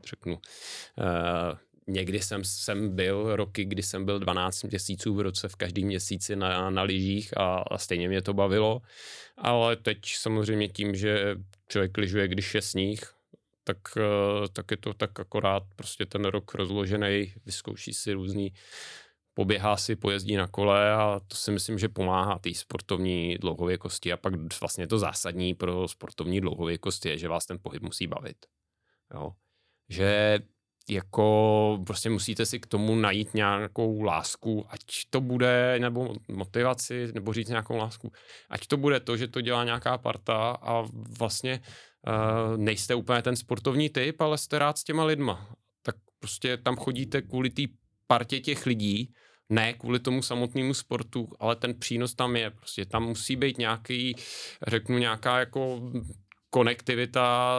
řeknu, 0.04 0.34
e, 0.34 1.58
někdy 1.86 2.20
jsem, 2.20 2.44
jsem 2.44 2.96
byl 2.96 3.36
roky, 3.36 3.64
kdy 3.64 3.82
jsem 3.82 4.04
byl 4.04 4.18
12 4.18 4.62
měsíců 4.62 5.14
v 5.14 5.20
roce 5.20 5.48
v 5.48 5.56
každém 5.56 5.86
měsíci 5.86 6.36
na, 6.36 6.70
na 6.70 6.82
lyžích 6.82 7.36
a, 7.36 7.56
a 7.70 7.78
stejně 7.78 8.08
mě 8.08 8.22
to 8.22 8.34
bavilo. 8.34 8.82
Ale 9.36 9.76
teď 9.76 9.98
samozřejmě 10.04 10.68
tím, 10.68 10.94
že 10.94 11.36
člověk 11.68 11.98
lyžuje, 11.98 12.28
když 12.28 12.54
je 12.54 12.62
sníh, 12.62 13.00
tak, 13.64 13.78
eh, 13.96 14.48
tak 14.52 14.70
je 14.70 14.76
to 14.76 14.94
tak 14.94 15.20
akorát 15.20 15.62
prostě 15.76 16.06
ten 16.06 16.24
rok 16.24 16.54
rozložený, 16.54 17.32
vyzkouší 17.46 17.94
si 17.94 18.12
různý 18.12 18.52
poběhá 19.34 19.76
si, 19.76 19.96
pojezdí 19.96 20.36
na 20.36 20.46
kole 20.46 20.92
a 20.92 21.20
to 21.28 21.36
si 21.36 21.50
myslím, 21.50 21.78
že 21.78 21.88
pomáhá 21.88 22.38
té 22.38 22.54
sportovní 22.54 23.38
dlouhověkosti 23.38 24.12
a 24.12 24.16
pak 24.16 24.34
vlastně 24.60 24.86
to 24.86 24.98
zásadní 24.98 25.54
pro 25.54 25.88
sportovní 25.88 26.40
dlouhověkost 26.40 27.06
je, 27.06 27.18
že 27.18 27.28
vás 27.28 27.46
ten 27.46 27.58
pohyb 27.62 27.82
musí 27.82 28.06
bavit. 28.06 28.36
Jo? 29.14 29.32
Že 29.88 30.38
jako 30.90 31.78
prostě 31.86 32.10
musíte 32.10 32.46
si 32.46 32.60
k 32.60 32.66
tomu 32.66 32.94
najít 32.94 33.34
nějakou 33.34 34.02
lásku, 34.02 34.66
ať 34.68 34.80
to 35.10 35.20
bude, 35.20 35.76
nebo 35.78 36.14
motivaci, 36.28 37.08
nebo 37.14 37.32
říct 37.32 37.48
nějakou 37.48 37.76
lásku, 37.76 38.12
ať 38.50 38.66
to 38.66 38.76
bude 38.76 39.00
to, 39.00 39.16
že 39.16 39.28
to 39.28 39.40
dělá 39.40 39.64
nějaká 39.64 39.98
parta 39.98 40.50
a 40.62 40.84
vlastně 41.18 41.60
uh, 42.06 42.56
nejste 42.56 42.94
úplně 42.94 43.22
ten 43.22 43.36
sportovní 43.36 43.90
typ, 43.90 44.20
ale 44.20 44.38
jste 44.38 44.58
rád 44.58 44.78
s 44.78 44.84
těma 44.84 45.04
lidma. 45.04 45.48
Tak 45.82 45.96
prostě 46.18 46.56
tam 46.56 46.76
chodíte 46.76 47.22
kvůli 47.22 47.50
té 47.50 47.62
partě 48.06 48.40
těch 48.40 48.66
lidí, 48.66 49.12
ne 49.48 49.72
kvůli 49.72 49.98
tomu 49.98 50.22
samotnému 50.22 50.74
sportu, 50.74 51.28
ale 51.40 51.56
ten 51.56 51.74
přínos 51.74 52.14
tam 52.14 52.36
je. 52.36 52.50
Prostě 52.50 52.86
tam 52.86 53.04
musí 53.04 53.36
být 53.36 53.58
nějaký, 53.58 54.16
řeknu, 54.66 54.98
nějaká 54.98 55.38
jako 55.38 55.92
konektivita, 56.50 57.56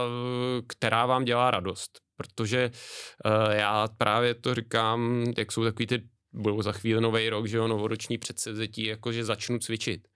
která 0.68 1.06
vám 1.06 1.26
dělá 1.26 1.52
radost 1.52 2.00
protože 2.22 2.72
uh, 3.26 3.52
já 3.52 3.88
právě 3.88 4.34
to 4.34 4.56
říkám, 4.56 5.26
jak 5.38 5.52
jsou 5.52 5.64
takový 5.64 5.88
ty, 5.88 6.10
budou 6.34 6.62
za 6.62 6.72
chvíli 6.72 7.02
nový 7.02 7.30
rok, 7.30 7.48
že 7.48 7.58
jo, 7.58 7.68
novoroční 7.68 8.18
předsevzetí, 8.18 8.86
jako 8.86 9.12
že 9.12 9.26
začnu 9.26 9.60
cvičit. 9.60 10.08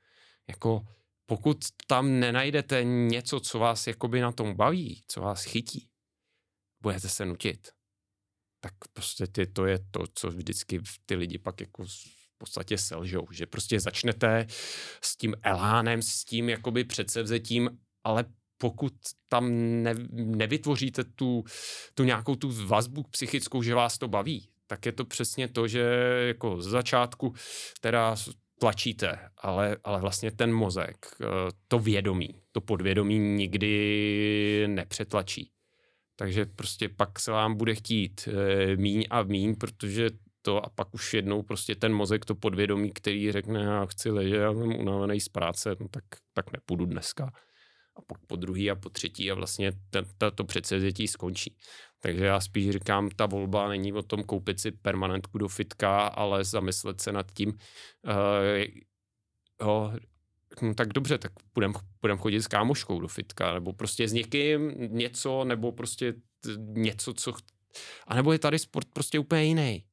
Jako 0.49 0.81
pokud 1.25 1.57
tam 1.87 2.19
nenajdete 2.19 2.83
něco, 2.83 3.39
co 3.39 3.59
vás 3.59 3.87
jakoby 3.87 4.21
na 4.21 4.31
tom 4.31 4.55
baví, 4.55 5.03
co 5.07 5.21
vás 5.21 5.43
chytí, 5.43 5.89
budete 6.81 7.09
se 7.09 7.25
nutit. 7.25 7.67
Tak 8.59 8.73
prostě 8.93 9.27
ty, 9.27 9.47
to 9.47 9.65
je 9.65 9.79
to, 9.91 10.03
co 10.13 10.29
vždycky 10.29 10.81
ty 11.05 11.15
lidi 11.15 11.37
pak 11.37 11.61
jako 11.61 11.85
v 11.85 12.37
podstatě 12.37 12.77
selžou, 12.77 13.27
že 13.31 13.45
prostě 13.45 13.79
začnete 13.79 14.47
s 15.01 15.17
tím 15.17 15.35
elánem, 15.43 16.01
s 16.01 16.25
tím 16.25 16.49
jakoby 16.49 16.83
předsevzetím, 16.83 17.69
ale 18.03 18.25
pokud 18.65 18.93
tam 19.29 19.49
ne, 19.83 19.93
nevytvoříte 20.11 21.03
tu, 21.03 21.43
tu 21.93 22.03
nějakou 22.03 22.35
tu 22.35 22.67
vazbu 22.67 23.03
psychickou, 23.03 23.61
že 23.61 23.75
vás 23.75 23.97
to 23.97 24.07
baví, 24.07 24.49
tak 24.67 24.85
je 24.85 24.91
to 24.91 25.05
přesně 25.05 25.47
to, 25.47 25.67
že 25.67 25.81
jako 26.27 26.61
z 26.61 26.67
začátku 26.67 27.33
teda 27.81 28.15
tlačíte, 28.59 29.19
ale, 29.37 29.77
ale 29.83 30.01
vlastně 30.01 30.31
ten 30.31 30.53
mozek, 30.53 30.97
eh, 31.21 31.25
to 31.67 31.79
vědomí, 31.79 32.29
to 32.51 32.61
podvědomí 32.61 33.19
nikdy 33.19 34.65
nepřetlačí. 34.67 35.51
Takže 36.15 36.45
prostě 36.45 36.89
pak 36.89 37.19
se 37.19 37.31
vám 37.31 37.57
bude 37.57 37.75
chtít 37.75 38.27
e, 38.27 38.75
míň 38.77 39.05
a 39.09 39.23
míň, 39.23 39.55
protože 39.55 40.09
to 40.41 40.65
a 40.65 40.69
pak 40.69 40.93
už 40.93 41.13
jednou 41.13 41.43
prostě 41.43 41.75
ten 41.75 41.93
mozek, 41.93 42.25
to 42.25 42.35
podvědomí, 42.35 42.91
který 42.91 43.31
řekne, 43.31 43.63
já 43.63 43.85
chci 43.85 44.09
ležet, 44.09 44.37
já 44.37 44.53
jsem 44.53 44.75
unavený 44.75 45.19
z 45.19 45.29
práce, 45.29 45.75
no 45.79 45.87
tak, 45.87 46.03
tak 46.33 46.51
nepůjdu 46.51 46.85
dneska. 46.85 47.31
A 47.95 48.01
pak 48.01 48.17
po 48.27 48.35
druhý 48.35 48.71
a 48.71 48.75
po 48.75 48.89
třetí 48.89 49.31
a 49.31 49.35
vlastně 49.35 49.71
to, 50.17 50.31
to 50.31 50.43
předsevzetí 50.43 51.07
skončí. 51.07 51.57
Takže 51.99 52.25
já 52.25 52.39
spíš 52.39 52.69
říkám, 52.69 53.09
ta 53.09 53.25
volba 53.25 53.69
není 53.69 53.93
o 53.93 54.01
tom 54.01 54.23
koupit 54.23 54.59
si 54.59 54.71
permanentku 54.71 55.37
do 55.37 55.47
fitka, 55.47 56.07
ale 56.07 56.43
zamyslet 56.43 57.01
se 57.01 57.11
nad 57.11 57.31
tím, 57.31 57.49
uh, 57.49 57.55
jo, 59.61 59.93
no 60.61 60.73
tak 60.73 60.93
dobře, 60.93 61.17
tak 61.17 61.31
budem, 61.53 61.73
budem 62.01 62.17
chodit 62.17 62.41
s 62.41 62.47
kámoškou 62.47 62.99
do 62.99 63.07
fitka, 63.07 63.53
nebo 63.53 63.73
prostě 63.73 64.07
s 64.07 64.13
někým 64.13 64.71
něco, 64.77 65.43
nebo 65.43 65.71
prostě 65.71 66.13
něco, 66.57 67.13
co... 67.13 67.33
A 68.07 68.15
nebo 68.15 68.33
je 68.33 68.39
tady 68.39 68.59
sport 68.59 68.87
prostě 68.93 69.19
úplně 69.19 69.43
jiný, 69.43 69.85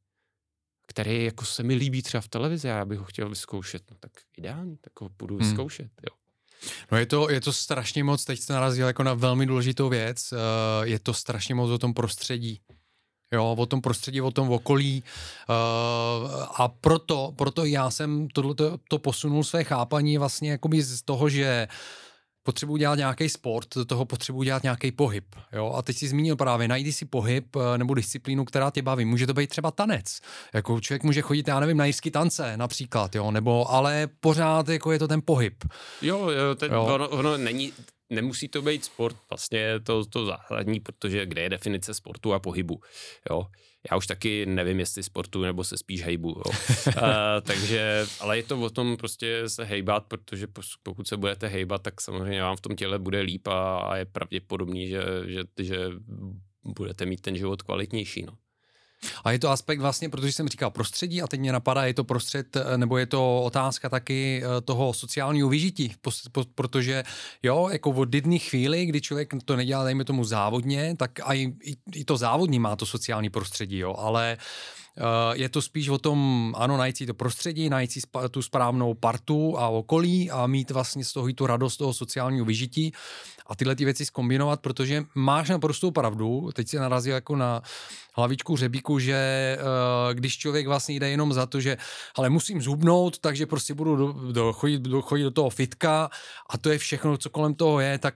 který 0.86 1.24
jako 1.24 1.44
se 1.44 1.62
mi 1.62 1.74
líbí 1.74 2.03
třeba 2.03 2.20
v 2.20 2.28
televizi 2.28 2.70
a 2.70 2.76
já 2.76 2.84
bych 2.84 2.98
ho 2.98 3.05
chtěl 3.05 3.28
vyzkoušet. 3.28 3.90
No 3.90 3.96
tak 4.00 4.12
ideální, 4.36 4.76
tak 4.76 5.00
ho 5.00 5.09
budu 5.09 5.36
hmm. 5.36 5.48
vyzkoušet, 5.48 5.90
jo. 6.11 6.16
No 6.93 6.99
je 6.99 7.07
to, 7.07 7.30
je 7.30 7.40
to 7.40 7.53
strašně 7.53 8.05
moc, 8.05 8.24
teď 8.24 8.40
jste 8.40 8.53
narazil 8.53 8.86
jako 8.86 9.03
na 9.03 9.14
velmi 9.14 9.47
důležitou 9.47 9.88
věc, 9.88 10.32
uh, 10.32 10.38
je 10.82 10.99
to 10.99 11.14
strašně 11.14 11.55
moc 11.55 11.70
o 11.70 11.78
tom 11.78 11.95
prostředí. 11.95 12.61
Jo, 13.32 13.55
o 13.59 13.66
tom 13.66 13.80
prostředí, 13.80 14.20
o 14.20 14.30
tom 14.30 14.51
okolí. 14.51 15.03
Uh, 15.03 16.45
a 16.57 16.68
proto, 16.68 17.32
proto 17.36 17.64
já 17.64 17.90
jsem 17.90 18.28
tohle 18.28 18.55
to 18.88 18.99
posunul 18.99 19.45
své 19.45 19.64
chápaní 19.64 20.18
vlastně 20.18 20.51
jakoby 20.51 20.82
z 20.82 21.03
toho, 21.03 21.28
že 21.28 21.68
uh, 21.70 21.76
potřebuji 22.43 22.76
dělat 22.76 22.95
nějaký 22.99 23.28
sport, 23.28 23.74
do 23.76 23.84
toho 23.84 24.05
potřebuji 24.05 24.43
dělat 24.43 24.62
nějaký 24.62 24.93
pohyb. 24.93 25.24
Jo? 25.53 25.72
A 25.76 25.82
teď 25.82 25.97
si 25.97 26.09
zmínil 26.09 26.36
právě, 26.36 26.68
najdi 26.68 26.93
si 26.93 27.05
pohyb 27.05 27.57
eh, 27.57 27.78
nebo 27.78 27.95
disciplínu, 27.95 28.45
která 28.45 28.70
tě 28.70 28.82
baví. 28.82 29.05
Může 29.05 29.26
to 29.26 29.34
být 29.34 29.51
třeba 29.51 29.70
tanec. 29.70 30.20
Jako 30.55 30.80
člověk 30.80 31.03
může 31.03 31.22
chodit, 31.22 31.49
já 31.49 31.61
nevím, 31.61 31.76
na 31.76 31.84
jistý 31.84 32.11
tance 32.11 32.57
například, 32.57 33.14
jo? 33.14 33.30
nebo 33.30 33.70
ale 33.70 34.09
pořád 34.20 34.68
jako 34.68 34.93
je 34.93 34.99
to 34.99 35.09
ten 35.09 35.20
pohyb. 35.24 35.64
Jo, 36.03 36.28
jo, 36.30 36.55
ten, 36.55 36.72
jo. 36.72 36.84
Ono, 36.84 37.09
ono 37.09 37.36
není, 37.36 37.72
nemusí 38.13 38.49
to 38.49 38.63
být 38.63 38.85
sport, 38.85 39.17
vlastně 39.31 39.59
je 39.59 39.81
to, 39.81 40.05
to 40.05 40.27
základní, 40.27 40.81
protože 40.81 41.27
kde 41.27 41.43
je 41.43 41.51
definice 41.51 41.95
sportu 41.95 42.35
a 42.35 42.39
pohybu, 42.39 42.81
jo. 43.31 43.47
Já 43.91 43.97
už 43.97 44.07
taky 44.07 44.47
nevím, 44.47 44.81
jestli 44.81 45.03
sportu 45.03 45.43
nebo 45.43 45.65
se 45.65 45.79
spíš 45.79 46.03
hejbu, 46.03 46.29
jo. 46.29 46.43
uh, 46.47 46.93
takže, 47.43 48.07
ale 48.21 48.37
je 48.37 48.43
to 48.43 48.61
o 48.61 48.71
tom 48.71 48.97
prostě 48.97 49.49
se 49.49 49.65
hejbat, 49.65 50.05
protože 50.07 50.47
pokud 50.83 51.09
se 51.09 51.17
budete 51.17 51.47
hejbat, 51.47 51.83
tak 51.83 52.01
samozřejmě 52.01 52.43
vám 52.43 52.57
v 52.57 52.61
tom 52.61 52.77
těle 52.77 52.99
bude 52.99 53.21
líp 53.21 53.47
a, 53.47 53.79
a 53.79 53.97
je 53.97 54.05
pravděpodobný, 54.05 54.89
že, 54.89 55.03
že, 55.27 55.45
že 55.59 55.79
budete 56.65 57.07
mít 57.07 57.21
ten 57.21 57.37
život 57.37 57.63
kvalitnější, 57.63 58.23
no. 58.23 58.33
A 59.24 59.32
je 59.32 59.38
to 59.38 59.50
aspekt 59.50 59.80
vlastně, 59.80 60.09
protože 60.09 60.32
jsem 60.32 60.48
říkal 60.48 60.70
prostředí 60.70 61.22
a 61.22 61.26
teď 61.26 61.40
mě 61.40 61.53
napadá, 61.53 61.84
je 61.84 61.94
to 61.94 62.05
prostřed, 62.05 62.57
eh, 62.57 62.78
nebo 62.78 62.98
je 62.98 63.07
to 63.07 63.42
otázka 63.42 63.88
taky 63.88 64.42
eh, 64.44 64.61
toho 64.61 64.94
sociálního 64.94 65.48
vyžití, 65.48 65.94
protože 66.55 67.05
jo, 67.42 67.68
jako 67.72 67.90
od 67.90 68.14
jedné 68.14 68.38
chvíli, 68.38 68.86
kdy 68.86 69.00
člověk 69.00 69.34
to 69.44 69.57
nedělá, 69.57 69.84
dejme 69.84 70.05
tomu 70.05 70.24
závodně, 70.24 70.96
tak 70.96 71.11
i, 71.34 71.55
i 71.94 72.05
to 72.05 72.16
závodní 72.16 72.59
má 72.59 72.76
to 72.76 72.86
sociální 72.86 73.30
prostředí, 73.30 73.78
jo, 73.78 73.94
ale 73.98 74.36
eh, 74.38 74.82
je 75.32 75.49
to 75.49 75.62
spíš 75.62 75.88
o 75.88 75.99
tom, 75.99 76.53
ano, 76.59 76.76
najít 76.76 76.97
si 76.97 77.07
to 77.07 77.14
prostředí, 77.14 77.70
najít 77.70 77.93
si 77.93 78.01
tu 78.30 78.43
správnou 78.43 78.95
partu 78.95 79.59
a 79.59 79.68
okolí 79.68 80.30
a 80.30 80.47
mít 80.47 80.70
vlastně 80.70 81.05
z 81.05 81.12
toho 81.12 81.28
i 81.28 81.34
tu 81.34 81.47
radost 81.47 81.76
toho 81.76 81.95
sociálního 81.95 82.45
vyžití 82.45 82.93
a 83.47 83.57
tyhle 83.57 83.76
ty 83.76 83.84
věci 83.84 84.07
skombinovat, 84.07 84.61
protože 84.61 85.05
máš 85.14 85.49
naprostou 85.49 85.90
pravdu, 85.90 86.51
teď 86.55 86.68
se 86.68 86.78
narazil 86.78 87.14
jako 87.14 87.36
na 87.36 87.62
hlavičku 88.14 88.57
řebíku, 88.57 88.99
že 88.99 89.59
uh, 89.61 90.14
když 90.14 90.38
člověk 90.38 90.66
vlastně 90.66 90.95
jde 90.95 91.11
jenom 91.11 91.32
za 91.32 91.47
to, 91.47 91.61
že 91.61 91.76
ale 92.16 92.28
musím 92.28 92.62
zhubnout, 92.62 93.18
takže 93.18 93.47
prostě 93.47 93.74
budu 93.74 93.97
do, 93.97 94.32
do, 94.32 94.53
chodit, 94.53 94.78
do, 94.82 95.03
chodit 95.03 95.22
do 95.22 95.30
toho 95.30 95.51
fitka 95.51 96.11
a 96.51 96.59
to 96.59 96.70
je 96.70 96.78
všechno, 96.78 97.18
co 97.18 97.30
kolem 97.30 97.55
toho 97.55 97.80
je, 97.80 97.99
tak 97.99 98.14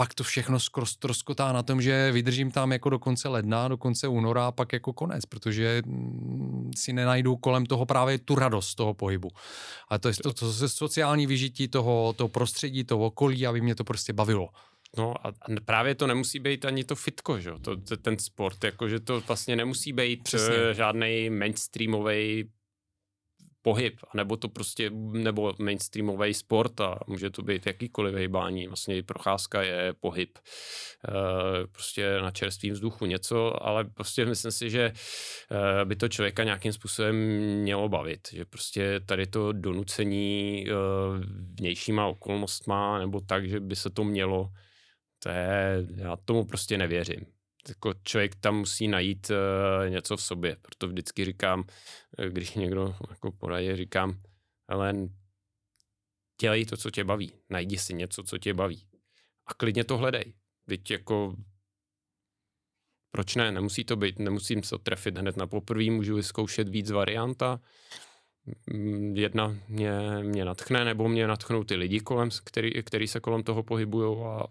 pak 0.00 0.14
to 0.14 0.24
všechno 0.24 0.58
stroskotá 0.84 1.52
na 1.52 1.62
tom, 1.62 1.82
že 1.82 2.12
vydržím 2.12 2.50
tam 2.50 2.72
jako 2.72 2.90
do 2.90 2.98
konce 2.98 3.28
ledna, 3.28 3.68
do 3.68 3.76
konce 3.76 4.08
února 4.08 4.46
a 4.46 4.52
pak 4.52 4.72
jako 4.72 4.92
konec, 4.92 5.26
protože 5.26 5.82
mm, 5.86 6.70
si 6.76 6.92
nenajdu 6.92 7.36
kolem 7.36 7.66
toho 7.66 7.86
právě 7.86 8.18
tu 8.18 8.34
radost 8.34 8.74
toho 8.74 8.94
pohybu. 8.94 9.28
A 9.88 9.98
to 9.98 10.08
je 10.08 10.14
to, 10.14 10.32
to, 10.32 10.52
to 10.52 10.68
sociální 10.68 11.26
vyžití 11.26 11.68
toho, 11.68 12.14
toho 12.16 12.28
prostředí, 12.28 12.84
toho 12.84 13.06
okolí, 13.06 13.46
aby 13.46 13.60
mě 13.60 13.74
to 13.74 13.84
prostě 13.84 14.12
bavilo. 14.12 14.48
No 14.98 15.26
a 15.26 15.32
právě 15.64 15.94
to 15.94 16.06
nemusí 16.06 16.38
být 16.38 16.64
ani 16.64 16.84
to 16.84 16.96
fitko, 16.96 17.40
že? 17.40 17.50
To, 17.60 17.76
ten 17.76 18.18
sport, 18.18 18.64
jakože 18.64 19.00
to 19.00 19.20
vlastně 19.20 19.56
nemusí 19.56 19.92
být. 19.92 20.34
Eh, 20.34 20.74
žádný 20.74 21.30
mainstreamový 21.30 22.50
pohyb, 23.62 24.00
nebo 24.14 24.36
to 24.36 24.48
prostě, 24.48 24.90
nebo 25.12 25.54
mainstreamový 25.58 26.34
sport 26.34 26.80
a 26.80 26.98
může 27.06 27.30
to 27.30 27.42
být 27.42 27.66
jakýkoliv 27.66 28.14
hejbání, 28.14 28.66
vlastně 28.66 28.96
i 28.96 29.02
procházka 29.02 29.62
je 29.62 29.94
pohyb, 30.00 30.38
e, 30.38 31.66
prostě 31.66 32.20
na 32.20 32.30
čerstvém 32.30 32.72
vzduchu 32.72 33.06
něco, 33.06 33.66
ale 33.66 33.84
prostě 33.84 34.26
myslím 34.26 34.52
si, 34.52 34.70
že 34.70 34.82
e, 34.82 35.84
by 35.84 35.96
to 35.96 36.08
člověka 36.08 36.44
nějakým 36.44 36.72
způsobem 36.72 37.16
mělo 37.62 37.88
bavit, 37.88 38.28
že 38.32 38.44
prostě 38.44 39.00
tady 39.00 39.26
to 39.26 39.52
donucení 39.52 40.64
e, 40.68 40.72
vnějšíma 41.60 42.06
okolnostma, 42.06 42.98
nebo 42.98 43.20
tak, 43.20 43.48
že 43.48 43.60
by 43.60 43.76
se 43.76 43.90
to 43.90 44.04
mělo, 44.04 44.48
to 45.22 45.28
je, 45.28 45.86
já 45.96 46.16
tomu 46.16 46.44
prostě 46.44 46.78
nevěřím 46.78 47.39
jako 47.68 47.94
člověk 48.02 48.34
tam 48.34 48.58
musí 48.58 48.88
najít 48.88 49.30
uh, 49.30 49.90
něco 49.90 50.16
v 50.16 50.22
sobě. 50.22 50.56
Proto 50.62 50.88
vždycky 50.88 51.24
říkám, 51.24 51.64
eh, 52.18 52.30
když 52.30 52.54
někdo 52.54 52.96
jako 53.10 53.32
poradí, 53.32 53.76
říkám, 53.76 54.20
ale 54.68 54.94
dělej 56.40 56.66
to, 56.66 56.76
co 56.76 56.90
tě 56.90 57.04
baví. 57.04 57.32
Najdi 57.50 57.78
si 57.78 57.94
něco, 57.94 58.22
co 58.22 58.38
tě 58.38 58.54
baví. 58.54 58.86
A 59.46 59.54
klidně 59.54 59.84
to 59.84 59.96
hledej. 59.96 60.34
Teď 60.66 60.90
jako 60.90 61.36
proč 63.10 63.36
ne, 63.36 63.52
nemusí 63.52 63.84
to 63.84 63.96
být, 63.96 64.18
nemusím 64.18 64.62
se 64.62 64.78
trefit 64.78 65.18
hned 65.18 65.36
na 65.36 65.46
poprvé, 65.46 65.90
můžu 65.90 66.14
vyzkoušet 66.14 66.68
víc 66.68 66.90
varianta. 66.90 67.60
Mm, 68.72 69.16
jedna 69.16 69.56
mě, 69.68 69.92
mě 70.22 70.44
natchne, 70.44 70.84
nebo 70.84 71.08
mě 71.08 71.26
natchnou 71.26 71.64
ty 71.64 71.74
lidi, 71.74 72.00
kolem, 72.00 72.28
který, 72.44 72.82
který 72.82 73.08
se 73.08 73.20
kolem 73.20 73.42
toho 73.42 73.62
pohybují 73.62 74.24
a 74.24 74.46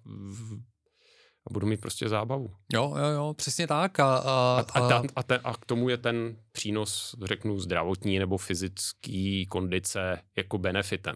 a 1.49 1.53
budu 1.53 1.67
mít 1.67 1.81
prostě 1.81 2.09
zábavu. 2.09 2.49
Jo, 2.73 2.95
jo, 2.97 3.07
jo, 3.07 3.33
přesně 3.33 3.67
tak. 3.67 3.99
A, 3.99 4.17
a, 4.17 4.65
a, 4.73 4.79
a, 4.79 5.03
a, 5.15 5.23
ten, 5.23 5.39
a 5.43 5.53
k 5.53 5.65
tomu 5.65 5.89
je 5.89 5.97
ten 5.97 6.35
přínos, 6.51 7.15
řeknu, 7.23 7.59
zdravotní 7.59 8.19
nebo 8.19 8.37
fyzický 8.37 9.45
kondice 9.45 10.21
jako 10.37 10.57
benefitem. 10.57 11.15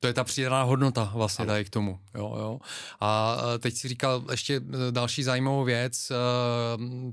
To 0.00 0.06
je 0.06 0.14
ta 0.14 0.24
přidaná 0.24 0.62
hodnota 0.62 1.12
vlastně 1.14 1.46
tady 1.46 1.64
k 1.64 1.70
tomu. 1.70 1.98
Jo, 2.14 2.36
jo. 2.38 2.58
A 3.00 3.36
teď 3.58 3.74
si 3.74 3.88
říkal 3.88 4.24
ještě 4.30 4.56
e, 4.56 4.92
další 4.92 5.22
zajímavou 5.22 5.64
věc, 5.64 6.10
e, 6.10 6.14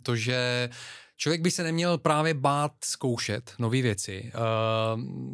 to, 0.04 0.16
že 0.16 0.70
člověk 1.18 1.42
by 1.42 1.52
se 1.52 1.64
neměl 1.64 1.98
právě 1.98 2.34
bát 2.34 2.72
zkoušet 2.84 3.54
nové 3.60 3.82
věci. 3.82 4.32
E, 4.36 4.40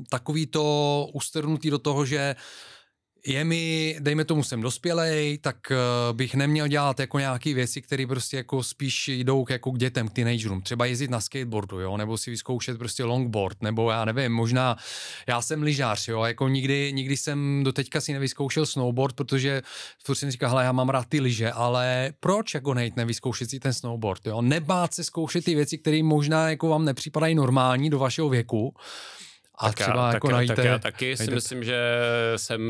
takový 0.09 0.47
to 0.47 1.07
ustrnutý 1.13 1.69
do 1.69 1.79
toho, 1.79 2.05
že 2.05 2.35
je 3.25 3.43
mi, 3.43 3.95
dejme 3.99 4.25
tomu, 4.25 4.43
jsem 4.43 4.61
dospělej, 4.61 5.37
tak 5.37 5.57
uh, 5.71 6.17
bych 6.17 6.35
neměl 6.35 6.67
dělat 6.67 6.99
jako 6.99 7.19
nějaké 7.19 7.53
věci, 7.53 7.81
které 7.81 8.07
prostě 8.07 8.37
jako 8.37 8.63
spíš 8.63 9.07
jdou 9.07 9.45
jako 9.49 9.71
k 9.71 9.77
dětem, 9.77 10.07
k 10.07 10.13
teenagerům. 10.13 10.61
Třeba 10.61 10.85
jezdit 10.85 11.09
na 11.09 11.21
skateboardu, 11.21 11.79
jo, 11.79 11.97
nebo 11.97 12.17
si 12.17 12.31
vyzkoušet 12.31 12.77
prostě 12.77 13.03
longboard, 13.03 13.61
nebo 13.61 13.91
já 13.91 14.05
nevím, 14.05 14.31
možná, 14.31 14.77
já 15.27 15.41
jsem 15.41 15.63
lyžař, 15.63 16.07
jo, 16.07 16.23
jako 16.23 16.47
nikdy, 16.47 16.93
nikdy 16.93 17.17
jsem 17.17 17.61
do 17.63 17.73
teďka 17.73 18.01
si 18.01 18.13
nevyzkoušel 18.13 18.65
snowboard, 18.65 19.15
protože 19.15 19.61
furt 20.03 20.15
jsem 20.15 20.31
říkal, 20.31 20.49
hele, 20.49 20.63
já 20.63 20.71
mám 20.71 20.89
rád 20.89 21.05
ty 21.09 21.19
lyže, 21.19 21.51
ale 21.51 22.13
proč 22.19 22.53
jako 22.53 22.73
nejít 22.73 22.95
nevyzkoušet 22.95 23.49
si 23.49 23.59
ten 23.59 23.73
snowboard, 23.73 24.27
jo, 24.27 24.41
nebát 24.41 24.93
se 24.93 25.03
zkoušet 25.03 25.45
ty 25.45 25.55
věci, 25.55 25.77
které 25.77 26.03
možná 26.03 26.49
jako 26.49 26.67
vám 26.67 26.85
nepřipadají 26.85 27.35
normální 27.35 27.89
do 27.89 27.99
vašeho 27.99 28.29
věku, 28.29 28.73
A 29.59 29.67
tak 29.67 29.75
třeba 29.75 30.07
já, 30.07 30.13
jako 30.13 30.27
tak, 30.27 30.33
najdete, 30.33 30.55
tak 30.55 30.65
já 30.65 30.79
taky 30.79 31.05
najdete... 31.05 31.25
si 31.25 31.31
myslím, 31.31 31.63
že 31.63 32.01
jsem 32.35 32.61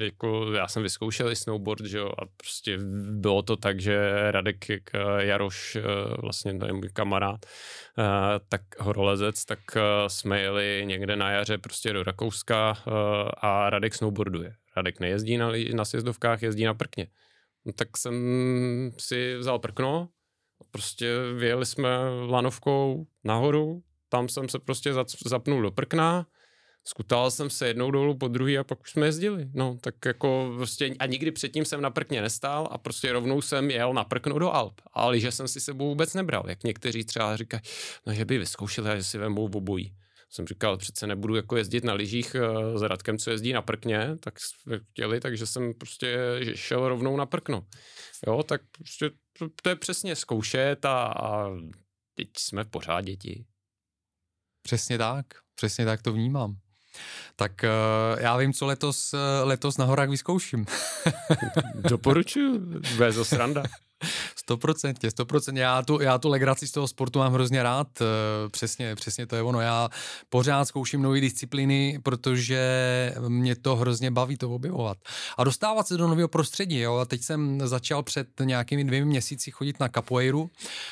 jako, 0.00 0.52
já 0.52 0.68
jsem 0.68 0.82
vyzkoušel 0.82 1.32
i 1.32 1.36
snowboard, 1.36 1.84
že 1.84 1.98
jo, 1.98 2.12
a 2.18 2.22
prostě 2.36 2.78
bylo 3.10 3.42
to 3.42 3.56
tak, 3.56 3.80
že 3.80 4.10
Radek 4.30 4.68
jak 4.68 4.82
Jaroš, 5.18 5.76
vlastně 6.18 6.58
to 6.58 6.66
je 6.66 6.72
můj 6.72 6.88
kamarád, 6.92 7.46
tak 8.48 8.60
horolezec, 8.78 9.44
tak 9.44 9.58
jsme 10.08 10.40
jeli 10.40 10.82
někde 10.86 11.16
na 11.16 11.30
jaře 11.30 11.58
prostě 11.58 11.92
do 11.92 12.02
Rakouska 12.02 12.76
a 13.38 13.70
Radek 13.70 13.94
snowboarduje. 13.94 14.54
Radek 14.76 15.00
nejezdí 15.00 15.36
na, 15.36 15.52
na 15.74 15.84
sjezdovkách, 15.84 16.42
jezdí 16.42 16.64
na 16.64 16.74
prkně. 16.74 17.06
No, 17.64 17.72
tak 17.72 17.96
jsem 17.96 18.14
si 18.98 19.36
vzal 19.36 19.58
prkno, 19.58 20.08
prostě 20.70 21.14
vyjeli 21.36 21.66
jsme 21.66 21.88
lanovkou 22.26 23.06
nahoru, 23.24 23.82
tam 24.14 24.28
jsem 24.28 24.48
se 24.48 24.58
prostě 24.58 24.92
zapnul 25.26 25.62
do 25.62 25.70
prkna, 25.70 26.26
skutal 26.84 27.30
jsem 27.30 27.50
se 27.50 27.66
jednou 27.66 27.90
dolů 27.90 28.18
po 28.18 28.28
druhý 28.28 28.58
a 28.58 28.64
pak 28.64 28.80
už 28.80 28.90
jsme 28.90 29.06
jezdili. 29.06 29.48
No, 29.54 29.78
tak 29.80 29.94
jako 30.06 30.52
prostě 30.56 30.94
a 30.98 31.06
nikdy 31.06 31.30
předtím 31.30 31.64
jsem 31.64 31.80
na 31.80 31.90
prkně 31.90 32.22
nestál 32.22 32.68
a 32.70 32.78
prostě 32.78 33.12
rovnou 33.12 33.42
jsem 33.42 33.70
jel 33.70 33.94
na 33.94 34.04
prkno 34.04 34.38
do 34.38 34.50
Alp. 34.50 34.80
Ale 34.92 35.20
že 35.20 35.32
jsem 35.32 35.48
si 35.48 35.60
sebou 35.60 35.88
vůbec 35.88 36.14
nebral, 36.14 36.44
jak 36.46 36.64
někteří 36.64 37.04
třeba 37.04 37.36
říkají, 37.36 37.62
no, 38.06 38.14
že 38.14 38.24
by 38.24 38.38
vyzkoušeli 38.38 38.90
a 38.90 38.96
že 38.96 39.04
si 39.04 39.18
vemou 39.18 39.44
obojí. 39.44 39.94
Jsem 40.30 40.46
říkal, 40.46 40.76
přece 40.76 41.06
nebudu 41.06 41.34
jako 41.34 41.56
jezdit 41.56 41.84
na 41.84 41.94
lyžích 41.94 42.36
uh, 42.38 42.78
s 42.78 42.82
Radkem, 42.82 43.18
co 43.18 43.30
jezdí 43.30 43.52
na 43.52 43.62
prkně, 43.62 44.16
tak 44.20 44.34
chtěli, 44.90 45.20
takže 45.20 45.46
jsem 45.46 45.74
prostě 45.74 46.16
šel 46.54 46.88
rovnou 46.88 47.16
na 47.16 47.26
prkno. 47.26 47.66
Jo, 48.26 48.42
tak 48.42 48.60
prostě 48.78 49.10
to, 49.38 49.48
to 49.62 49.68
je 49.68 49.76
přesně 49.76 50.16
zkoušet 50.16 50.84
a, 50.84 51.04
a 51.06 51.50
teď 52.14 52.28
jsme 52.38 52.64
pořád 52.64 53.00
děti. 53.00 53.44
Přesně 54.64 54.98
tak, 54.98 55.26
přesně 55.54 55.84
tak 55.84 56.02
to 56.02 56.12
vnímám. 56.12 56.56
Tak 57.36 57.52
uh, 57.64 58.20
já 58.22 58.36
vím, 58.36 58.52
co 58.52 58.66
letos, 58.66 59.14
uh, 59.14 59.20
letos 59.48 59.76
na 59.76 59.84
horách 59.84 60.08
vyzkouším. 60.08 60.66
Doporučuji, 61.74 62.58
bez 62.98 63.16
sranda. 63.28 63.62
Stoprocentně, 64.36 65.10
stoprocentně. 65.10 65.62
Já 65.62 65.82
tu, 65.82 66.00
já 66.00 66.18
tu 66.18 66.28
legraci 66.28 66.68
z 66.68 66.72
toho 66.72 66.88
sportu 66.88 67.18
mám 67.18 67.32
hrozně 67.32 67.62
rád. 67.62 67.88
Eh, 68.00 68.04
přesně, 68.48 68.94
přesně 68.94 69.26
to 69.26 69.36
je 69.36 69.42
ono. 69.42 69.60
Já 69.60 69.88
pořád 70.28 70.64
zkouším 70.64 71.02
nové 71.02 71.20
disciplíny, 71.20 72.00
protože 72.02 72.60
mě 73.28 73.56
to 73.56 73.76
hrozně 73.76 74.10
baví 74.10 74.36
to 74.36 74.50
objevovat. 74.50 74.98
A 75.38 75.44
dostávat 75.44 75.86
se 75.86 75.96
do 75.96 76.08
nového 76.08 76.28
prostředí. 76.28 76.78
Jo? 76.78 76.96
A 76.96 77.04
teď 77.04 77.22
jsem 77.22 77.60
začal 77.64 78.02
před 78.02 78.28
nějakými 78.40 78.84
dvěmi 78.84 79.06
měsíci 79.06 79.50
chodit 79.50 79.80
na 79.80 79.88
capoeiru, 79.88 80.50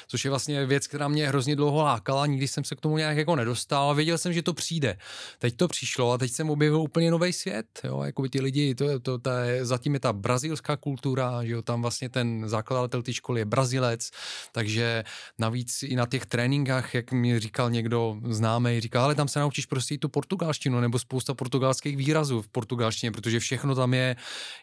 což 0.09 0.25
je 0.25 0.31
vlastně 0.31 0.67
věc, 0.67 0.87
která 0.87 1.09
mě 1.09 1.29
hrozně 1.29 1.57
dlouho 1.57 1.83
lákala. 1.83 2.27
Nikdy 2.27 2.49
jsem 2.49 2.65
se 2.65 2.77
k 2.77 2.81
tomu 2.81 2.97
nějak 2.97 3.17
jako 3.17 3.37
nedostal. 3.37 3.95
Věděl 3.95 4.19
jsem, 4.19 4.33
že 4.33 4.43
to 4.43 4.55
přijde. 4.55 4.97
Teď 5.39 5.57
to 5.57 5.69
přišlo 5.69 6.13
a 6.13 6.19
teď 6.19 6.33
jsem 6.33 6.51
objevil 6.51 6.81
úplně 6.81 7.11
nový 7.11 7.33
svět. 7.33 7.67
Jo? 7.85 8.03
Jakoby 8.03 8.29
ty 8.29 8.41
lidi, 8.41 8.75
to, 8.75 9.01
to, 9.01 9.19
to 9.19 9.31
je, 9.31 9.65
zatím 9.65 9.95
je 9.95 10.01
ta 10.01 10.13
brazilská 10.13 10.77
kultura, 10.77 11.45
že 11.45 11.53
jo? 11.53 11.63
tam 11.63 11.83
vlastně 11.83 12.09
ten 12.09 12.49
zakladatel 12.49 13.02
té 13.03 13.13
školy 13.13 13.41
je 13.41 13.45
Brazilec, 13.45 14.11
takže 14.53 15.05
navíc 15.39 15.83
i 15.83 15.97
na 15.97 16.07
těch 16.07 16.27
tréninkách, 16.27 16.95
jak 16.95 17.13
mi 17.13 17.41
říkal 17.41 17.71
někdo 17.71 18.17
známý, 18.29 18.81
říkal, 18.81 19.05
ale 19.05 19.15
tam 19.15 19.29
se 19.29 19.41
naučíš 19.41 19.67
prostě 19.67 19.95
i 19.95 19.99
tu 19.99 20.09
portugalštinu 20.09 20.81
nebo 20.81 20.99
spousta 20.99 21.35
portugalských 21.35 21.97
výrazů 21.97 22.43
v 22.43 22.49
portugalštině, 22.49 23.13
protože 23.13 23.41
všechno 23.41 23.75
tam 23.75 23.95
je, 23.95 24.17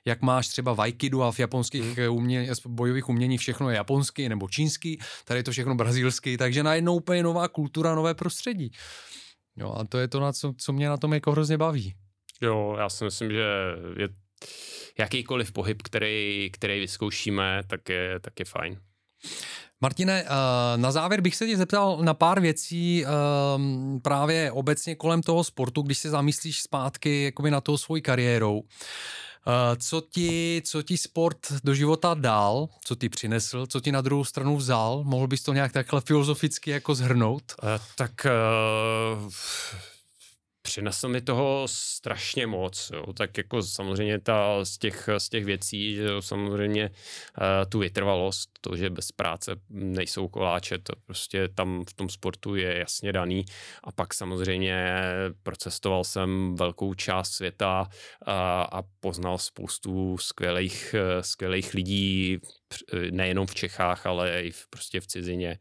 jak 0.05 0.21
máš 0.21 0.47
třeba 0.47 0.73
v 0.73 0.81
aikidu 0.81 1.23
a 1.23 1.31
v 1.31 1.39
japonských 1.39 1.97
hmm. 1.97 2.15
umění, 2.15 2.49
bojových 2.67 3.09
umění 3.09 3.37
všechno 3.37 3.69
je 3.69 3.75
japonský 3.75 4.29
nebo 4.29 4.49
čínský, 4.49 4.99
tady 5.25 5.39
je 5.39 5.43
to 5.43 5.51
všechno 5.51 5.75
brazilský, 5.75 6.37
takže 6.37 6.63
najednou 6.63 6.95
úplně 6.95 7.23
nová 7.23 7.47
kultura, 7.47 7.95
nové 7.95 8.13
prostředí. 8.13 8.71
Jo, 9.55 9.73
a 9.77 9.83
to 9.83 9.97
je 9.97 10.07
to, 10.07 10.19
na 10.19 10.33
co, 10.33 10.53
co 10.57 10.73
mě 10.73 10.89
na 10.89 10.97
tom 10.97 11.13
jako 11.13 11.31
hrozně 11.31 11.57
baví. 11.57 11.93
Jo, 12.41 12.75
já 12.79 12.89
si 12.89 13.03
myslím, 13.03 13.31
že 13.31 13.47
je 13.97 14.09
jakýkoliv 14.97 15.51
pohyb, 15.51 15.81
který, 15.81 16.49
který 16.53 16.79
vyzkoušíme, 16.79 17.61
tak 17.67 17.89
je, 17.89 18.19
tak 18.19 18.39
je 18.39 18.45
fajn. 18.45 18.79
Martine, 19.81 20.23
eh, 20.23 20.27
na 20.77 20.91
závěr 20.91 21.21
bych 21.21 21.35
se 21.35 21.47
tě 21.47 21.57
zeptal 21.57 21.97
na 22.01 22.13
pár 22.13 22.39
věcí 22.39 23.05
ehm, 23.05 23.99
právě 24.03 24.51
obecně 24.51 24.95
kolem 24.95 25.21
toho 25.21 25.43
sportu, 25.43 25.81
když 25.81 25.97
se 25.97 26.09
zamyslíš 26.09 26.61
zpátky 26.61 27.23
jakoby 27.23 27.51
na 27.51 27.61
tou 27.61 27.77
svojí 27.77 28.01
kariérou. 28.01 28.63
Eh, 29.47 29.75
co 29.75 30.01
ti, 30.01 30.61
co 30.65 30.81
ti 30.81 30.97
sport 30.97 31.37
do 31.63 31.73
života 31.73 32.13
dal, 32.13 32.67
co 32.85 32.95
ti 32.95 33.09
přinesl, 33.09 33.65
co 33.67 33.79
ti 33.79 33.91
na 33.91 34.01
druhou 34.01 34.23
stranu 34.23 34.57
vzal? 34.57 35.03
Mohl 35.03 35.27
bys 35.27 35.43
to 35.43 35.53
nějak 35.53 35.71
takhle 35.71 36.01
filozoficky 36.01 36.71
jako 36.71 36.95
zhrnout? 36.95 37.43
Tak 37.95 38.25
přinesl 40.69 41.09
mi 41.09 41.21
toho 41.21 41.63
strašně 41.65 42.47
moc, 42.47 42.91
jo. 42.93 43.13
tak 43.13 43.37
jako 43.37 43.63
samozřejmě 43.63 44.19
ta, 44.19 44.65
z, 44.65 44.77
těch, 44.77 45.09
z 45.17 45.29
těch 45.29 45.45
věcí, 45.45 45.95
že 45.95 46.03
jo, 46.03 46.21
samozřejmě 46.21 46.89
uh, 46.89 47.45
tu 47.69 47.79
vytrvalost, 47.79 48.49
to, 48.61 48.75
že 48.75 48.89
bez 48.89 49.11
práce 49.11 49.55
nejsou 49.69 50.27
koláče, 50.27 50.77
to 50.77 50.93
prostě 51.05 51.47
tam 51.47 51.83
v 51.89 51.93
tom 51.93 52.09
sportu 52.09 52.55
je 52.55 52.77
jasně 52.77 53.13
daný 53.13 53.45
a 53.83 53.91
pak 53.91 54.13
samozřejmě 54.13 55.01
procestoval 55.43 56.03
jsem 56.03 56.55
velkou 56.55 56.93
část 56.93 57.31
světa 57.31 57.89
a, 58.25 58.61
a 58.61 58.81
poznal 58.99 59.37
spoustu 59.37 60.17
skvělých, 60.17 60.95
skvělých 61.21 61.73
lidí, 61.73 62.39
nejenom 63.11 63.47
v 63.47 63.55
Čechách, 63.55 64.05
ale 64.05 64.43
i 64.43 64.51
v, 64.51 64.67
prostě 64.67 65.01
v 65.01 65.07
cizině 65.07 65.59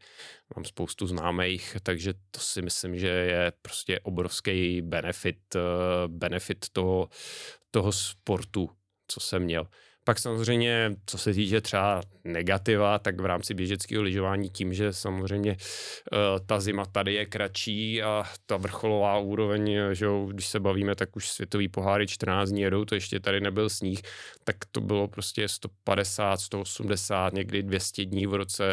mám 0.55 0.65
spoustu 0.65 1.07
známých, 1.07 1.77
takže 1.83 2.13
to 2.31 2.39
si 2.39 2.61
myslím, 2.61 2.99
že 2.99 3.07
je 3.07 3.51
prostě 3.61 3.99
obrovský 3.99 4.81
benefit, 4.81 5.55
eh, 5.55 5.59
benefit 6.07 6.65
toho, 6.71 7.09
toho 7.71 7.91
sportu, 7.91 8.69
co 9.07 9.19
jsem 9.19 9.43
měl. 9.43 9.67
Pak 10.09 10.19
samozřejmě, 10.19 10.95
co 11.05 11.17
se 11.17 11.33
týče 11.33 11.61
třeba 11.61 12.01
negativa, 12.23 12.99
tak 12.99 13.21
v 13.21 13.25
rámci 13.25 13.53
běžeckého 13.53 14.03
lyžování 14.03 14.49
tím, 14.49 14.73
že 14.73 14.93
samozřejmě 14.93 15.51
uh, 15.51 16.45
ta 16.45 16.59
zima 16.59 16.85
tady 16.85 17.13
je 17.13 17.25
kratší 17.25 18.03
a 18.03 18.23
ta 18.45 18.57
vrcholová 18.57 19.17
úroveň, 19.17 19.77
že 19.93 20.05
jo, 20.05 20.27
když 20.31 20.47
se 20.47 20.59
bavíme, 20.59 20.95
tak 20.95 21.15
už 21.15 21.29
světový 21.29 21.67
poháry 21.67 22.07
14 22.07 22.49
dní 22.49 22.61
jedou, 22.61 22.85
to 22.85 22.95
ještě 22.95 23.19
tady 23.19 23.41
nebyl 23.41 23.69
sníh, 23.69 24.01
tak 24.43 24.55
to 24.71 24.81
bylo 24.81 25.07
prostě 25.07 25.47
150, 25.47 26.39
180, 26.39 27.33
někdy 27.33 27.63
200 27.63 28.05
dní 28.05 28.27
v 28.27 28.33
roce 28.33 28.65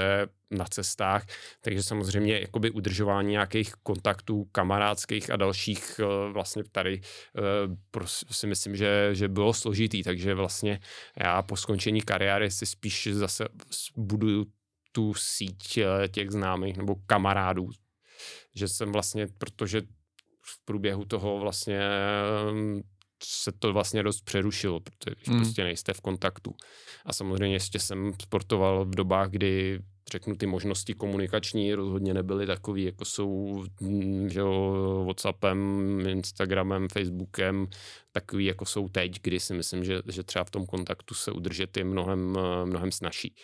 na 0.51 0.64
cestách, 0.64 1.27
takže 1.60 1.82
samozřejmě 1.82 2.40
jakoby 2.40 2.70
udržování 2.70 3.31
nějakých 3.31 3.74
kontaktů 3.74 4.44
kamarádských 4.52 5.31
a 5.31 5.36
dalších 5.36 6.01
eh, 6.01 6.32
vlastně 6.32 6.64
tady 6.73 7.01
eh, 8.01 8.06
si 8.31 8.47
myslím, 8.47 8.77
že, 8.77 9.10
že 9.12 9.28
bylo 9.28 9.52
složitý, 9.52 10.02
takže 10.02 10.35
vlastně 10.35 10.81
já 11.16 11.43
po 11.43 11.56
skončení 11.56 12.02
kariéry 12.02 12.51
si 12.51 12.66
spíš 12.66 13.09
zase 13.12 13.48
buduju 13.97 14.47
tu 14.93 15.14
síť 15.14 15.78
eh, 15.78 16.09
těch 16.09 16.31
známých 16.31 16.77
nebo 16.77 16.97
kamarádů, 17.06 17.70
že 18.55 18.68
jsem 18.68 18.93
vlastně, 18.93 19.27
protože 19.39 19.82
v 20.43 20.64
průběhu 20.64 21.05
toho 21.05 21.39
vlastně 21.39 21.81
se 23.23 23.52
to 23.52 23.73
vlastně 23.73 24.02
dost 24.02 24.20
přerušilo, 24.20 24.81
protože 24.81 25.16
hmm. 25.27 25.39
prostě 25.39 25.64
nejste 25.64 25.93
v 25.93 26.01
kontaktu. 26.01 26.55
A 27.05 27.12
samozřejmě 27.12 27.56
ještě 27.56 27.78
jsem 27.78 28.12
sportoval 28.23 28.85
v 28.85 28.94
dobách, 28.94 29.31
kdy 29.31 29.81
řeknu, 30.12 30.36
ty 30.36 30.46
možnosti 30.46 30.94
komunikační 30.94 31.74
rozhodně 31.74 32.14
nebyly 32.14 32.46
takový, 32.46 32.84
jako 32.84 33.04
jsou 33.04 33.64
mm, 33.80 34.28
že 34.28 34.40
jo, 34.40 35.04
Whatsappem, 35.06 36.00
Instagramem, 36.08 36.88
Facebookem, 36.88 37.66
takový, 38.12 38.44
jako 38.44 38.64
jsou 38.64 38.88
teď, 38.88 39.22
kdy 39.22 39.40
si 39.40 39.54
myslím, 39.54 39.84
že, 39.84 40.02
že 40.06 40.22
třeba 40.22 40.44
v 40.44 40.50
tom 40.50 40.66
kontaktu 40.66 41.14
se 41.14 41.32
udržet 41.32 41.76
je 41.76 41.84
mnohem, 41.84 42.38
mnohem 42.64 42.92
snažší. 42.92 43.34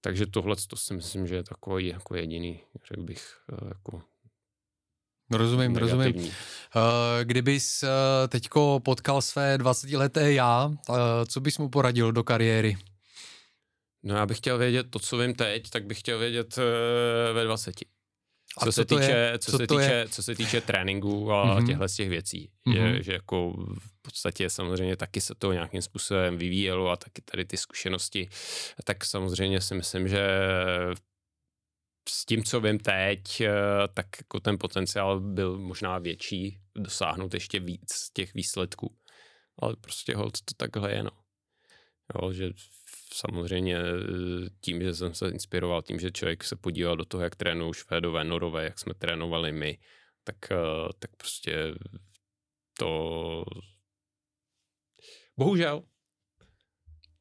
Takže 0.00 0.26
tohle 0.26 0.56
to 0.68 0.76
si 0.76 0.94
myslím, 0.94 1.26
že 1.26 1.34
je 1.34 1.42
takový 1.42 1.86
jako 1.86 2.14
jediný, 2.16 2.60
řekl 2.88 3.02
bych, 3.02 3.36
eh, 3.52 3.68
jako 3.68 4.02
Rozumím, 5.30 5.72
negativní. 5.72 6.04
rozumím. 6.04 6.32
Eh, 6.76 7.24
kdybys 7.24 7.82
eh, 7.82 7.88
teďko 8.28 8.80
potkal 8.84 9.22
své 9.22 9.58
20-leté 9.58 10.32
já, 10.32 10.70
co 11.28 11.40
bys 11.40 11.58
mu 11.58 11.68
poradil 11.68 12.12
do 12.12 12.24
kariéry? 12.24 12.76
No 14.02 14.14
já 14.14 14.26
bych 14.26 14.36
chtěl 14.36 14.58
vědět 14.58 14.86
to, 14.90 14.98
co 14.98 15.18
vím 15.18 15.34
teď, 15.34 15.70
tak 15.70 15.86
bych 15.86 15.98
chtěl 15.98 16.18
vědět 16.18 16.58
uh, 16.58 16.64
ve 17.34 17.44
20. 17.44 17.74
Co, 18.58 18.66
co 18.66 18.72
se 18.72 18.84
týče, 18.84 19.10
je? 19.10 19.38
co, 19.38 19.50
co, 19.50 19.56
se 19.58 19.66
týče, 19.66 19.92
je? 19.92 20.08
co 20.08 20.22
se 20.22 20.34
týče 20.34 20.60
tréninku 20.60 21.32
a 21.32 21.44
mm-hmm. 21.44 21.66
těchto 21.66 21.88
z 21.88 21.94
těch 21.94 22.08
věcí, 22.08 22.50
mm-hmm. 22.66 22.74
že, 22.74 22.80
mhm. 22.80 23.02
že 23.02 23.12
jako 23.12 23.52
v 23.52 24.02
podstatě 24.02 24.50
samozřejmě 24.50 24.96
taky 24.96 25.20
se 25.20 25.34
to 25.34 25.52
nějakým 25.52 25.82
způsobem 25.82 26.38
vyvíjelo 26.38 26.90
a 26.90 26.96
taky 26.96 27.22
tady 27.22 27.44
ty 27.44 27.56
zkušenosti, 27.56 28.28
tak 28.84 29.04
samozřejmě 29.04 29.60
si 29.60 29.74
myslím, 29.74 30.08
že 30.08 30.28
s 32.08 32.24
tím, 32.26 32.44
co 32.44 32.60
vím 32.60 32.78
teď, 32.78 33.40
eh, 33.40 33.52
tak 33.94 34.06
jako 34.18 34.40
ten 34.40 34.58
potenciál 34.58 35.20
byl 35.20 35.58
možná 35.58 35.98
větší, 35.98 36.58
dosáhnout 36.74 37.34
ještě 37.34 37.60
víc 37.60 38.10
těch 38.12 38.34
výsledků. 38.34 38.96
Ale 39.58 39.76
prostě 39.76 40.16
hold 40.16 40.40
to 40.44 40.54
takhle 40.56 40.92
je, 40.92 41.02
no. 41.02 41.10
Jo, 42.14 42.32
že 42.32 42.50
samozřejmě 43.14 43.76
eh, 43.78 44.48
tím, 44.60 44.82
že 44.82 44.94
jsem 44.94 45.14
se 45.14 45.28
inspiroval 45.28 45.82
tím, 45.82 45.98
že 45.98 46.10
člověk 46.10 46.44
se 46.44 46.56
podíval 46.56 46.96
do 46.96 47.04
toho, 47.04 47.22
jak 47.22 47.36
trénují 47.36 47.74
Švédové, 47.74 48.24
Norové, 48.24 48.64
jak 48.64 48.78
jsme 48.78 48.94
trénovali 48.94 49.52
my, 49.52 49.78
tak, 50.24 50.36
uh, 50.50 50.88
tak 50.98 51.10
prostě 51.16 51.74
to 52.78 53.44
bohužel 55.36 55.82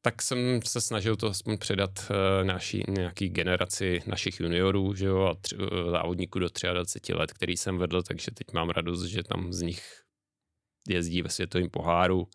tak 0.02 0.22
jsem 0.22 0.60
se 0.66 0.82
snažil 0.82 1.16
to 1.16 1.28
aspoň 1.28 1.58
předat 1.58 1.92
uh, 2.00 2.48
naší, 2.48 2.84
nějaký 2.88 3.30
generaci 3.30 4.00
našich 4.08 4.40
juniorů, 4.40 4.94
že 4.94 5.06
jo, 5.06 5.22
a 5.22 5.36
tři, 5.36 5.56
závodníků 5.92 6.40
do 6.40 6.48
23 6.74 7.14
let, 7.14 7.34
který 7.34 7.58
jsem 7.58 7.78
vedl, 7.78 8.02
takže 8.02 8.32
teď 8.32 8.48
mám 8.54 8.70
radost, 8.70 9.04
že 9.04 9.24
tam 9.24 9.54
z 9.54 9.62
nich 9.62 10.02
jezdí 10.90 11.22
ve 11.22 11.30
světovém 11.30 11.70
poháru 11.70 12.28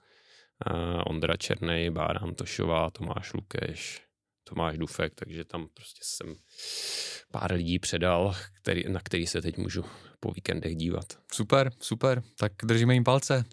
Ondra 1.07 1.37
Černej, 1.37 1.91
Bára 1.91 2.21
Antošová, 2.21 2.91
Tomáš 2.91 3.33
Lukeš, 3.33 4.03
Tomáš 4.45 4.79
Dufek, 4.79 5.15
takže 5.15 5.45
tam 5.45 5.69
prostě 5.75 6.01
jsem 6.03 6.37
pár 7.33 7.53
lidí 7.53 7.79
předal, 7.79 8.35
který, 8.63 8.85
na 8.89 9.01
který 9.01 9.27
se 9.27 9.43
teď 9.43 9.57
můžu 9.57 9.85
po 10.21 10.33
víkendech 10.33 10.77
dívat. 10.77 11.19
Super, 11.33 11.73
super, 11.79 12.23
tak 12.39 12.53
držíme 12.65 12.95
jim 12.95 13.05
palce. 13.05 13.45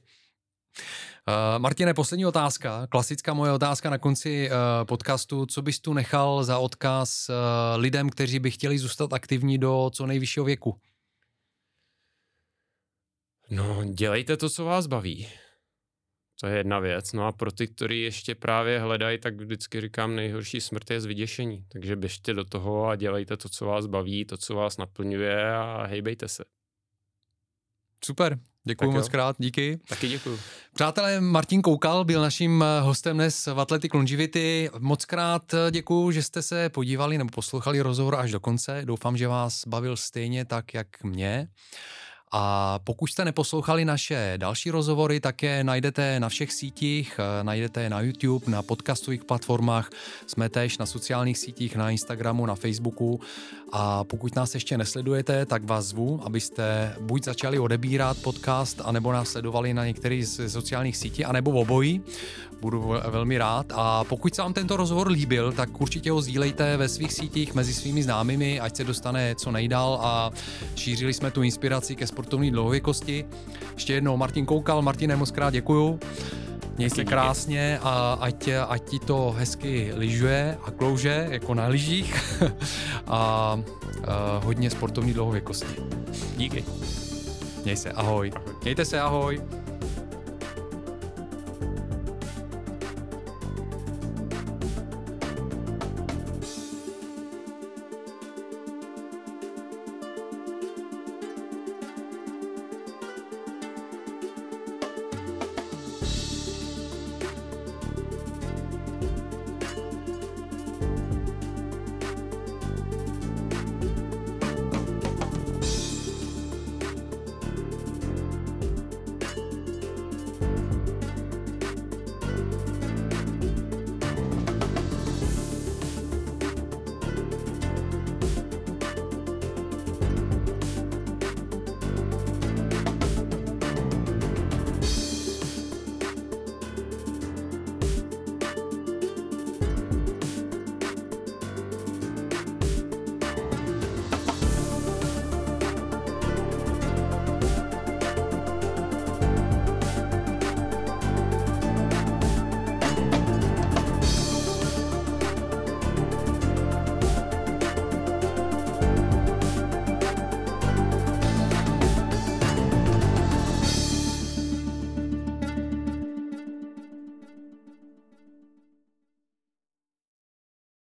Uh, 1.28 1.60
Martine, 1.60 1.94
poslední 1.94 2.26
otázka, 2.26 2.88
klasická 2.88 3.34
moje 3.34 3.52
otázka 3.52 3.90
na 3.90 3.98
konci 3.98 4.50
uh, 4.50 4.56
podcastu. 4.88 5.46
Co 5.46 5.62
bys 5.62 5.80
tu 5.80 5.94
nechal 5.94 6.44
za 6.44 6.60
odkaz 6.60 7.30
uh, 7.30 7.36
lidem, 7.82 8.10
kteří 8.10 8.40
by 8.40 8.52
chtěli 8.52 8.80
zůstat 8.80 9.14
aktivní 9.14 9.58
do 9.58 9.90
co 9.94 10.06
nejvyššího 10.06 10.46
věku? 10.46 10.80
No, 13.50 13.86
dělejte 13.86 14.38
to, 14.38 14.50
co 14.50 14.66
vás 14.66 14.88
baví. 14.88 15.28
To 16.40 16.48
je 16.48 16.58
jedna 16.58 16.80
věc. 16.80 17.14
No 17.14 17.28
a 17.28 17.32
pro 17.32 17.52
ty, 17.52 17.68
kteří 17.68 18.02
ještě 18.02 18.36
právě 18.36 18.80
hledají, 18.80 19.18
tak 19.18 19.42
vždycky 19.42 19.82
říkám, 19.82 20.16
nejhorší 20.16 20.62
smrt 20.62 20.92
je 20.92 21.02
z 21.02 21.06
vyděšení. 21.06 21.66
Takže 21.72 21.96
běžte 21.96 22.34
do 22.34 22.46
toho 22.46 22.88
a 22.88 22.96
dělejte 22.96 23.38
to, 23.38 23.50
co 23.50 23.66
vás 23.66 23.86
baví, 23.86 24.26
to, 24.26 24.38
co 24.38 24.56
vás 24.56 24.78
naplňuje 24.78 25.56
a 25.56 25.86
hejbejte 25.86 26.28
se. 26.28 26.44
Super, 28.06 28.40
Děkuji 28.66 28.92
moc 28.92 29.10
krát, 29.10 29.36
díky. 29.40 29.80
Taky 29.90 30.08
děkuji. 30.08 30.40
Přátelé, 30.74 31.22
Martin 31.22 31.62
Koukal 31.62 32.06
byl 32.06 32.22
naším 32.22 32.64
eh, 32.64 32.82
hostem 32.82 33.18
dnes 33.18 33.46
v 33.46 33.60
Athletic 33.60 33.94
Longevity. 33.94 34.70
Moc 34.80 35.06
krát 35.06 35.54
eh, 35.54 35.72
děkuji, 35.72 36.12
že 36.12 36.24
jste 36.24 36.42
se 36.42 36.70
podívali 36.70 37.18
nebo 37.18 37.30
poslouchali 37.30 37.82
rozhovor 37.82 38.16
až 38.16 38.32
do 38.32 38.40
konce. 38.40 38.82
Doufám, 38.86 39.18
že 39.18 39.28
vás 39.28 39.68
bavil 39.68 39.98
stejně 39.98 40.46
tak, 40.46 40.74
jak 40.74 41.04
mě. 41.04 41.48
A 42.36 42.80
pokud 42.84 43.08
jste 43.08 43.26
neposlouchali 43.26 43.86
naše 43.86 44.34
další 44.38 44.72
rozhovory, 44.72 45.20
tak 45.20 45.44
je 45.44 45.64
najdete 45.64 46.20
na 46.20 46.30
všech 46.30 46.54
sítích, 46.54 47.20
eh, 47.20 47.44
najdete 47.44 47.82
je 47.82 47.90
na 47.90 48.02
YouTube, 48.02 48.52
na 48.52 48.62
podcastových 48.62 49.24
platformách, 49.24 49.90
jsme 50.28 50.50
též 50.50 50.78
na 50.78 50.86
sociálních 50.86 51.38
sítích, 51.38 51.76
na 51.76 51.90
Instagramu, 51.90 52.46
na 52.46 52.56
Facebooku 52.56 53.20
a 53.76 54.04
pokud 54.04 54.36
nás 54.36 54.54
ještě 54.54 54.78
nesledujete, 54.78 55.46
tak 55.46 55.64
vás 55.64 55.86
zvu, 55.86 56.20
abyste 56.24 56.96
buď 57.02 57.24
začali 57.24 57.60
odebírat 57.60 58.18
podcast, 58.18 58.82
anebo 58.84 59.14
nás 59.14 59.30
sledovali 59.30 59.74
na 59.74 59.86
některých 59.86 60.28
z 60.28 60.50
sociálních 60.50 60.98
sítí, 60.98 61.26
anebo 61.26 61.52
obojí. 61.52 62.02
Budu 62.62 62.94
velmi 63.10 63.38
rád. 63.38 63.66
A 63.76 64.04
pokud 64.04 64.36
se 64.36 64.42
vám 64.42 64.54
tento 64.54 64.78
rozhovor 64.78 65.08
líbil, 65.12 65.52
tak 65.52 65.82
určitě 65.82 66.12
ho 66.12 66.22
sdílejte 66.22 66.78
ve 66.78 66.90
svých 66.90 67.14
sítích 67.14 67.54
mezi 67.54 67.74
svými 67.74 68.04
známými, 68.04 68.60
ať 68.60 68.76
se 68.76 68.84
dostane 68.84 69.36
co 69.36 69.52
nejdál 69.52 70.00
a 70.02 70.32
šířili 70.76 71.14
jsme 71.14 71.32
tu 71.32 71.44
inspiraci 71.44 71.96
ke 71.96 72.08
sportovní 72.24 72.52
dlouhověkosti. 72.52 73.26
Ještě 73.74 73.94
jednou 73.94 74.18
Martin 74.18 74.45
Koukal. 74.45 74.82
Martine, 74.82 75.16
moc 75.16 75.32
krát 75.32 75.50
děkuju. 75.50 76.00
Měj 76.78 76.90
se 76.90 77.06
krásně 77.06 77.80
a 77.84 78.18
ať, 78.22 78.50
ať 78.68 78.84
ti 78.90 79.00
to 79.00 79.36
hezky 79.38 79.91
lyžuje 79.95 80.58
a 80.66 80.72
klouže, 80.72 81.28
jako 81.30 81.54
na 81.54 81.68
lyžích. 81.68 82.40
a, 83.08 83.18
a 83.18 83.60
hodně 84.44 84.70
sportovní 84.70 85.14
dlouhověkosti. 85.14 85.82
Díky. 86.38 86.64
Měj 87.64 87.76
se, 87.76 87.91
ahoj. 87.91 88.32
Mějte 88.64 88.86
se, 88.86 89.02
ahoj. 89.02 89.41